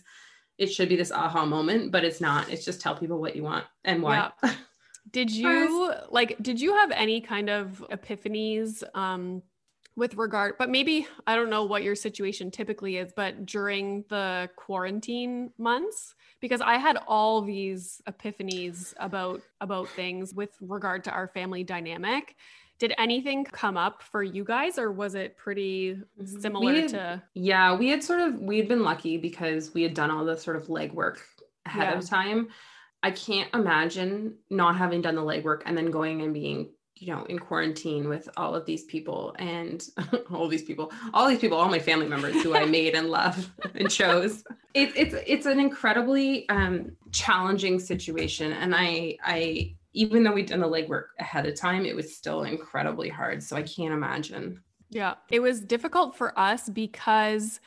it 0.58 0.68
should 0.68 0.88
be 0.88 0.96
this 0.96 1.12
aha 1.12 1.46
moment 1.46 1.92
but 1.92 2.06
it's 2.06 2.22
not. 2.22 2.50
It's 2.50 2.66
just 2.66 2.80
tell 2.80 2.96
people 2.96 3.20
what 3.20 3.36
you 3.36 3.44
want 3.44 3.66
and 3.84 4.02
why. 4.02 4.32
Yeah. 4.42 4.54
Did 5.12 5.32
you 5.32 5.94
like 6.10 6.38
did 6.42 6.60
you 6.60 6.74
have 6.76 6.92
any 6.92 7.22
kind 7.22 7.50
of 7.50 7.86
epiphanies 7.92 8.84
um 8.96 9.44
with 9.96 10.16
regard 10.16 10.58
but 10.58 10.70
maybe 10.70 11.08
I 11.28 11.36
don't 11.36 11.50
know 11.50 11.66
what 11.66 11.84
your 11.84 11.96
situation 11.96 12.50
typically 12.50 12.98
is 12.98 13.14
but 13.16 13.46
during 13.46 14.06
the 14.10 14.50
quarantine 14.56 15.52
months 15.58 16.16
because 16.40 16.62
I 16.62 16.78
had 16.78 16.98
all 17.08 17.42
these 17.42 18.02
epiphanies 18.10 18.94
about 19.00 19.42
about 19.62 19.88
things 19.90 20.34
with 20.34 20.50
regard 20.62 21.04
to 21.06 21.12
our 21.12 21.28
family 21.28 21.64
dynamic. 21.64 22.36
Did 22.80 22.94
anything 22.98 23.46
come 23.46 23.78
up 23.78 24.02
for 24.02 24.24
you 24.24 24.44
guys 24.44 24.80
or 24.80 24.92
was 24.92 25.14
it 25.16 25.38
pretty 25.38 26.00
similar 26.26 26.74
had, 26.74 26.90
to 26.90 27.24
Yeah, 27.36 27.76
we 27.78 27.90
had 27.90 28.04
sort 28.04 28.20
of 28.22 28.40
we 28.40 28.58
had 28.58 28.68
been 28.68 28.84
lucky 28.84 29.18
because 29.18 29.74
we 29.74 29.84
had 29.84 29.94
done 29.94 30.10
all 30.10 30.26
the 30.26 30.38
sort 30.38 30.58
of 30.58 30.68
legwork 30.68 31.20
ahead 31.66 31.92
yeah. 31.92 31.98
of 31.98 32.10
time 32.10 32.50
I 33.04 33.12
can't 33.12 33.54
imagine 33.54 34.36
not 34.50 34.78
having 34.78 35.02
done 35.02 35.16
the 35.16 35.22
legwork 35.22 35.64
and 35.66 35.78
then 35.78 35.92
going 35.92 36.22
and 36.22 36.34
being, 36.34 36.70
you 36.96 37.14
know, 37.14 37.26
in 37.26 37.38
quarantine 37.38 38.08
with 38.08 38.30
all 38.38 38.56
of 38.56 38.66
these 38.66 38.86
people 38.86 39.36
and 39.38 39.86
all 40.32 40.48
these 40.48 40.64
people, 40.64 40.92
all 41.14 41.28
these 41.28 41.40
people, 41.40 41.58
all 41.58 41.70
my 41.70 41.80
family 41.80 42.08
members 42.08 42.42
who 42.42 42.56
I 42.56 42.66
made 42.66 42.96
and 42.96 43.10
love 43.10 43.52
and 43.76 43.92
chose. 43.92 44.46
It, 44.74 44.94
it's 44.96 45.16
it's 45.28 45.46
an 45.46 45.60
incredibly 45.60 46.48
um, 46.48 46.96
challenging 47.12 47.78
situation, 47.78 48.54
and 48.54 48.74
I 48.74 49.18
I 49.22 49.76
even 49.94 50.24
though 50.24 50.34
we'd 50.34 50.48
done 50.48 50.62
the 50.62 50.68
legwork 50.68 51.08
ahead 51.20 51.46
of 51.46 51.56
time, 51.56 51.86
it 51.86 51.96
was 51.96 52.16
still 52.16 52.44
incredibly 52.44 53.10
hard. 53.10 53.44
So 53.44 53.56
I 53.56 53.64
can't 53.64 53.94
imagine. 53.94 54.64
Yeah, 54.90 55.16
it 55.30 55.42
was 55.42 55.60
difficult 55.60 56.16
for 56.16 56.38
us 56.40 56.70
because 56.70 57.60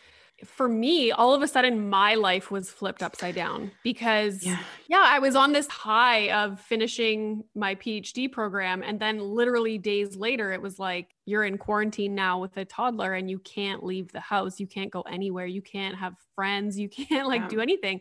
for 0.44 0.68
me, 0.68 1.10
all 1.12 1.32
of 1.34 1.40
a 1.40 1.48
sudden 1.48 1.88
my 1.88 2.14
life 2.14 2.50
was 2.50 2.68
flipped 2.68 3.02
upside 3.02 3.34
down 3.34 3.70
because 3.82 4.44
Yeah. 4.44 4.58
yeah, 4.86 5.02
I 5.04 5.18
was 5.18 5.34
on 5.34 5.52
this 5.52 5.66
high 5.66 6.30
of 6.30 6.60
finishing 6.60 7.42
my 7.54 7.74
PhD 7.74 8.30
program. 8.30 8.82
And 8.82 9.00
then 9.00 9.18
literally 9.18 9.78
days 9.78 10.14
later, 10.14 10.52
it 10.52 10.60
was 10.60 10.78
like, 10.78 11.14
you're 11.24 11.44
in 11.44 11.56
quarantine 11.56 12.14
now 12.14 12.38
with 12.38 12.54
a 12.58 12.66
toddler 12.66 13.14
and 13.14 13.30
you 13.30 13.38
can't 13.38 13.82
leave 13.82 14.12
the 14.12 14.20
house. 14.20 14.60
You 14.60 14.66
can't 14.66 14.90
go 14.90 15.00
anywhere. 15.02 15.46
You 15.46 15.62
can't 15.62 15.96
have 15.96 16.14
friends. 16.34 16.78
You 16.78 16.88
can't 17.08 17.28
like 17.28 17.40
Yeah. 17.42 17.48
do 17.48 17.60
anything. 17.60 18.00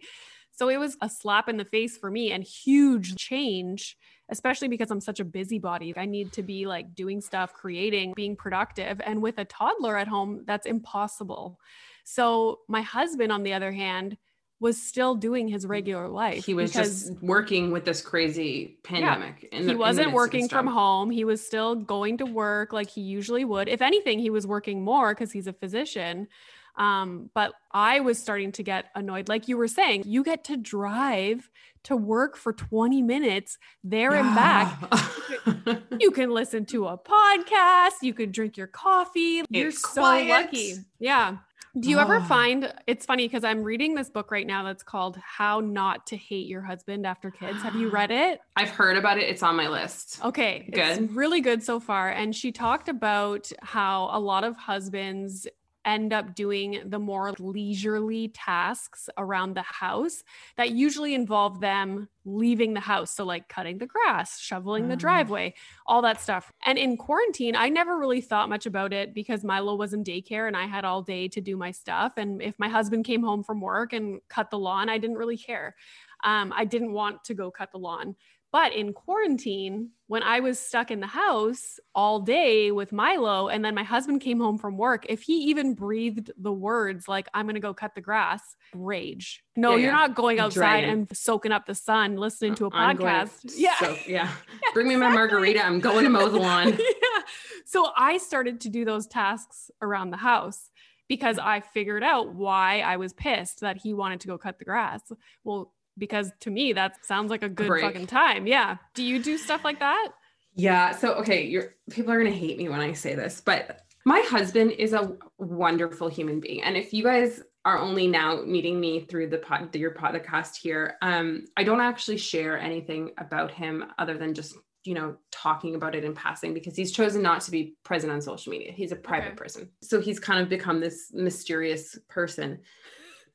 So 0.52 0.70
it 0.70 0.78
was 0.78 0.98
a 1.02 1.10
slap 1.10 1.48
in 1.50 1.58
the 1.58 1.66
face 1.66 1.98
for 1.98 2.10
me 2.12 2.32
and 2.32 2.44
huge 2.44 3.16
change, 3.18 3.98
especially 4.30 4.68
because 4.70 4.92
I'm 4.92 5.02
such 5.02 5.20
a 5.22 5.26
busybody. 5.26 5.94
I 5.98 6.06
need 6.06 6.32
to 6.34 6.44
be 6.44 6.66
like 6.66 6.96
doing 6.96 7.20
stuff, 7.22 7.54
creating, 7.54 8.14
being 8.16 8.36
productive. 8.36 9.00
And 9.06 9.22
with 9.22 9.38
a 9.38 9.46
toddler 9.46 9.98
at 9.98 10.08
home, 10.08 10.44
that's 10.46 10.66
impossible. 10.66 11.60
So 12.06 12.60
my 12.70 12.82
husband, 12.82 13.32
on 13.32 13.44
the 13.44 13.54
other 13.54 13.72
hand, 13.74 14.16
was 14.62 14.82
still 14.82 15.16
doing 15.16 15.50
his 15.50 15.66
regular 15.66 16.08
life. 16.08 16.46
He 16.46 16.54
was 16.54 16.72
because- 16.72 17.10
just 17.10 17.22
working 17.22 17.72
with 17.72 17.84
this 17.84 18.02
crazy 18.02 18.78
pandemic. 18.84 19.50
in 19.52 19.66
the- 19.66 19.74
he 19.74 19.76
wasn't 19.76 20.14
working 20.14 20.48
from 20.48 20.68
home. 20.68 21.10
He 21.10 21.26
was 21.26 21.46
still 21.46 21.76
going 21.76 22.18
to 22.20 22.26
work 22.26 22.72
like 22.72 22.90
he 22.90 23.02
usually 23.02 23.44
would. 23.44 23.68
If 23.68 23.82
anything, 23.82 24.20
he 24.20 24.30
was 24.30 24.48
working 24.48 24.82
more 24.82 25.14
because 25.14 25.34
he's 25.34 25.48
a 25.48 25.54
physician. 25.54 26.30
Um, 26.78 27.30
but 27.34 27.54
I 27.72 28.00
was 28.02 28.18
starting 28.18 28.52
to 28.54 28.64
get 28.64 28.86
annoyed. 28.96 29.28
Like 29.30 29.48
you 29.48 29.58
were 29.58 29.68
saying, 29.68 30.04
you 30.06 30.24
get 30.24 30.44
to 30.46 30.58
drive 30.58 31.50
to 31.84 31.96
work 31.96 32.36
for 32.38 32.52
20 32.54 33.02
minutes 33.02 33.58
there 33.84 34.14
and 34.14 34.34
back. 34.36 34.80
You 36.00 36.12
can 36.12 36.32
listen 36.32 36.66
to 36.68 36.88
a 36.88 36.98
podcast, 36.98 38.02
you 38.02 38.14
can 38.14 38.32
drink 38.32 38.58
your 38.58 38.68
coffee. 38.68 39.44
You're 39.50 39.72
so 39.72 40.02
quiet. 40.02 40.28
lucky. 40.30 40.74
Yeah. 41.00 41.38
Do 41.78 41.90
you 41.90 42.00
ever 42.00 42.18
Oh. 42.18 42.24
find 42.24 42.74
it's 42.88 43.06
funny 43.06 43.28
because 43.28 43.44
I'm 43.44 43.62
reading 43.62 43.96
this 43.96 44.10
book 44.10 44.32
right 44.32 44.48
now 44.48 44.64
that's 44.64 44.82
called 44.84 45.18
How 45.18 45.60
Not 45.60 46.08
to 46.08 46.16
Hate 46.18 46.48
Your 46.48 46.62
Husband 46.62 47.06
After 47.06 47.30
Kids. 47.32 47.62
Have 47.64 47.76
you 47.76 47.90
read 47.90 48.12
it? 48.12 48.40
I've 48.56 48.70
heard 48.70 48.96
about 48.98 49.18
it. 49.18 49.24
It's 49.30 49.44
on 49.44 49.56
my 49.58 49.68
list. 49.68 50.24
Okay, 50.24 50.66
it's 50.72 50.98
Good. 51.00 51.14
really 51.16 51.42
good 51.42 51.62
so 51.64 51.80
far. 51.82 52.10
And 52.12 52.34
she 52.34 52.52
talked 52.54 52.88
about 52.88 53.52
how 53.62 54.10
a 54.14 54.20
lot 54.20 54.46
of 54.46 54.56
husbands 54.56 55.48
end 55.86 56.12
up 56.14 56.36
doing 56.36 56.82
the 56.86 57.00
more 57.00 57.32
leisurely 57.40 58.30
tasks 58.30 59.08
around 59.18 59.56
the 59.56 59.62
house 59.62 60.24
that 60.58 60.72
usually 60.72 61.14
involve 61.14 61.60
them 61.62 62.10
leaving 62.26 62.74
the 62.74 62.80
house. 62.80 63.12
So, 63.16 63.24
like 63.24 63.48
cutting 63.50 63.78
the 63.78 63.86
grass, 63.86 64.40
shoveling 64.40 64.88
the 64.88 64.96
Ah. 64.96 64.98
driveway, 64.98 65.54
all 65.86 66.02
that 66.02 66.20
stuff. 66.20 66.52
And 66.66 66.78
in 66.78 66.98
quarantine, 66.98 67.56
I 67.56 67.70
never 67.70 67.98
really 67.98 68.22
thought 68.22 68.50
much 68.50 68.66
about 68.66 68.94
it 68.94 69.14
because 69.14 69.44
Milo 69.44 69.76
was 69.76 69.94
in 69.94 70.04
daycare 70.04 70.48
and 70.48 70.58
I 70.58 70.66
had 70.66 70.86
all 70.86 71.04
day 71.04 71.28
to 71.30 71.40
do 71.42 71.56
my 71.56 71.72
stuff. 71.72 72.14
And 72.18 72.42
if 72.42 72.58
my 72.58 72.68
husband 72.68 73.06
came 73.06 73.22
home 73.24 73.44
from 73.44 73.62
work 73.62 73.94
and 73.94 74.22
cut 74.28 74.50
the 74.50 74.58
lawn, 74.60 74.90
I 74.90 74.98
didn't 74.98 75.18
really 75.18 75.38
care. 75.38 75.76
Um, 76.24 76.52
I 76.56 76.66
didn't 76.66 76.94
want 76.94 77.24
to 77.26 77.36
go 77.36 77.52
cut 77.52 77.72
the 77.72 77.78
lawn. 77.78 78.16
But 78.56 78.72
in 78.74 78.94
quarantine, 78.94 79.90
when 80.08 80.24
I 80.24 80.40
was 80.40 80.58
stuck 80.58 80.90
in 80.90 81.02
the 81.02 81.08
house 81.08 81.78
all 81.94 82.22
day 82.22 82.72
with 82.72 82.94
Milo, 82.94 83.50
and 83.50 83.66
then 83.66 83.76
my 83.76 83.84
husband 83.84 84.22
came 84.22 84.40
home 84.40 84.58
from 84.58 84.78
work, 84.78 85.06
if 85.10 85.24
he 85.24 85.34
even 85.50 85.74
breathed 85.74 86.32
the 86.38 86.54
words 86.54 87.06
like, 87.10 87.28
I'm 87.34 87.48
going 87.48 87.56
to 87.56 87.60
go 87.60 87.74
cut 87.74 87.96
the 87.96 88.00
grass, 88.00 88.56
rage. 88.74 89.44
No, 89.58 89.72
Yeah, 89.72 89.76
you're 89.76 89.86
yeah. 89.88 89.92
not 89.92 90.16
going 90.16 90.40
outside 90.40 90.86
and 90.86 91.06
soaking 91.14 91.52
up 91.52 91.66
the 91.66 91.76
sun, 91.76 92.16
listening 92.16 92.54
uh, 92.54 92.56
to 92.56 92.66
a 92.68 92.70
I'm 92.72 92.98
podcast. 92.98 93.56
yeah. 93.58 93.76
So, 93.78 93.98
yeah. 94.08 94.32
Bring 94.74 94.88
me 94.88 94.96
my 94.96 95.10
margarita. 95.10 95.62
I'm 95.62 95.82
going 95.82 96.06
to 96.06 96.10
mow 96.10 96.30
the 96.30 96.40
lawn. 96.40 96.70
yeah. 96.80 97.22
So 97.66 97.90
I 97.98 98.20
started 98.20 98.62
to 98.62 98.70
do 98.70 98.86
those 98.86 99.06
tasks 99.06 99.70
around 99.82 100.12
the 100.12 100.18
house 100.18 100.72
because 101.10 101.38
I 101.40 101.60
figured 101.60 102.04
out 102.04 102.34
why 102.34 102.80
I 102.80 102.96
was 102.96 103.12
pissed 103.12 103.60
that 103.60 103.78
he 103.78 103.94
wanted 103.94 104.22
to 104.22 104.28
go 104.28 104.38
cut 104.38 104.60
the 104.60 104.66
grass. 104.66 105.02
Well, 105.44 105.74
because 105.98 106.32
to 106.42 106.50
me 106.50 106.74
that 106.74 107.06
sounds 107.06 107.30
like 107.30 107.44
a 107.44 107.50
good 107.50 107.82
fucking 107.82 108.08
time. 108.08 108.48
Yeah. 108.48 108.78
Do 108.94 109.04
you 109.04 109.22
do 109.22 109.38
stuff 109.38 109.64
like 109.64 109.80
that? 109.80 110.10
Yeah. 110.56 110.92
So 110.92 111.14
okay, 111.16 111.46
you're 111.46 111.76
people 111.90 112.12
are 112.12 112.18
gonna 112.18 112.32
hate 112.32 112.58
me 112.58 112.70
when 112.70 112.80
I 112.80 112.94
say 112.94 113.16
this, 113.16 113.42
but 113.42 113.82
my 114.06 114.22
husband 114.22 114.72
is 114.72 114.94
a 114.94 115.18
wonderful 115.40 116.08
human 116.08 116.40
being. 116.40 116.62
And 116.64 116.78
if 116.78 116.94
you 116.94 117.04
guys 117.04 117.42
are 117.66 117.80
only 117.80 118.06
now 118.06 118.44
meeting 118.44 118.80
me 118.80 119.02
through 119.02 119.28
the 119.28 119.40
pod 119.40 119.76
your 119.76 119.96
podcast 119.96 120.56
here, 120.56 120.96
um, 121.02 121.46
I 121.58 121.64
don't 121.64 121.82
actually 121.82 122.18
share 122.18 122.60
anything 122.60 123.12
about 123.18 123.50
him 123.52 123.86
other 123.98 124.18
than 124.18 124.34
just 124.34 124.56
you 124.84 124.94
know 124.94 125.18
talking 125.32 125.74
about 125.74 125.96
it 125.96 126.04
in 126.04 126.14
passing 126.14 126.54
because 126.54 126.76
he's 126.76 126.92
chosen 126.92 127.24
not 127.24 127.42
to 127.42 127.52
be 127.52 127.76
present 127.84 128.14
on 128.14 128.22
social 128.22 128.52
media. 128.52 128.72
He's 128.72 128.92
a 128.92 128.96
private 128.96 129.30
Okay. 129.30 129.36
person. 129.38 129.70
So 129.82 130.00
he's 130.00 130.20
kind 130.20 130.40
of 130.40 130.48
become 130.48 130.80
this 130.80 131.12
mysterious 131.12 131.98
person. 132.08 132.60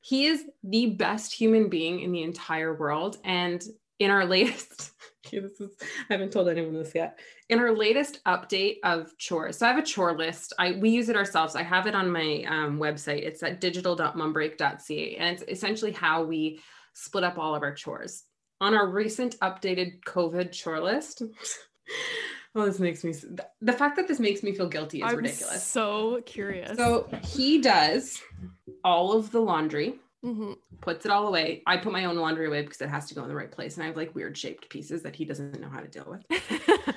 He 0.01 0.27
is 0.27 0.45
the 0.63 0.87
best 0.91 1.33
human 1.33 1.69
being 1.69 2.01
in 2.01 2.13
the 2.13 2.23
entire 2.23 2.75
world. 2.75 3.19
And 3.25 3.63
in 3.99 4.11
our 4.11 4.25
latest, 4.25 4.93
is, 5.33 5.61
I 6.09 6.13
haven't 6.15 6.33
told 6.33 6.49
anyone 6.49 6.75
this 6.75 6.95
yet. 6.95 7.19
In 7.49 7.59
our 7.59 7.73
latest 7.73 8.25
update 8.25 8.77
of 8.83 9.17
chores, 9.19 9.59
so 9.59 9.67
I 9.67 9.71
have 9.71 9.79
a 9.79 9.87
chore 9.87 10.17
list. 10.17 10.53
I 10.59 10.73
we 10.73 10.91
use 10.91 11.09
it 11.09 11.17
ourselves. 11.17 11.55
I 11.55 11.63
have 11.63 11.87
it 11.87 11.95
on 11.95 12.11
my 12.11 12.45
um, 12.49 12.79
website. 12.79 13.23
It's 13.23 13.43
at 13.43 13.61
digital.mombreak.ca, 13.61 15.17
and 15.17 15.35
it's 15.35 15.45
essentially 15.49 15.93
how 15.93 16.25
we 16.25 16.61
split 16.95 17.25
up 17.25 17.39
all 17.39 17.55
of 17.55 17.63
our 17.63 17.75
chores. 17.75 18.25
On 18.61 18.75
our 18.75 18.89
recent 18.89 19.39
updated 19.41 20.03
COVID 20.05 20.53
chore 20.53 20.81
list, 20.81 21.23
oh, 22.55 22.65
this 22.67 22.79
makes 22.79 23.05
me 23.05 23.15
the 23.61 23.73
fact 23.73 23.97
that 23.97 24.09
this 24.09 24.19
makes 24.21 24.43
me 24.43 24.53
feel 24.53 24.69
guilty 24.69 24.99
is 24.99 25.05
I'm 25.11 25.17
ridiculous. 25.17 25.65
so 25.65 26.21
curious. 26.27 26.77
So 26.77 27.09
he 27.25 27.61
does 27.61 28.21
all 28.85 29.13
of 29.13 29.31
the 29.31 29.41
laundry, 29.41 29.99
Mhm. 30.25 30.57
puts 30.81 31.07
it 31.07 31.13
all 31.13 31.27
away. 31.29 31.63
I 31.67 31.77
put 31.79 31.93
my 31.93 32.05
own 32.07 32.17
laundry 32.17 32.47
away 32.47 32.63
because 32.63 32.81
it 32.81 32.89
has 32.89 33.07
to 33.09 33.15
go 33.15 33.23
in 33.23 33.29
the 33.29 33.35
right 33.35 33.51
place. 33.51 33.77
And 33.77 33.85
I 33.85 33.87
have 33.87 33.97
like 33.97 34.15
weird 34.15 34.37
shaped 34.37 34.69
pieces 34.69 35.03
that 35.03 35.17
he 35.17 35.25
doesn't 35.25 35.61
know 35.61 35.69
how 35.71 35.81
to 35.81 35.89
deal 35.89 36.07
with. 36.09 36.41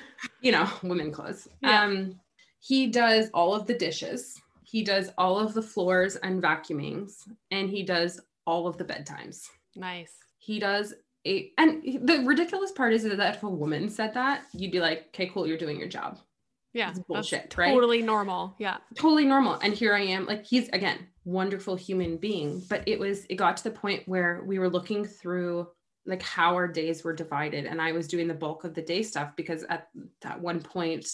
You 0.40 0.52
know, 0.52 0.68
women 0.82 1.10
clothes. 1.10 1.48
Yeah. 1.62 1.82
Um, 1.84 2.20
he 2.60 2.86
does 2.88 3.30
all 3.32 3.54
of 3.54 3.66
the 3.66 3.72
dishes. 3.74 4.38
He 4.62 4.82
does 4.82 5.10
all 5.16 5.38
of 5.38 5.54
the 5.54 5.62
floors 5.62 6.16
and 6.16 6.42
vacuumings, 6.42 7.12
and 7.50 7.70
he 7.70 7.82
does 7.82 8.20
all 8.46 8.66
of 8.66 8.76
the 8.76 8.84
bedtimes. 8.84 9.46
nice. 9.74 10.12
He 10.38 10.58
does 10.58 10.92
and 11.24 11.82
the 12.06 12.22
ridiculous 12.26 12.72
part 12.72 12.92
is 12.92 13.02
that 13.04 13.34
if 13.34 13.42
a 13.42 13.48
woman 13.48 13.88
said 13.88 14.14
that, 14.14 14.44
you'd 14.52 14.72
be 14.72 14.80
like, 14.80 15.06
okay, 15.08 15.26
cool, 15.32 15.46
you're 15.46 15.58
doing 15.58 15.78
your 15.78 15.88
job. 15.88 16.18
Yeah. 16.74 16.90
It's 16.90 16.98
that's 16.98 17.08
bullshit, 17.08 17.54
right? 17.56 17.72
Totally 17.72 18.02
normal. 18.02 18.56
Yeah. 18.58 18.78
totally 18.96 19.24
normal 19.24 19.54
and 19.62 19.72
here 19.72 19.94
i 19.94 20.00
am 20.00 20.26
like 20.26 20.44
he's 20.44 20.68
again 20.70 20.98
wonderful 21.24 21.76
human 21.76 22.16
being 22.16 22.62
but 22.68 22.82
it 22.86 22.98
was 22.98 23.24
it 23.30 23.36
got 23.36 23.56
to 23.56 23.64
the 23.64 23.70
point 23.70 24.02
where 24.06 24.42
we 24.44 24.58
were 24.58 24.68
looking 24.68 25.04
through 25.04 25.66
like 26.04 26.20
how 26.20 26.54
our 26.54 26.68
days 26.68 27.02
were 27.02 27.14
divided 27.14 27.64
and 27.64 27.80
i 27.80 27.92
was 27.92 28.08
doing 28.08 28.28
the 28.28 28.34
bulk 28.34 28.64
of 28.64 28.74
the 28.74 28.82
day 28.82 29.02
stuff 29.02 29.30
because 29.36 29.64
at 29.70 29.88
that 30.20 30.38
one 30.40 30.60
point 30.60 31.06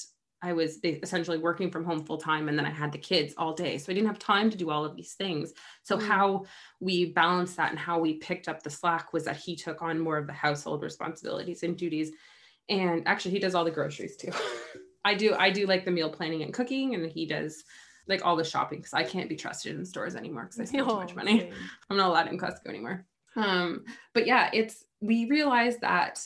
i 0.43 0.53
was 0.53 0.79
essentially 0.83 1.39
working 1.39 1.71
from 1.71 1.85
home 1.85 2.05
full 2.05 2.17
time 2.19 2.49
and 2.49 2.59
then 2.59 2.67
i 2.67 2.71
had 2.71 2.91
the 2.93 2.99
kids 2.99 3.35
all 3.37 3.53
day 3.55 3.77
so 3.79 3.91
i 3.91 3.95
didn't 3.95 4.07
have 4.09 4.19
time 4.19 4.49
to 4.51 4.57
do 4.57 4.71
all 4.71 4.85
of 4.85 4.97
these 4.97 5.15
things. 5.15 5.53
So 5.83 5.97
Mm. 5.99 6.03
how 6.07 6.45
we 6.81 7.13
balanced 7.13 7.57
that 7.59 7.71
and 7.71 7.79
how 7.79 7.99
we 7.99 8.15
picked 8.15 8.49
up 8.49 8.63
the 8.63 8.71
slack 8.71 9.13
was 9.13 9.25
that 9.25 9.37
he 9.37 9.55
took 9.57 9.83
on 9.83 9.99
more 9.99 10.17
of 10.19 10.27
the 10.27 10.33
household 10.33 10.83
responsibilities 10.83 11.63
and 11.63 11.77
duties. 11.77 12.11
And 12.69 13.07
actually 13.07 13.33
he 13.33 13.39
does 13.41 13.55
all 13.55 13.65
the 13.65 13.71
groceries 13.71 14.17
too. 14.17 14.33
I 15.05 15.15
do 15.15 15.35
i 15.35 15.51
do 15.51 15.67
like 15.67 15.85
the 15.87 15.91
meal 15.91 16.11
planning 16.11 16.43
and 16.43 16.53
cooking 16.53 16.95
and 16.95 17.11
he 17.11 17.25
does 17.27 17.65
like 18.07 18.25
all 18.25 18.37
the 18.37 18.45
shopping 18.45 18.79
because 18.81 18.93
i 18.93 19.03
can't 19.05 19.29
be 19.31 19.37
trusted 19.37 19.75
in 19.77 19.85
stores 19.85 20.15
anymore 20.15 20.45
because 20.45 20.61
i 20.61 20.65
spend 20.65 20.89
too 20.89 20.95
much 20.97 21.13
Oh, 21.13 21.17
money. 21.17 21.41
same. 21.41 21.55
i'm 21.91 21.97
not 21.97 22.09
allowed 22.11 22.29
in 22.29 22.39
costco 22.39 22.67
anymore. 22.69 23.07
Um 23.37 23.85
but 24.15 24.27
yeah 24.27 24.51
it's 24.53 24.85
we 25.01 25.25
realized 25.31 25.81
that 25.81 26.25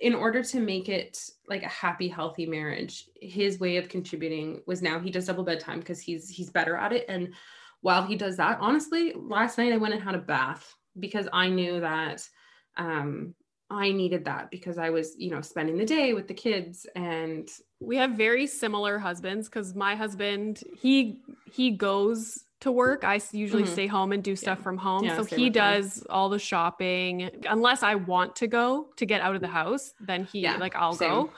in 0.00 0.14
order 0.14 0.42
to 0.42 0.60
make 0.60 0.88
it 0.88 1.18
like 1.48 1.62
a 1.62 1.68
happy 1.68 2.08
healthy 2.08 2.46
marriage 2.46 3.08
his 3.20 3.58
way 3.58 3.76
of 3.76 3.88
contributing 3.88 4.60
was 4.66 4.82
now 4.82 4.98
he 4.98 5.10
does 5.10 5.26
double 5.26 5.44
bedtime 5.44 5.78
because 5.78 6.00
he's 6.00 6.28
he's 6.28 6.50
better 6.50 6.76
at 6.76 6.92
it. 6.92 7.06
And 7.08 7.34
while 7.80 8.02
he 8.02 8.16
does 8.16 8.36
that 8.38 8.58
honestly 8.60 9.12
last 9.14 9.58
night 9.58 9.72
i 9.72 9.76
went 9.76 9.94
and 9.94 10.02
had 10.02 10.14
a 10.14 10.18
bath 10.18 10.74
because 10.98 11.28
i 11.32 11.48
knew 11.48 11.80
that 11.80 12.26
um 12.78 13.34
i 13.68 13.90
needed 13.90 14.24
that 14.24 14.50
because 14.50 14.78
i 14.78 14.88
was 14.88 15.14
you 15.18 15.30
know 15.30 15.40
spending 15.40 15.76
the 15.76 15.84
day 15.84 16.14
with 16.14 16.28
the 16.28 16.34
kids. 16.34 16.86
And 16.94 17.48
We 17.80 17.96
have 17.96 18.12
very 18.12 18.46
similar 18.46 18.98
husbands 18.98 19.48
because 19.48 19.74
my 19.74 19.96
husband 19.96 20.62
he 20.78 21.20
he 21.50 21.72
goes 21.72 22.43
to 22.60 22.72
work. 22.72 23.04
I 23.04 23.20
usually 23.32 23.64
Mhm. 23.64 23.68
stay 23.68 23.86
home 23.86 24.12
and 24.12 24.22
do 24.24 24.34
stuff 24.36 24.58
Yeah. 24.58 24.62
from 24.64 24.78
home. 24.78 25.04
Yeah, 25.04 25.16
so 25.20 25.24
he 25.24 25.50
does 25.50 26.04
all 26.08 26.28
the 26.28 26.38
shopping 26.38 27.30
unless 27.48 27.82
I 27.82 27.94
want 27.94 28.36
to 28.36 28.46
go 28.46 28.88
to 28.96 29.04
get 29.06 29.20
out 29.20 29.34
of 29.34 29.40
the 29.40 29.48
house. 29.48 29.92
Then 30.00 30.24
he 30.24 30.40
Yeah, 30.40 30.56
like 30.56 30.74
I'll 30.74 30.94
same. 30.94 31.10
go. 31.10 31.30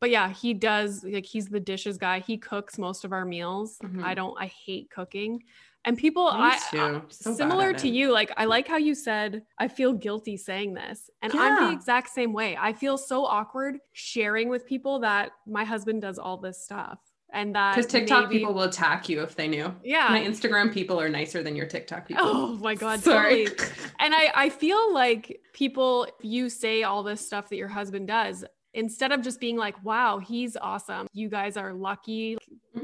But 0.00 0.10
yeah, 0.10 0.30
he 0.30 0.54
does 0.54 1.04
like 1.04 1.26
he's 1.26 1.46
the 1.48 1.60
dishes 1.60 1.98
guy. 1.98 2.20
He 2.20 2.36
cooks 2.38 2.78
most 2.78 3.04
of 3.04 3.12
our 3.12 3.24
meals. 3.24 3.78
Mhm. 3.82 4.02
I 4.02 4.14
don't. 4.14 4.34
I 4.40 4.46
hate 4.46 4.90
cooking. 4.90 5.44
And 5.84 5.98
people, 5.98 6.26
I. 6.28 6.58
I- 6.72 7.02
So 7.08 7.34
similar 7.34 7.72
to 7.74 7.88
it. 7.88 7.92
you, 7.92 8.12
like 8.12 8.32
I 8.36 8.44
like 8.46 8.66
how 8.68 8.76
you 8.78 8.94
said, 8.94 9.44
I 9.58 9.68
feel 9.68 9.92
guilty 9.92 10.36
saying 10.36 10.74
this. 10.74 11.10
And 11.22 11.32
I'm 11.34 11.66
the 11.66 11.72
exact 11.72 12.08
same 12.10 12.32
way. 12.32 12.56
I 12.58 12.72
feel 12.72 12.96
so 12.96 13.24
awkward 13.24 13.78
sharing 13.92 14.48
with 14.48 14.64
people 14.64 15.00
that 15.00 15.32
my 15.46 15.64
husband 15.64 16.00
does 16.02 16.18
all 16.18 16.36
this 16.36 16.64
stuff. 16.64 16.98
And 17.32 17.54
that 17.54 17.76
Because 17.76 17.90
TikTok 17.90 18.24
maybe- 18.28 18.38
people 18.40 18.54
will 18.54 18.62
attack 18.64 19.08
you 19.08 19.22
if 19.22 19.34
they 19.36 19.48
knew. 19.48 19.74
yeah 19.84 20.08
My 20.10 20.20
Instagram 20.20 20.72
people 20.72 21.00
are 21.00 21.08
nicer 21.08 21.42
than 21.42 21.56
your 21.56 21.66
TikTok 21.66 22.06
people. 22.06 22.24
oh 22.26 22.54
my 22.56 22.74
god 22.74 23.00
Sorry. 23.00 23.46
totally 23.46 23.68
and 24.00 24.14
I, 24.14 24.30
I 24.34 24.48
feel 24.50 24.92
like 24.94 25.40
people 25.52 26.04
if 26.04 26.14
you 26.22 26.48
say 26.48 26.82
all 26.82 27.02
this 27.02 27.24
stuff 27.26 27.48
that 27.48 27.56
your 27.56 27.68
husband 27.68 28.08
does 28.08 28.44
instead 28.74 29.12
of 29.12 29.20
just 29.22 29.38
being 29.40 29.56
like 29.56 29.82
wow 29.84 30.18
he's 30.18 30.56
awesome 30.56 31.06
you 31.12 31.28
guys 31.28 31.56
are 31.56 31.72
lucky. 31.74 32.36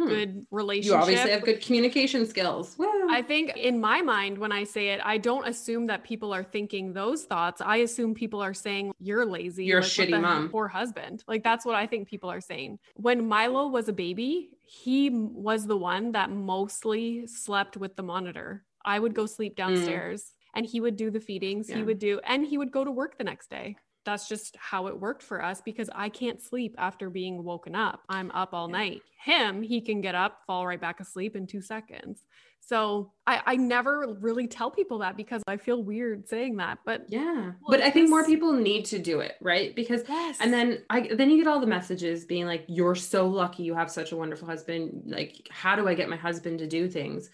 Good 0.08 0.46
relationship 0.50 0.92
You 0.96 1.00
obviously 1.02 1.30
have 1.30 1.42
good 1.44 1.60
communication 1.60 2.26
skills. 2.26 2.76
Woo. 2.78 2.86
I 3.10 3.22
think 3.22 3.56
in 3.56 3.80
my 3.80 4.00
mind, 4.02 4.38
when 4.38 4.52
I 4.52 4.64
say 4.64 4.88
it, 4.90 5.00
I 5.04 5.18
don't 5.18 5.46
assume 5.46 5.86
that 5.88 6.04
people 6.04 6.32
are 6.34 6.44
thinking 6.44 6.92
those 6.92 7.24
thoughts. 7.24 7.60
I 7.60 7.76
assume 7.78 8.14
people 8.14 8.40
are 8.42 8.54
saying, 8.54 8.92
You're 8.98 9.26
lazy. 9.26 9.64
You're 9.64 9.78
a 9.78 9.82
what 9.82 9.90
shitty 9.90 10.20
mom." 10.20 10.48
Poor 10.48 10.68
husband. 10.68 11.24
Like, 11.28 11.42
that's 11.42 11.64
what 11.64 11.74
I 11.74 11.86
think 11.86 12.08
people 12.08 12.30
are 12.30 12.40
saying. 12.40 12.78
When 12.94 13.28
Milo 13.28 13.68
was 13.68 13.88
a 13.88 13.92
baby, 13.92 14.50
he 14.66 15.10
was 15.10 15.66
the 15.66 15.76
one 15.76 16.12
that 16.12 16.30
mostly 16.30 17.26
slept 17.26 17.76
with 17.76 17.96
the 17.96 18.02
monitor. 18.02 18.64
I 18.84 18.98
would 18.98 19.14
go 19.14 19.26
sleep 19.26 19.56
downstairs 19.56 20.32
and 20.54 20.64
he 20.66 20.80
would 20.80 20.96
do 20.96 21.10
the 21.10 21.20
feedings. 21.20 21.68
He 21.68 21.74
Mm. 21.82 21.86
Would 21.86 21.98
do, 21.98 22.20
and 22.24 22.46
he 22.46 22.56
would 22.58 22.72
go 22.72 22.84
to 22.84 22.90
work 22.90 23.18
the 23.18 23.24
next 23.24 23.50
day. 23.50 23.76
That's 24.08 24.26
just 24.26 24.56
how 24.58 24.86
it 24.86 24.98
worked 24.98 25.22
for 25.22 25.44
us 25.44 25.60
because 25.60 25.90
I 25.94 26.08
can't 26.08 26.40
sleep 26.40 26.74
after 26.78 27.10
being 27.10 27.44
woken 27.44 27.74
up. 27.74 28.00
I'm 28.08 28.30
up 28.30 28.54
all 28.54 28.66
night. 28.66 29.02
Him, 29.22 29.60
he 29.60 29.82
can 29.82 30.00
get 30.00 30.14
up, 30.14 30.38
fall 30.46 30.66
right 30.66 30.80
back 30.80 30.98
asleep 30.98 31.36
in 31.36 31.46
two 31.46 31.60
seconds. 31.60 32.24
So 32.58 33.12
I, 33.26 33.42
I 33.44 33.56
never 33.56 34.16
really 34.18 34.46
tell 34.46 34.70
people 34.70 35.00
that 35.00 35.14
because 35.14 35.42
I 35.46 35.58
feel 35.58 35.82
weird 35.82 36.26
saying 36.26 36.56
that. 36.56 36.78
But 36.86 37.04
yeah. 37.08 37.34
Well, 37.34 37.54
but 37.68 37.82
I 37.82 37.90
think 37.90 38.08
more 38.08 38.24
people 38.24 38.54
need 38.54 38.86
to 38.86 38.98
do 38.98 39.20
it, 39.20 39.34
right? 39.42 39.76
Because 39.76 40.04
yes. 40.08 40.38
and 40.40 40.54
then 40.54 40.82
I 40.88 41.10
then 41.12 41.30
you 41.30 41.36
get 41.36 41.46
all 41.46 41.60
the 41.60 41.66
messages 41.66 42.24
being 42.24 42.46
like, 42.46 42.64
You're 42.66 42.94
so 42.94 43.26
lucky 43.26 43.62
you 43.62 43.74
have 43.74 43.90
such 43.90 44.12
a 44.12 44.16
wonderful 44.16 44.48
husband. 44.48 45.02
Like, 45.04 45.46
how 45.50 45.76
do 45.76 45.86
I 45.86 45.92
get 45.92 46.08
my 46.08 46.16
husband 46.16 46.60
to 46.60 46.66
do 46.66 46.88
things? 46.88 47.28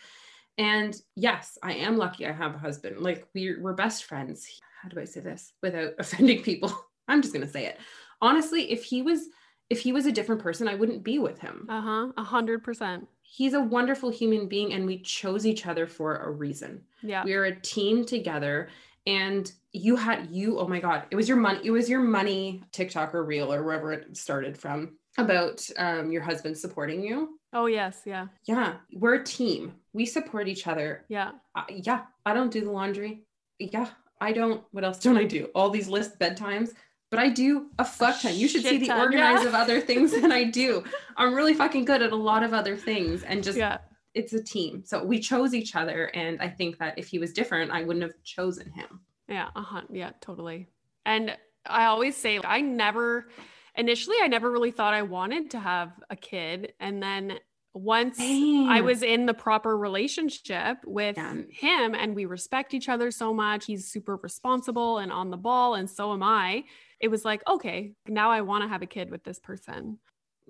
And 0.59 0.95
yes, 1.17 1.59
I 1.63 1.75
am 1.75 1.97
lucky 1.97 2.27
I 2.27 2.33
have 2.33 2.55
a 2.55 2.59
husband. 2.59 3.01
Like 3.01 3.27
we're 3.35 3.61
we're 3.61 3.73
best 3.75 4.05
friends. 4.05 4.47
How 4.83 4.89
do 4.89 5.01
I 5.01 5.05
say 5.05 5.21
this 5.21 5.53
without 5.63 5.93
offending 5.99 6.43
people? 6.43 6.73
I'm 7.09 7.23
just 7.23 7.35
gonna 7.35 7.49
say 7.49 7.67
it. 7.67 7.79
Honestly, 8.21 8.71
if 8.71 8.85
he 8.85 9.03
was 9.03 9.29
if 9.71 9.81
he 9.81 9.93
was 9.93 10.07
a 10.07 10.13
different 10.13 10.43
person, 10.43 10.69
I 10.69 10.75
wouldn't 10.75 11.03
be 11.03 11.19
with 11.19 11.39
him. 11.41 11.67
uh 11.69 11.81
huh, 11.81 12.13
a 12.17 12.23
hundred 12.23 12.63
percent. 12.63 13.09
He's 13.23 13.55
a 13.55 13.61
wonderful 13.61 14.11
human 14.11 14.47
being 14.47 14.73
and 14.75 14.87
we 14.87 14.99
chose 15.01 15.45
each 15.47 15.67
other 15.67 15.87
for 15.87 16.19
a 16.19 16.31
reason. 16.31 16.83
Yeah. 17.03 17.25
we 17.25 17.35
are 17.35 17.45
a 17.47 17.61
team 17.61 18.05
together 18.05 18.69
and 19.07 19.53
you 19.73 19.97
had 19.97 20.31
you 20.31 20.59
oh 20.59 20.67
my 20.67 20.81
god 20.81 21.05
it 21.11 21.17
was 21.17 21.29
your 21.29 21.37
money 21.37 21.61
it 21.63 21.71
was 21.71 21.89
your 21.91 22.01
money 22.01 22.63
tiktok 22.73 23.15
or 23.15 23.25
reel 23.25 23.53
or 23.53 23.63
wherever 23.63 23.93
it 23.93 24.17
started 24.17 24.57
from 24.57 24.97
about 25.19 25.69
um, 25.77 26.11
your 26.11 26.23
husband 26.23 26.57
supporting 26.57 27.03
you 27.03 27.39
Oh 27.55 27.67
yes. 27.67 28.03
Yeah. 28.05 28.27
yeah 28.47 28.75
we're 28.93 29.15
a 29.15 29.25
team 29.25 29.75
we 29.93 30.05
support 30.07 30.49
each 30.49 30.67
other 30.67 31.05
Yeah. 31.09 31.31
uh, 31.55 31.63
yeah 31.71 32.03
i 32.27 32.35
don't 32.35 32.51
do 32.51 32.61
the 32.63 32.71
laundry 32.71 33.25
yeah 33.59 33.89
i 34.21 34.33
don't 34.33 34.63
what 34.73 34.85
else 34.85 34.99
don't 34.99 35.17
i 35.17 35.25
do 35.25 35.45
all 35.55 35.71
these 35.71 35.89
list 35.89 36.19
bedtimes 36.19 36.71
but 37.11 37.21
i 37.21 37.29
do 37.29 37.67
a 37.79 37.85
fuck 37.85 38.21
ton 38.21 38.35
you 38.35 38.49
should 38.49 38.63
see 38.65 38.79
the 38.79 38.89
ton, 38.89 39.01
organize 39.01 39.43
yeah. 39.43 39.49
of 39.49 39.55
other 39.55 39.81
things 39.81 40.11
that 40.21 40.33
i 40.33 40.43
do 40.43 40.83
i'm 41.17 41.33
really 41.33 41.55
fucking 41.55 41.85
good 41.85 42.03
at 42.03 42.13
a 42.13 42.17
lot 42.17 42.43
of 42.43 42.53
other 42.53 42.77
things 42.77 43.23
and 43.23 43.45
just 43.45 43.57
yeah. 43.57 43.79
it's 44.15 44.33
a 44.33 44.43
team 44.43 44.83
so 44.85 45.05
we 45.05 45.21
chose 45.21 45.55
each 45.55 45.77
other 45.77 46.07
and 46.15 46.41
i 46.43 46.49
think 46.49 46.77
that 46.79 46.99
if 46.99 47.07
he 47.07 47.19
was 47.21 47.33
different 47.33 47.71
i 47.71 47.83
wouldn't 47.85 48.03
have 48.03 48.21
chosen 48.25 48.69
him 48.73 49.01
Yeah, 49.29 49.49
uh 49.57 49.63
huh. 49.63 49.83
Yeah, 49.91 50.11
totally. 50.21 50.69
And 51.07 51.37
I 51.67 51.87
always 51.87 52.15
say, 52.17 52.41
I 52.45 52.61
never, 52.61 53.29
initially, 53.77 54.17
I 54.23 54.29
never 54.29 54.51
really 54.51 54.71
thought 54.71 54.95
I 54.95 55.03
wanted 55.03 55.51
to 55.53 55.59
have 55.61 55.93
a 56.11 56.17
kid. 56.17 56.73
And 56.81 57.03
then 57.03 57.39
once 57.75 58.19
I 58.21 58.81
was 58.83 59.03
in 59.03 59.27
the 59.27 59.35
proper 59.35 59.77
relationship 59.77 60.79
with 60.87 61.17
Yeah. 61.17 61.35
him 61.51 61.95
and 61.95 62.15
we 62.15 62.25
respect 62.25 62.73
each 62.73 62.89
other 62.89 63.11
so 63.11 63.35
much, 63.35 63.67
he's 63.67 63.89
super 63.89 64.17
responsible 64.17 64.99
and 64.99 65.11
on 65.11 65.31
the 65.31 65.37
ball, 65.37 65.75
and 65.75 65.91
so 65.91 66.13
am 66.13 66.23
I. 66.23 66.65
It 67.01 67.09
was 67.09 67.25
like, 67.25 67.43
okay, 67.49 67.93
now 68.07 68.31
I 68.31 68.43
want 68.43 68.63
to 68.63 68.69
have 68.69 68.83
a 68.83 68.87
kid 68.87 69.11
with 69.11 69.25
this 69.25 69.39
person. 69.41 69.99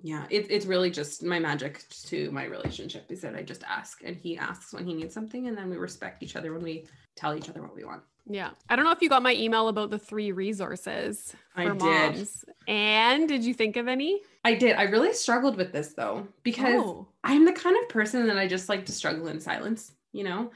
yeah 0.03 0.25
it, 0.29 0.45
it's 0.51 0.65
really 0.65 0.91
just 0.91 1.23
my 1.23 1.39
magic 1.39 1.83
to 2.03 2.29
my 2.31 2.43
relationship 2.43 3.09
is 3.09 3.21
that 3.21 3.33
i 3.33 3.41
just 3.41 3.63
ask 3.63 4.03
and 4.03 4.17
he 4.17 4.37
asks 4.37 4.73
when 4.73 4.85
he 4.85 4.93
needs 4.93 5.13
something 5.13 5.47
and 5.47 5.57
then 5.57 5.69
we 5.69 5.77
respect 5.77 6.21
each 6.21 6.35
other 6.35 6.51
when 6.53 6.61
we 6.61 6.85
tell 7.15 7.33
each 7.33 7.47
other 7.49 7.61
what 7.61 7.73
we 7.73 7.85
want 7.85 8.03
Yeah. 8.27 8.51
I 8.69 8.75
don't 8.75 8.85
know 8.85 8.91
if 8.91 9.01
you 9.01 9.09
got 9.09 9.21
my 9.23 9.33
email 9.33 9.67
about 9.67 9.89
the 9.91 9.99
three 9.99 10.31
resources 10.31 11.35
for 11.53 11.61
I 11.61 11.63
did. 11.69 11.77
moms. 12.15 12.45
And 12.67 13.27
did 13.29 13.43
you 13.45 13.53
think 13.53 13.77
of 13.77 13.87
any? 13.87 14.21
i 14.43 14.53
did 14.53 14.75
i 14.75 14.83
really 14.83 15.11
struggled 15.11 15.57
with 15.57 15.71
this 15.71 15.93
though 15.95 16.27
because 16.43 16.79
Oh, 16.79 17.07
i'm 17.23 17.45
the 17.45 17.51
kind 17.51 17.75
of 17.81 17.89
person 17.89 18.27
that 18.27 18.37
i 18.37 18.47
just 18.47 18.69
like 18.69 18.85
to 18.85 18.91
struggle 18.91 19.27
in 19.27 19.39
silence 19.39 19.91
you 20.11 20.23
know 20.23 20.51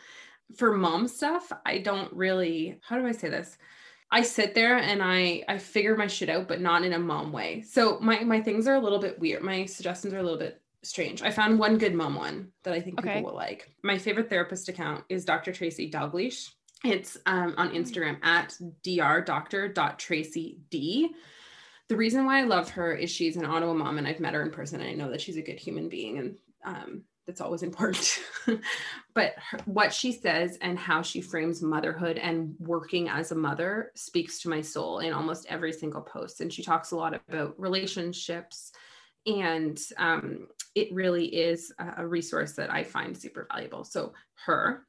for 0.55 0.77
mom 0.77 1.07
stuff 1.07 1.51
i 1.65 1.79
don't 1.79 2.13
really 2.13 2.79
how 2.87 2.99
do 2.99 3.07
i 3.07 3.11
say 3.11 3.29
this 3.29 3.57
i 4.11 4.21
sit 4.21 4.53
there 4.53 4.77
and 4.77 5.01
i 5.01 5.43
i 5.47 5.57
figure 5.57 5.97
my 5.97 6.05
shit 6.05 6.29
out 6.29 6.47
but 6.47 6.61
not 6.61 6.83
in 6.83 6.93
a 6.93 6.99
mom 6.99 7.31
way 7.31 7.61
so 7.63 7.99
my 7.99 8.19
my 8.23 8.39
things 8.39 8.67
are 8.67 8.75
a 8.75 8.79
little 8.79 8.99
bit 8.99 9.17
weird 9.19 9.41
my 9.41 9.65
suggestions 9.65 10.13
are 10.13 10.19
a 10.19 10.23
little 10.23 10.37
bit 10.37 10.61
strange 10.83 11.23
i 11.23 11.31
found 11.31 11.57
one 11.57 11.79
good 11.79 11.95
mom 11.95 12.13
one 12.13 12.47
that 12.61 12.75
i 12.75 12.79
think 12.79 12.99
Okay. 12.99 13.15
people 13.15 13.31
will 13.31 13.35
like 13.35 13.71
my 13.83 13.97
favorite 13.97 14.29
therapist 14.29 14.69
account 14.69 15.03
is 15.09 15.25
dr 15.25 15.51
tracy 15.51 15.89
dalgleish 15.89 16.51
it's 16.83 17.17
um, 17.25 17.55
on 17.57 17.71
instagram 17.71 18.17
at 18.23 18.55
drdoctor.tracyd 18.83 21.09
the 21.89 21.97
reason 21.97 22.25
why 22.25 22.39
I 22.39 22.43
love 22.43 22.69
her 22.69 22.93
is 22.93 23.09
she's 23.09 23.35
an 23.35 23.45
Ottawa 23.45 23.73
mom 23.73 23.97
and 23.97 24.07
I've 24.07 24.19
met 24.19 24.35
her 24.35 24.43
in 24.43 24.51
person 24.51 24.79
and 24.79 24.89
I 24.89 24.93
know 24.93 25.09
that 25.09 25.21
she's 25.21 25.37
a 25.37 25.41
good 25.41 25.59
human 25.59 25.89
being 25.89 26.19
and 26.19 26.37
um, 26.63 27.03
that's 27.25 27.41
always 27.41 27.63
important. 27.63 28.19
but 29.15 29.33
her, 29.37 29.57
what 29.65 29.91
she 29.91 30.11
says 30.11 30.57
and 30.61 30.77
how 30.77 31.01
she 31.01 31.19
frames 31.19 31.63
motherhood 31.63 32.19
and 32.19 32.53
working 32.59 33.09
as 33.09 33.31
a 33.31 33.35
mother 33.35 33.91
speaks 33.95 34.39
to 34.41 34.49
my 34.49 34.61
soul 34.61 34.99
in 34.99 35.13
almost 35.13 35.47
every 35.49 35.73
single 35.73 36.01
post. 36.01 36.41
And 36.41 36.53
she 36.53 36.63
talks 36.63 36.91
a 36.91 36.95
lot 36.95 37.19
about 37.27 37.59
relationships 37.59 38.71
and 39.25 39.79
um, 39.97 40.47
it 40.75 40.93
really 40.93 41.25
is 41.25 41.73
a, 41.79 42.03
a 42.03 42.07
resource 42.07 42.53
that 42.53 42.71
I 42.71 42.83
find 42.83 43.17
super 43.17 43.47
valuable. 43.51 43.83
So 43.83 44.13
her. 44.45 44.85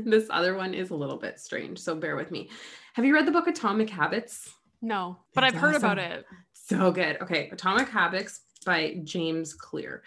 this 0.04 0.28
other 0.30 0.54
one 0.54 0.74
is 0.74 0.90
a 0.90 0.94
little 0.94 1.18
bit 1.18 1.40
strange, 1.40 1.78
so 1.78 1.94
bear 1.94 2.16
with 2.16 2.30
me. 2.30 2.50
Have 2.94 3.04
you 3.04 3.14
read 3.14 3.26
the 3.26 3.32
book 3.32 3.46
Atomic 3.46 3.90
Habits? 3.90 4.52
no, 4.82 5.18
but 5.34 5.40
That's 5.40 5.54
I've 5.54 5.60
heard 5.60 5.74
about 5.74 5.98
it. 5.98 6.24
So 6.52 6.90
good. 6.90 7.18
Okay, 7.22 7.48
Atomic 7.50 7.88
Habits 7.88 8.40
by 8.64 8.96
James 9.04 9.54
Clear. 9.54 10.02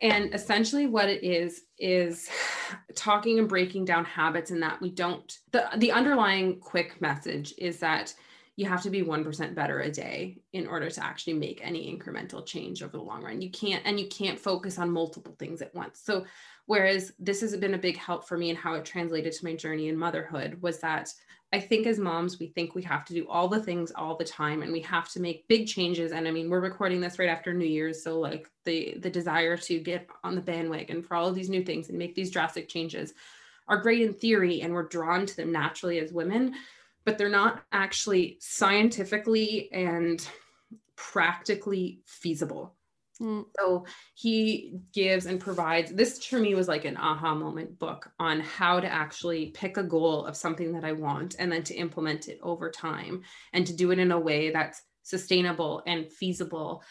And 0.00 0.34
essentially 0.34 0.86
what 0.86 1.08
it 1.08 1.22
is 1.24 1.62
is 1.78 2.28
talking 2.94 3.38
and 3.38 3.48
breaking 3.48 3.84
down 3.84 4.04
habits 4.04 4.50
and 4.50 4.62
that 4.62 4.80
we 4.80 4.90
don't 4.90 5.32
the 5.52 5.68
the 5.78 5.92
underlying 5.92 6.60
quick 6.60 7.00
message 7.00 7.54
is 7.58 7.78
that 7.80 8.14
you 8.56 8.68
have 8.68 8.82
to 8.82 8.90
be 8.90 9.02
1% 9.02 9.54
better 9.56 9.80
a 9.80 9.90
day 9.90 10.38
in 10.52 10.68
order 10.68 10.88
to 10.88 11.04
actually 11.04 11.32
make 11.32 11.60
any 11.60 11.92
incremental 11.92 12.46
change 12.46 12.84
over 12.84 12.96
the 12.96 13.02
long 13.02 13.22
run. 13.24 13.42
You 13.42 13.50
can't 13.50 13.82
and 13.84 13.98
you 13.98 14.06
can't 14.06 14.38
focus 14.38 14.78
on 14.78 14.92
multiple 14.92 15.34
things 15.40 15.60
at 15.60 15.74
once. 15.74 16.00
So 16.04 16.24
whereas 16.66 17.12
this 17.18 17.40
has 17.40 17.56
been 17.56 17.74
a 17.74 17.78
big 17.78 17.96
help 17.96 18.26
for 18.26 18.36
me 18.36 18.50
and 18.50 18.58
how 18.58 18.74
it 18.74 18.84
translated 18.84 19.32
to 19.32 19.44
my 19.44 19.54
journey 19.54 19.88
in 19.88 19.96
motherhood 19.96 20.60
was 20.62 20.80
that 20.80 21.12
I 21.52 21.60
think 21.60 21.86
as 21.86 22.00
moms, 22.00 22.40
we 22.40 22.48
think 22.48 22.74
we 22.74 22.82
have 22.82 23.04
to 23.04 23.14
do 23.14 23.28
all 23.28 23.46
the 23.46 23.62
things 23.62 23.92
all 23.94 24.16
the 24.16 24.24
time 24.24 24.62
and 24.62 24.72
we 24.72 24.80
have 24.80 25.08
to 25.10 25.20
make 25.20 25.46
big 25.46 25.68
changes. 25.68 26.10
And 26.10 26.26
I 26.26 26.32
mean, 26.32 26.50
we're 26.50 26.58
recording 26.58 27.00
this 27.00 27.16
right 27.20 27.28
after 27.28 27.54
New 27.54 27.64
Year's. 27.64 28.02
So 28.02 28.18
like 28.18 28.50
the 28.64 28.96
the 28.98 29.10
desire 29.10 29.56
to 29.56 29.78
get 29.78 30.08
on 30.24 30.34
the 30.34 30.40
bandwagon 30.40 31.00
for 31.00 31.14
all 31.14 31.28
of 31.28 31.36
these 31.36 31.48
new 31.48 31.62
things 31.62 31.90
and 31.90 31.98
make 31.98 32.16
these 32.16 32.32
drastic 32.32 32.68
changes 32.68 33.14
are 33.68 33.76
great 33.76 34.02
in 34.02 34.12
theory 34.12 34.62
and 34.62 34.74
we're 34.74 34.88
drawn 34.88 35.26
to 35.26 35.36
them 35.36 35.52
naturally 35.52 36.00
as 36.00 36.12
women, 36.12 36.54
but 37.04 37.18
they're 37.18 37.28
not 37.28 37.62
actually 37.70 38.36
scientifically 38.40 39.70
and 39.72 40.26
practically 40.96 42.00
feasible. 42.04 42.74
Mm, 43.20 43.44
So 43.60 43.86
he 44.14 44.78
gives 44.92 45.26
and 45.26 45.40
provides 45.40 45.92
this 45.92 46.24
for 46.24 46.38
me 46.40 46.54
was 46.54 46.68
like 46.68 46.84
an 46.84 46.96
aha 46.96 47.34
moment 47.34 47.78
book 47.78 48.10
on 48.18 48.40
how 48.40 48.80
to 48.80 48.86
actually 48.88 49.50
pick 49.54 49.76
a 49.76 49.82
goal 49.84 50.26
of 50.26 50.36
something 50.36 50.72
that 50.72 50.84
I 50.84 50.92
want 50.92 51.36
and 51.38 51.50
then 51.52 51.62
to 51.64 51.74
implement 51.74 52.28
it 52.28 52.38
over 52.42 52.70
time 52.70 53.22
and 53.52 53.66
to 53.66 53.72
do 53.76 53.90
it 53.92 53.98
in 53.98 54.10
a 54.10 54.18
way 54.18 54.50
that's 54.50 54.82
sustainable 55.02 55.82
and 55.86 56.10
feasible 56.10 56.82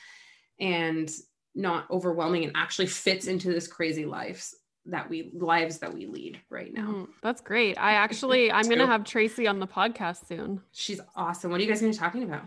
and 0.59 1.11
not 1.55 1.89
overwhelming 1.91 2.43
and 2.45 2.53
actually 2.55 2.87
fits 2.87 3.27
into 3.27 3.49
this 3.51 3.67
crazy 3.67 4.05
lives 4.05 4.55
that 4.85 5.09
we 5.09 5.31
lives 5.33 5.79
that 5.79 5.93
we 5.93 6.05
lead 6.07 6.41
right 6.49 6.73
now. 6.73 6.87
mhm. 6.87 7.07
That's 7.21 7.41
great. 7.41 7.77
I 7.77 7.93
actually, 8.05 8.51
I'm 8.51 8.65
going 8.65 8.79
to 8.79 8.87
have 8.87 9.03
Tracy 9.05 9.47
on 9.47 9.59
the 9.59 9.67
podcast 9.67 10.27
soon. 10.27 10.61
She's 10.73 10.99
awesome. 11.15 11.51
What 11.51 11.59
are 11.59 11.63
you 11.63 11.69
guys 11.69 11.79
going 11.81 11.93
to 11.93 11.97
be 11.97 12.03
talking 12.03 12.23
about? 12.23 12.43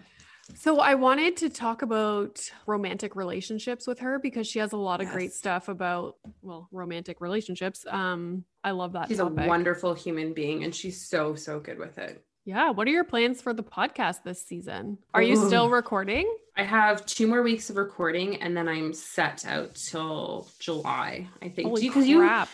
So 0.55 0.81
I 0.81 0.95
wanted 0.95 1.37
to 1.39 1.49
talk 1.49 1.83
about 1.83 2.51
romantic 2.67 3.17
relationships 3.17 3.87
with 3.87 3.99
her 4.01 4.19
because 4.19 4.47
she 4.47 4.59
has 4.61 4.73
a 4.73 4.77
lot 4.77 5.01
of 5.01 5.11
great 5.11 5.33
stuff 5.33 5.69
about 5.69 6.17
well 6.43 6.69
romantic 6.71 7.21
relationships. 7.21 7.85
Um, 7.89 8.45
I 8.63 8.71
love 8.71 8.93
that. 8.93 9.09
She's 9.09 9.19
topic. 9.19 9.45
a 9.45 9.49
wonderful 9.49 9.95
human 9.95 10.33
being 10.33 10.65
and 10.65 10.75
she's 10.75 11.09
so 11.09 11.35
so 11.35 11.59
good 11.61 11.79
with 11.79 11.99
it. 11.99 12.23
Yeah. 12.45 12.71
What 12.71 12.87
are 12.87 12.93
your 12.93 13.05
plans 13.05 13.43
for 13.43 13.53
the 13.53 13.65
podcast 13.65 14.23
this 14.23 14.41
season? 14.41 14.99
Are 15.13 15.23
you 15.23 15.37
still 15.47 15.69
recording? 15.69 16.33
I 16.57 16.63
have 16.63 17.05
two 17.05 17.27
more 17.27 17.43
weeks 17.43 17.71
of 17.71 17.77
recording 17.77 18.41
and 18.41 18.57
then 18.57 18.69
I'm 18.69 18.93
set 18.93 19.45
out 19.45 19.75
till 19.75 20.49
July, 20.61 21.29
I 21.43 21.49
think. 21.49 21.69
Holy 21.69 21.83
Because 21.83 22.07
you, 22.07 22.21
crap. 22.21 22.49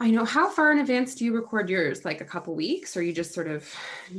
I 0.00 0.10
know. 0.10 0.24
How 0.24 0.48
far 0.48 0.72
in 0.72 0.78
advance 0.78 1.14
do 1.14 1.24
you 1.24 1.34
record 1.34 1.70
yours? 1.70 2.04
Like 2.04 2.20
a 2.20 2.24
couple 2.24 2.54
weeks, 2.54 2.96
or 2.96 3.00
are 3.00 3.02
you 3.02 3.12
just 3.12 3.32
sort 3.32 3.48
of 3.48 3.68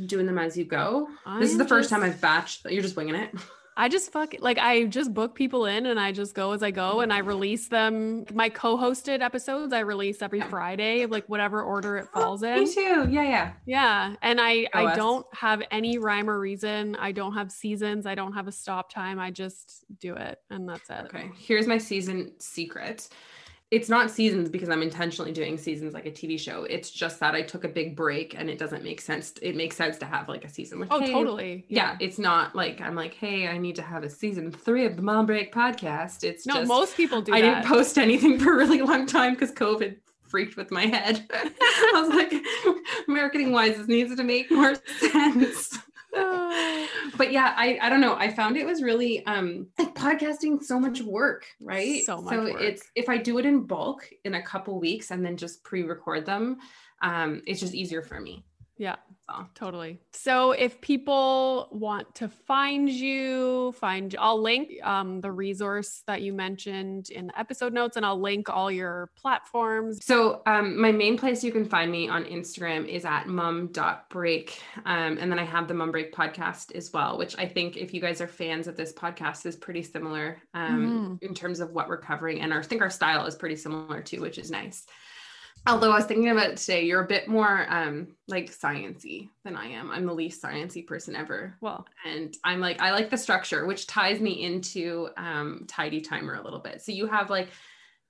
doing 0.06 0.26
them 0.26 0.38
as 0.38 0.56
you 0.56 0.64
go? 0.64 1.08
this 1.38 1.50
is 1.50 1.58
the 1.58 1.68
first 1.68 1.90
time 1.90 2.02
I've 2.02 2.20
batched. 2.20 2.70
You're 2.70 2.82
just 2.82 2.96
winging 2.96 3.14
it. 3.14 3.34
I 3.78 3.90
just 3.90 4.10
fuck 4.10 4.34
like 4.40 4.56
I 4.56 4.84
just 4.84 5.12
book 5.12 5.34
people 5.34 5.66
in 5.66 5.84
and 5.84 6.00
I 6.00 6.10
just 6.10 6.34
go 6.34 6.52
as 6.52 6.62
I 6.62 6.70
go 6.70 7.00
and 7.00 7.12
I 7.12 7.18
release 7.18 7.68
them. 7.68 8.24
My 8.32 8.48
co-hosted 8.48 9.20
episodes 9.20 9.74
I 9.74 9.80
release 9.80 10.22
every 10.22 10.38
Yeah. 10.38 10.48
Friday, 10.48 11.04
like 11.04 11.28
whatever 11.28 11.62
order 11.62 11.98
it 11.98 12.06
oh, 12.14 12.20
falls 12.20 12.42
in. 12.42 12.60
Me 12.60 12.72
too. 12.72 13.06
Yeah, 13.10 13.24
yeah. 13.24 13.52
Yeah, 13.66 14.14
and 14.22 14.40
I 14.40 14.66
I 14.72 14.94
don't 14.94 15.26
have 15.34 15.62
any 15.70 15.98
rhyme 15.98 16.30
or 16.30 16.40
reason. 16.40 16.96
I 16.96 17.12
don't 17.12 17.34
have 17.34 17.52
seasons. 17.52 18.06
I 18.06 18.14
don't 18.14 18.32
have 18.32 18.48
a 18.48 18.52
stop 18.52 18.90
time. 18.90 19.20
I 19.20 19.30
just 19.30 19.84
do 20.00 20.14
it, 20.14 20.38
and 20.48 20.66
that's 20.66 20.88
it. 20.88 21.04
Okay. 21.04 21.30
Here's 21.36 21.66
my 21.66 21.76
season 21.76 22.32
secret. 22.38 23.10
It's 23.72 23.88
not 23.88 24.12
seasons 24.12 24.48
because 24.48 24.68
I'm 24.68 24.80
intentionally 24.82 25.32
doing 25.32 25.58
seasons 25.58 25.92
like 25.92 26.06
a 26.06 26.10
TV 26.12 26.38
show. 26.38 26.62
It's 26.64 26.88
just 26.88 27.18
that 27.18 27.34
I 27.34 27.42
took 27.42 27.64
a 27.64 27.68
big 27.68 27.96
break 27.96 28.34
and 28.38 28.48
it 28.48 28.58
doesn't 28.58 28.84
make 28.84 29.00
sense. 29.00 29.32
It 29.42 29.56
makes 29.56 29.74
sense 29.74 29.98
to 29.98 30.06
have 30.06 30.28
like 30.28 30.44
a 30.44 30.48
season. 30.48 30.78
Like, 30.78 30.88
Oh, 30.92 31.00
hey, 31.00 31.12
totally. 31.12 31.64
Yeah. 31.68 31.96
it's 31.98 32.16
not 32.18 32.54
like 32.54 32.80
I'm 32.80 32.94
like, 32.94 33.14
hey, 33.14 33.48
I 33.48 33.58
need 33.58 33.74
to 33.76 33.82
have 33.82 34.04
a 34.04 34.08
season 34.10 34.52
three 34.52 34.86
of 34.86 34.94
the 34.94 35.02
Mom 35.02 35.26
Break 35.26 35.52
podcast. 35.52 36.22
It's 36.22 36.46
No, 36.46 36.54
just 36.54 36.68
most 36.68 36.96
people 36.96 37.20
do 37.22 37.34
I 37.34 37.40
that. 37.40 37.54
didn't 37.62 37.66
post 37.66 37.98
anything 37.98 38.38
for 38.38 38.52
a 38.52 38.56
really 38.56 38.82
long 38.82 39.04
time 39.04 39.34
because 39.34 39.50
COVID 39.50 39.96
freaked 40.28 40.56
with 40.56 40.70
my 40.70 40.86
head. 40.86 41.26
I 41.32 41.92
was 41.94 42.08
like, 42.14 42.32
marketing 43.08 43.50
wise, 43.50 43.76
this 43.78 43.88
needs 43.88 44.14
to 44.14 44.22
make 44.22 44.48
more 44.50 44.76
sense. 45.00 45.76
But 47.16 47.32
yeah, 47.32 47.54
I, 47.56 47.78
I 47.80 47.88
don't 47.88 48.00
know. 48.00 48.14
I 48.14 48.30
found 48.30 48.56
it 48.56 48.66
was 48.66 48.82
really 48.82 49.24
um 49.26 49.68
like 49.78 49.94
podcasting 49.94 50.62
so 50.62 50.78
much 50.78 51.00
work, 51.00 51.46
right? 51.60 52.04
So 52.04 52.20
much 52.20 52.34
so 52.34 52.42
work. 52.44 52.60
it's 52.60 52.82
if 52.94 53.08
I 53.08 53.16
do 53.16 53.38
it 53.38 53.46
in 53.46 53.62
bulk 53.62 54.08
in 54.24 54.34
a 54.34 54.42
couple 54.42 54.78
weeks 54.78 55.10
and 55.10 55.24
then 55.24 55.36
just 55.36 55.62
pre-record 55.62 56.26
them, 56.26 56.58
um, 57.02 57.42
it's 57.46 57.60
just 57.60 57.74
easier 57.74 58.02
for 58.02 58.20
me. 58.20 58.44
Yeah, 58.78 58.96
So 59.26 59.46
totally. 59.54 60.00
So 60.12 60.52
if 60.52 60.80
people 60.82 61.68
want 61.72 62.14
to 62.16 62.28
find 62.28 62.88
you, 62.88 63.72
find 63.72 64.14
I'll 64.18 64.40
link 64.40 64.70
um, 64.84 65.22
the 65.22 65.32
resource 65.32 66.02
that 66.06 66.20
you 66.20 66.34
mentioned 66.34 67.08
in 67.08 67.28
the 67.28 67.38
episode 67.38 67.72
notes, 67.72 67.96
and 67.96 68.04
I'll 68.04 68.20
link 68.20 68.50
all 68.50 68.70
your 68.70 69.10
platforms. 69.16 70.04
So 70.04 70.42
um, 70.44 70.78
my 70.78 70.92
main 70.92 71.16
place 71.16 71.42
you 71.42 71.52
can 71.52 71.64
find 71.64 71.90
me 71.90 72.08
on 72.08 72.24
Instagram 72.24 72.86
is 72.86 73.06
at 73.06 73.28
mom.break. 73.28 74.60
Um, 74.84 75.16
and 75.18 75.32
then 75.32 75.38
I 75.38 75.44
have 75.44 75.68
the 75.68 75.74
Mom 75.74 75.90
Break 75.90 76.14
podcast 76.14 76.74
as 76.74 76.92
well, 76.92 77.16
which 77.16 77.36
I 77.38 77.46
think 77.46 77.78
if 77.78 77.94
you 77.94 78.00
guys 78.00 78.20
are 78.20 78.28
fans 78.28 78.66
of 78.66 78.76
this 78.76 78.92
podcast 78.92 79.46
is 79.46 79.56
pretty 79.56 79.82
similar 79.82 80.42
um, 80.52 81.18
in 81.22 81.34
terms 81.34 81.60
of 81.60 81.72
what 81.72 81.88
we're 81.88 82.00
covering. 82.00 82.42
And 82.42 82.52
our, 82.52 82.60
I 82.60 82.62
think 82.62 82.82
our 82.82 82.90
style 82.90 83.24
is 83.24 83.36
pretty 83.36 83.56
similar 83.56 84.02
too, 84.02 84.20
which 84.20 84.36
is 84.38 84.50
nice. 84.50 84.86
Although 85.66 85.90
I 85.90 85.96
was 85.96 86.04
thinking 86.04 86.30
about 86.30 86.50
it 86.50 86.56
today, 86.58 86.84
you're 86.84 87.02
a 87.02 87.06
bit 87.06 87.26
more 87.26 87.66
um, 87.68 88.08
like 88.28 88.50
sciency 88.50 89.30
than 89.44 89.56
I 89.56 89.66
am. 89.66 89.90
I'm 89.90 90.06
the 90.06 90.14
least 90.14 90.40
sciency 90.40 90.86
person 90.86 91.16
ever 91.16 91.56
Well, 91.60 91.86
and 92.06 92.36
I'm 92.44 92.60
like, 92.60 92.80
I 92.80 92.92
like 92.92 93.10
the 93.10 93.18
structure, 93.18 93.66
which 93.66 93.86
ties 93.86 94.20
me 94.20 94.44
into 94.44 95.08
um, 95.16 95.64
Tidy 95.66 96.00
Timer 96.00 96.34
a 96.34 96.42
little 96.42 96.60
bit. 96.60 96.82
So 96.82 96.92
you 96.92 97.06
have 97.08 97.30
like 97.30 97.48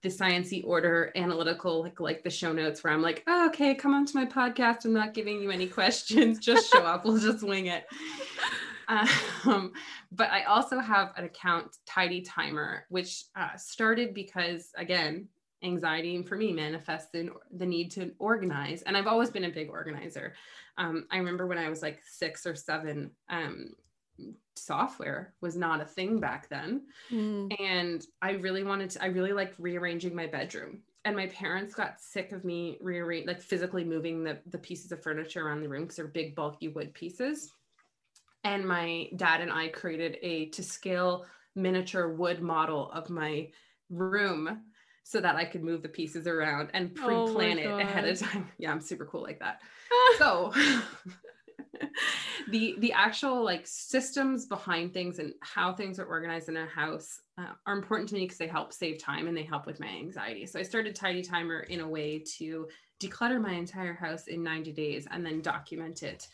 the 0.02 0.10
sciency 0.10 0.62
order, 0.66 1.12
analytical, 1.16 1.82
like 1.82 1.98
like 1.98 2.22
the 2.22 2.30
show 2.30 2.52
notes, 2.52 2.84
where 2.84 2.92
I'm 2.92 3.02
like, 3.02 3.24
oh, 3.26 3.46
okay, 3.46 3.74
come 3.74 3.94
on 3.94 4.04
to 4.04 4.16
my 4.16 4.26
podcast. 4.26 4.84
I'm 4.84 4.92
not 4.92 5.14
giving 5.14 5.40
you 5.40 5.50
any 5.50 5.66
questions. 5.66 6.38
Just 6.40 6.70
show 6.70 6.82
up. 6.82 7.04
We'll 7.04 7.18
just 7.18 7.42
wing 7.42 7.66
it. 7.66 7.86
Um, 8.88 9.72
but 10.12 10.30
I 10.30 10.44
also 10.44 10.78
have 10.78 11.12
an 11.16 11.24
account, 11.24 11.76
Tidy 11.86 12.20
Timer, 12.20 12.84
which 12.88 13.24
uh, 13.34 13.56
started 13.56 14.14
because 14.14 14.70
again, 14.76 15.28
anxiety 15.62 16.16
and 16.16 16.28
for 16.28 16.36
me 16.36 16.52
manifests 16.52 17.14
in 17.14 17.30
the 17.50 17.66
need 17.66 17.90
to 17.92 18.12
organize, 18.18 18.82
and 18.82 18.96
I've 18.96 19.06
always 19.06 19.30
been 19.30 19.44
a 19.44 19.50
big 19.50 19.70
organizer. 19.70 20.34
Um, 20.78 21.06
I 21.10 21.16
remember 21.18 21.46
when 21.46 21.58
I 21.58 21.68
was 21.68 21.82
like 21.82 22.00
six 22.06 22.46
or 22.46 22.54
seven, 22.54 23.10
um, 23.28 23.74
software 24.54 25.34
was 25.40 25.56
not 25.56 25.80
a 25.80 25.84
thing 25.84 26.20
back 26.20 26.48
then. 26.48 26.86
mm, 27.10 27.54
And 27.60 28.04
I 28.22 28.32
really 28.32 28.64
wanted 28.64 28.90
to, 28.90 29.02
I 29.02 29.06
really 29.06 29.32
liked 29.32 29.58
rearranging 29.58 30.14
my 30.14 30.26
bedroom. 30.26 30.82
And 31.04 31.14
my 31.14 31.28
parents 31.28 31.74
got 31.74 32.00
sick 32.00 32.32
of 32.32 32.44
me 32.44 32.78
rearrange, 32.80 33.26
like 33.26 33.40
physically 33.40 33.84
moving 33.84 34.24
the, 34.24 34.38
the 34.46 34.58
pieces 34.58 34.90
of 34.90 35.02
furniture 35.02 35.46
around 35.46 35.60
the 35.60 35.68
room 35.68 35.82
because 35.82 35.96
they're 35.96 36.08
big, 36.08 36.34
bulky 36.34 36.68
wood 36.68 36.92
pieces. 36.94 37.52
And 38.42 38.66
my 38.66 39.08
dad 39.16 39.40
and 39.40 39.52
I 39.52 39.68
created 39.68 40.18
a 40.22 40.46
to 40.50 40.62
scale 40.62 41.26
miniature 41.54 42.14
wood 42.14 42.42
model 42.42 42.90
of 42.90 43.08
my 43.08 43.50
room 43.88 44.62
so 45.08 45.20
that 45.20 45.36
I 45.36 45.44
could 45.44 45.62
move 45.62 45.82
the 45.82 45.88
pieces 45.88 46.26
around 46.26 46.70
and 46.74 46.90
Oh 46.98 47.04
pre-plan 47.04 47.60
it 47.60 47.80
ahead 47.80 48.08
of 48.08 48.18
time. 48.18 48.50
Yeah, 48.58 48.72
I'm 48.72 48.80
super 48.80 49.06
cool 49.06 49.22
like 49.22 49.38
that. 49.38 49.60
So 50.18 50.52
the 52.50 52.74
the 52.78 52.92
actual 52.92 53.44
like 53.44 53.66
systems 53.66 54.46
behind 54.46 54.92
things 54.92 55.20
and 55.20 55.32
how 55.42 55.72
things 55.72 56.00
are 56.00 56.04
organized 56.04 56.48
in 56.48 56.56
a 56.56 56.66
house 56.66 57.20
uh, 57.38 57.52
are 57.66 57.76
important 57.76 58.08
to 58.08 58.16
me 58.16 58.22
because 58.22 58.38
they 58.38 58.48
help 58.48 58.72
save 58.72 58.98
time 58.98 59.28
and 59.28 59.36
they 59.36 59.44
help 59.44 59.64
with 59.64 59.78
my 59.78 59.86
anxiety. 59.86 60.44
So 60.44 60.58
i 60.58 60.62
started 60.62 60.96
tidy 60.96 61.22
timer 61.22 61.60
in 61.60 61.80
a 61.80 61.88
way 61.88 62.24
to 62.38 62.66
declutter 63.00 63.40
my 63.40 63.52
entire 63.52 63.94
house 63.94 64.26
in 64.26 64.42
90 64.42 64.72
days 64.72 65.06
and 65.12 65.24
then 65.24 65.40
document 65.40 66.02
it 66.02 66.26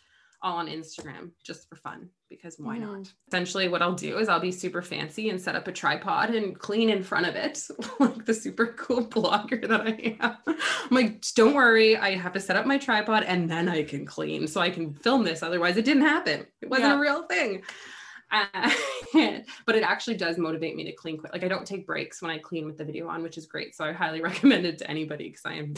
all 0.43 0.57
on 0.57 0.66
instagram 0.68 1.30
just 1.45 1.68
for 1.68 1.76
fun 1.76 2.09
because 2.28 2.57
why 2.59 2.76
Mhm. 2.78 2.80
not? 2.80 3.12
Essentially 3.28 3.68
what 3.68 3.80
i'll 3.82 3.95
do 3.95 4.18
is 4.18 4.28
i'll 4.28 4.40
be 4.40 4.51
super 4.53 4.82
fancy 4.82 5.30
and 5.30 5.40
set 5.40 5.55
up 5.55 5.68
a 5.68 5.72
tripod 5.72 6.30
and 6.30 6.59
clean 6.59 6.90
in 6.90 7.03
front 7.03 7.26
of 7.26 7.34
it 7.36 7.62
like 8.01 8.24
the 8.24 8.34
super 8.34 8.68
cool 8.78 9.05
blogger 9.07 9.66
that 9.68 9.82
i 9.82 10.16
am. 10.20 10.36
I'm 10.47 10.57
like 10.90 11.24
don't 11.34 11.55
worry 11.55 11.97
i 11.97 12.16
have 12.16 12.32
to 12.32 12.40
set 12.40 12.57
up 12.57 12.66
my 12.66 12.78
tripod 12.78 13.22
and 13.24 13.49
then 13.51 13.68
i 13.68 13.82
can 13.82 14.05
clean 14.05 14.47
so 14.47 14.61
i 14.61 14.70
can 14.70 14.93
film 14.95 15.24
this 15.24 15.43
otherwise 15.43 15.76
it 15.76 15.84
didn't 15.84 16.03
happen. 16.03 16.47
It 16.61 16.68
wasn't 16.68 16.88
Yeah. 16.88 16.97
a 16.97 17.01
real 17.01 17.22
thing. 17.24 17.62
Uh, 18.30 18.70
but 19.66 19.74
it 19.76 19.82
actually 19.82 20.16
does 20.16 20.38
motivate 20.38 20.74
me 20.74 20.84
to 20.84 20.93
clean 20.93 21.18
quick 21.18 21.32
like 21.34 21.45
i 21.45 21.49
don't 21.49 21.66
take 21.66 21.86
breaks 21.86 22.22
when 22.22 22.30
i 22.30 22.38
clean 22.38 22.64
with 22.64 22.78
the 22.78 22.84
video 22.84 23.07
on 23.07 23.22
which 23.22 23.36
is 23.36 23.45
great 23.45 23.74
so 23.74 23.84
i 23.84 23.93
highly 23.93 24.20
recommend 24.30 24.64
it 24.64 24.78
to 24.78 24.90
anybody 24.90 25.28
because 25.28 25.45
i 25.45 25.53
am 25.53 25.74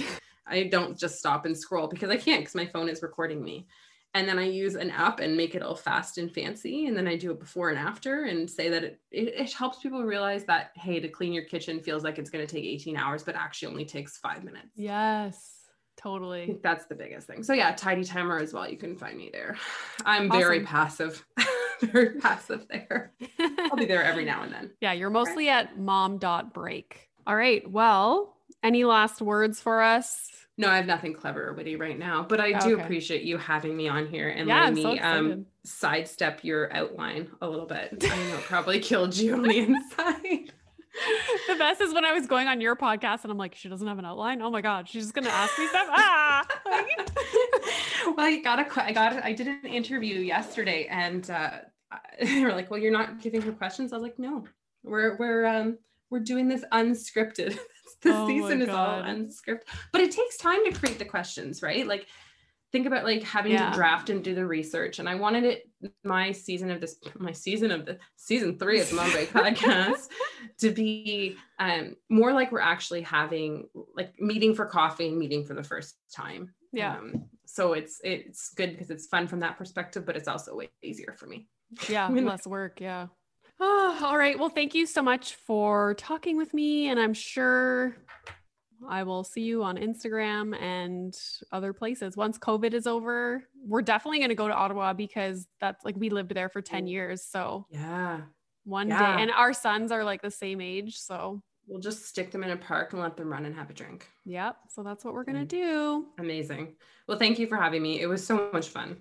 i 0.47 0.63
don't 0.63 0.97
just 0.97 1.19
stop 1.19 1.47
and 1.47 1.59
scroll 1.59 1.89
because 1.89 2.11
i 2.11 2.17
can't 2.17 2.43
because 2.43 2.55
my 2.55 2.65
phone 2.67 2.89
is 2.89 3.03
recording 3.03 3.43
me 3.43 3.67
and 4.15 4.29
then 4.29 4.39
I 4.39 4.45
use 4.45 4.77
an 4.77 4.91
app 4.91 5.19
and 5.19 5.37
make 5.37 5.57
it 5.57 5.63
all 5.63 5.75
fast 5.75 6.19
and 6.19 6.33
fancy. 6.33 6.87
And 6.87 6.97
then 6.97 7.09
I 7.09 7.17
do 7.17 7.33
it 7.33 7.41
before 7.41 7.71
and 7.71 7.79
after 7.79 8.25
and 8.25 8.49
say 8.49 8.69
that 8.71 8.85
it, 8.85 9.01
it, 9.11 9.35
it 9.35 9.53
helps 9.53 9.81
people 9.81 10.05
realize 10.05 10.45
that, 10.45 10.71
hey, 10.77 11.01
to 11.01 11.09
clean 11.09 11.33
your 11.33 11.45
kitchen 11.45 11.81
feels 11.81 12.05
like 12.05 12.19
it's 12.19 12.31
going 12.31 12.47
to 12.47 12.53
take 12.53 12.65
18 12.65 12.97
hours, 12.97 13.25
but 13.25 13.35
actually 13.35 13.69
only 13.69 13.85
takes 13.85 14.17
five 14.17 14.45
minutes. 14.45 14.69
yes, 14.77 15.51
totally. 15.97 16.59
that's 16.63 16.87
the 16.87 16.95
biggest 16.95 17.27
thing. 17.27 17.43
So 17.43 17.55
yeah, 17.55 17.75
tidy 17.75 18.05
timer 18.05 18.39
as 18.39 18.53
well. 18.53 18.69
You 18.69 18.79
can 18.79 18.97
find 18.97 19.19
me 19.19 19.31
there. 19.33 19.57
I'm 20.07 20.31
very 20.31 20.61
passive, 20.61 21.27
very 21.81 22.21
passive 22.21 22.67
there. 22.69 23.13
I'll 23.41 23.77
be 23.77 23.87
there 23.87 24.05
every 24.05 24.25
now 24.25 24.45
and 24.45 24.53
then. 24.53 24.71
yeah, 24.81 24.93
you're 24.93 25.11
mostly 25.11 25.49
at 25.49 25.77
mom.break. 25.77 27.09
All 27.27 27.35
right. 27.35 27.69
Well, 27.69 28.37
any 28.63 28.85
last 28.85 29.21
words 29.21 29.61
for 29.61 29.83
us? 29.83 30.44
No, 30.57 30.69
I 30.69 30.77
have 30.77 30.87
nothing 30.87 31.15
clever 31.15 31.49
or 31.49 31.53
witty 31.55 31.75
right 31.77 31.99
now, 31.99 32.23
but 32.23 32.39
I 32.41 32.53
do 32.53 32.75
Okay. 32.75 32.83
appreciate 32.83 33.23
you 33.23 33.39
having 33.39 33.77
me 33.77 33.89
on 33.89 34.07
here 34.07 34.29
and 34.29 34.47
Yeah, 34.47 34.61
letting 34.67 34.77
so 34.77 34.93
me 34.93 34.99
um, 35.01 35.47
sidestep 35.65 36.45
your 36.45 36.73
outline 36.73 37.29
a 37.43 37.49
little 37.49 37.67
bit. 37.67 37.93
I 38.11 38.17
know 38.17 38.37
it 38.39 38.45
probably 38.45 38.79
killed 38.79 39.17
you 39.17 39.35
on 39.35 39.43
the 39.43 39.59
inside. 39.59 40.53
the 41.49 41.57
best 41.59 41.81
is 41.81 41.93
when 41.93 42.05
I 42.05 42.13
was 42.13 42.29
going 42.29 42.47
on 42.47 42.61
your 42.61 42.77
podcast 42.77 43.25
and 43.25 43.33
I'm 43.33 43.39
like, 43.39 43.57
she 43.57 43.69
doesn't 43.69 43.87
have 43.87 43.99
an 43.99 44.05
outline. 44.05 44.41
Oh 44.43 44.51
my 44.51 44.61
God, 44.61 44.89
she's 44.89 45.03
just 45.05 45.15
gonna 45.15 45.29
ask 45.29 45.59
me 45.59 45.67
stuff. 45.67 45.89
Ah, 45.91 46.47
well, 48.07 48.15
I 48.21 48.41
got 48.41 48.61
a, 48.61 48.85
I 48.85 48.93
got, 48.93 49.13
a, 49.15 49.27
I 49.27 49.33
did 49.33 49.49
an 49.49 49.65
interview 49.65 50.21
yesterday, 50.21 50.87
and 50.89 51.29
uh, 51.31 51.51
they 52.23 52.45
were 52.45 52.53
like, 52.53 52.71
"Well, 52.71 52.79
you're 52.79 52.93
not 52.93 53.21
giving 53.21 53.43
her 53.43 53.53
questions." 53.53 53.93
I 53.93 53.97
was 53.97 54.05
like, 54.05 54.21
"No, 54.21 54.45
we're 54.85 55.17
we're 55.17 55.47
um 55.47 55.79
we're 56.11 56.21
doing 56.21 56.47
this 56.47 56.65
unscripted. 56.73 57.59
This 58.05 58.15
Oh 58.15 58.27
season 58.29 58.63
is 58.63 58.69
all 58.69 59.03
unscripted, 59.03 59.63
but 59.93 60.01
it 60.03 60.11
takes 60.13 60.37
time 60.37 60.65
to 60.67 60.73
create 60.79 60.99
the 60.99 61.05
questions, 61.05 61.63
right? 61.63 61.87
Like." 61.87 62.07
Think 62.73 62.87
about 62.89 63.05
like 63.05 63.23
having 63.23 63.53
Yeah. 63.53 63.71
to 63.71 63.77
draft 63.77 64.11
and 64.11 64.25
do 64.25 64.35
the 64.35 64.45
research, 64.45 64.99
and 64.99 65.09
I 65.09 65.15
wanted 65.15 65.45
it 65.45 65.71
my 66.03 66.33
season 66.33 66.73
of 66.73 66.81
this, 66.81 66.97
my 67.17 67.31
season 67.31 67.71
of 67.71 67.87
the 67.87 67.99
season 68.17 68.59
three 68.59 68.81
of 68.81 68.89
the 68.91 68.97
Mom 68.97 69.13
Break 69.13 69.29
podcast 69.33 70.09
to 70.59 70.73
be 70.73 71.37
um, 71.61 71.95
more 72.09 72.33
like 72.33 72.51
we're 72.51 72.59
actually 72.59 73.03
having 73.03 73.69
like 73.97 74.21
meeting 74.21 74.57
for 74.57 74.67
coffee 74.67 75.07
and 75.07 75.17
meeting 75.17 75.45
for 75.45 75.55
the 75.55 75.63
first 75.63 75.95
time. 76.13 76.53
Yeah. 76.73 76.97
Um, 76.97 77.27
so 77.47 77.75
it's 77.75 78.01
it's 78.03 78.51
good 78.55 78.71
because 78.73 78.91
it's 78.91 79.07
fun 79.07 79.29
from 79.29 79.39
that 79.39 79.57
perspective, 79.57 80.05
but 80.05 80.17
it's 80.17 80.27
also 80.27 80.57
way 80.57 80.69
easier 80.83 81.15
for 81.17 81.27
me. 81.29 81.47
yeah, 81.89 82.07
I 82.09 82.11
mean, 82.11 82.25
less 82.27 82.45
work. 82.45 82.81
Yeah. 82.81 83.07
Oh, 83.61 84.01
all 84.05 84.17
right. 84.19 84.39
Well, 84.39 84.49
thank 84.49 84.75
you 84.75 84.87
so 84.87 85.03
much 85.03 85.35
for 85.35 85.95
talking 85.95 86.37
with 86.37 86.53
me. 86.55 86.89
And 86.89 86.99
I'm 87.01 87.15
sure 87.15 87.97
I 88.89 89.03
will 89.05 89.25
see 89.25 89.43
you 89.43 89.63
on 89.63 89.77
Instagram 89.79 90.61
and 90.61 91.17
other 91.53 91.73
places. 91.73 92.17
Once 92.17 92.39
COVID 92.39 92.75
is 92.75 92.87
over, 92.87 93.45
we're 93.67 93.83
definitely 93.83 94.19
going 94.19 94.29
to 94.31 94.35
go 94.35 94.49
to 94.49 94.55
Ottawa 94.55 94.93
because 94.93 95.47
that's 95.61 95.85
like 95.85 95.97
we 95.97 96.11
lived 96.11 96.35
there 96.35 96.49
for 96.49 96.61
10 96.61 96.87
years. 96.87 97.25
So 97.25 97.67
Yeah. 97.71 98.23
one 98.65 98.89
Yeah. 98.89 99.17
day. 99.17 99.23
And 99.23 99.31
our 99.31 99.53
sons 99.53 99.91
are 99.93 100.05
like 100.05 100.21
the 100.23 100.31
same 100.31 100.61
age. 100.61 100.99
So, 100.99 101.43
We'll 101.67 101.81
just 101.81 102.05
stick 102.05 102.31
them 102.31 102.45
in 102.45 102.51
a 102.51 102.59
park 102.59 102.93
and 102.93 103.01
let 103.01 103.17
them 103.17 103.33
run 103.33 103.47
and 103.47 103.55
have 103.55 103.71
a 103.71 103.73
drink. 103.73 104.07
yep. 104.27 104.57
So 104.69 104.83
that's 104.83 105.03
what 105.03 105.15
we're 105.15 105.25
going 105.25 105.47
to 105.49 105.57
Mm. 105.57 105.61
do. 105.63 106.07
Amazing. 106.19 106.77
Well, 107.09 107.19
thank 107.19 107.39
you 107.39 107.47
for 107.47 107.57
having 107.57 107.81
me. 107.83 108.03
It 108.03 108.07
was 108.07 108.27
so 108.27 108.51
much 108.53 108.69
fun. 108.69 108.99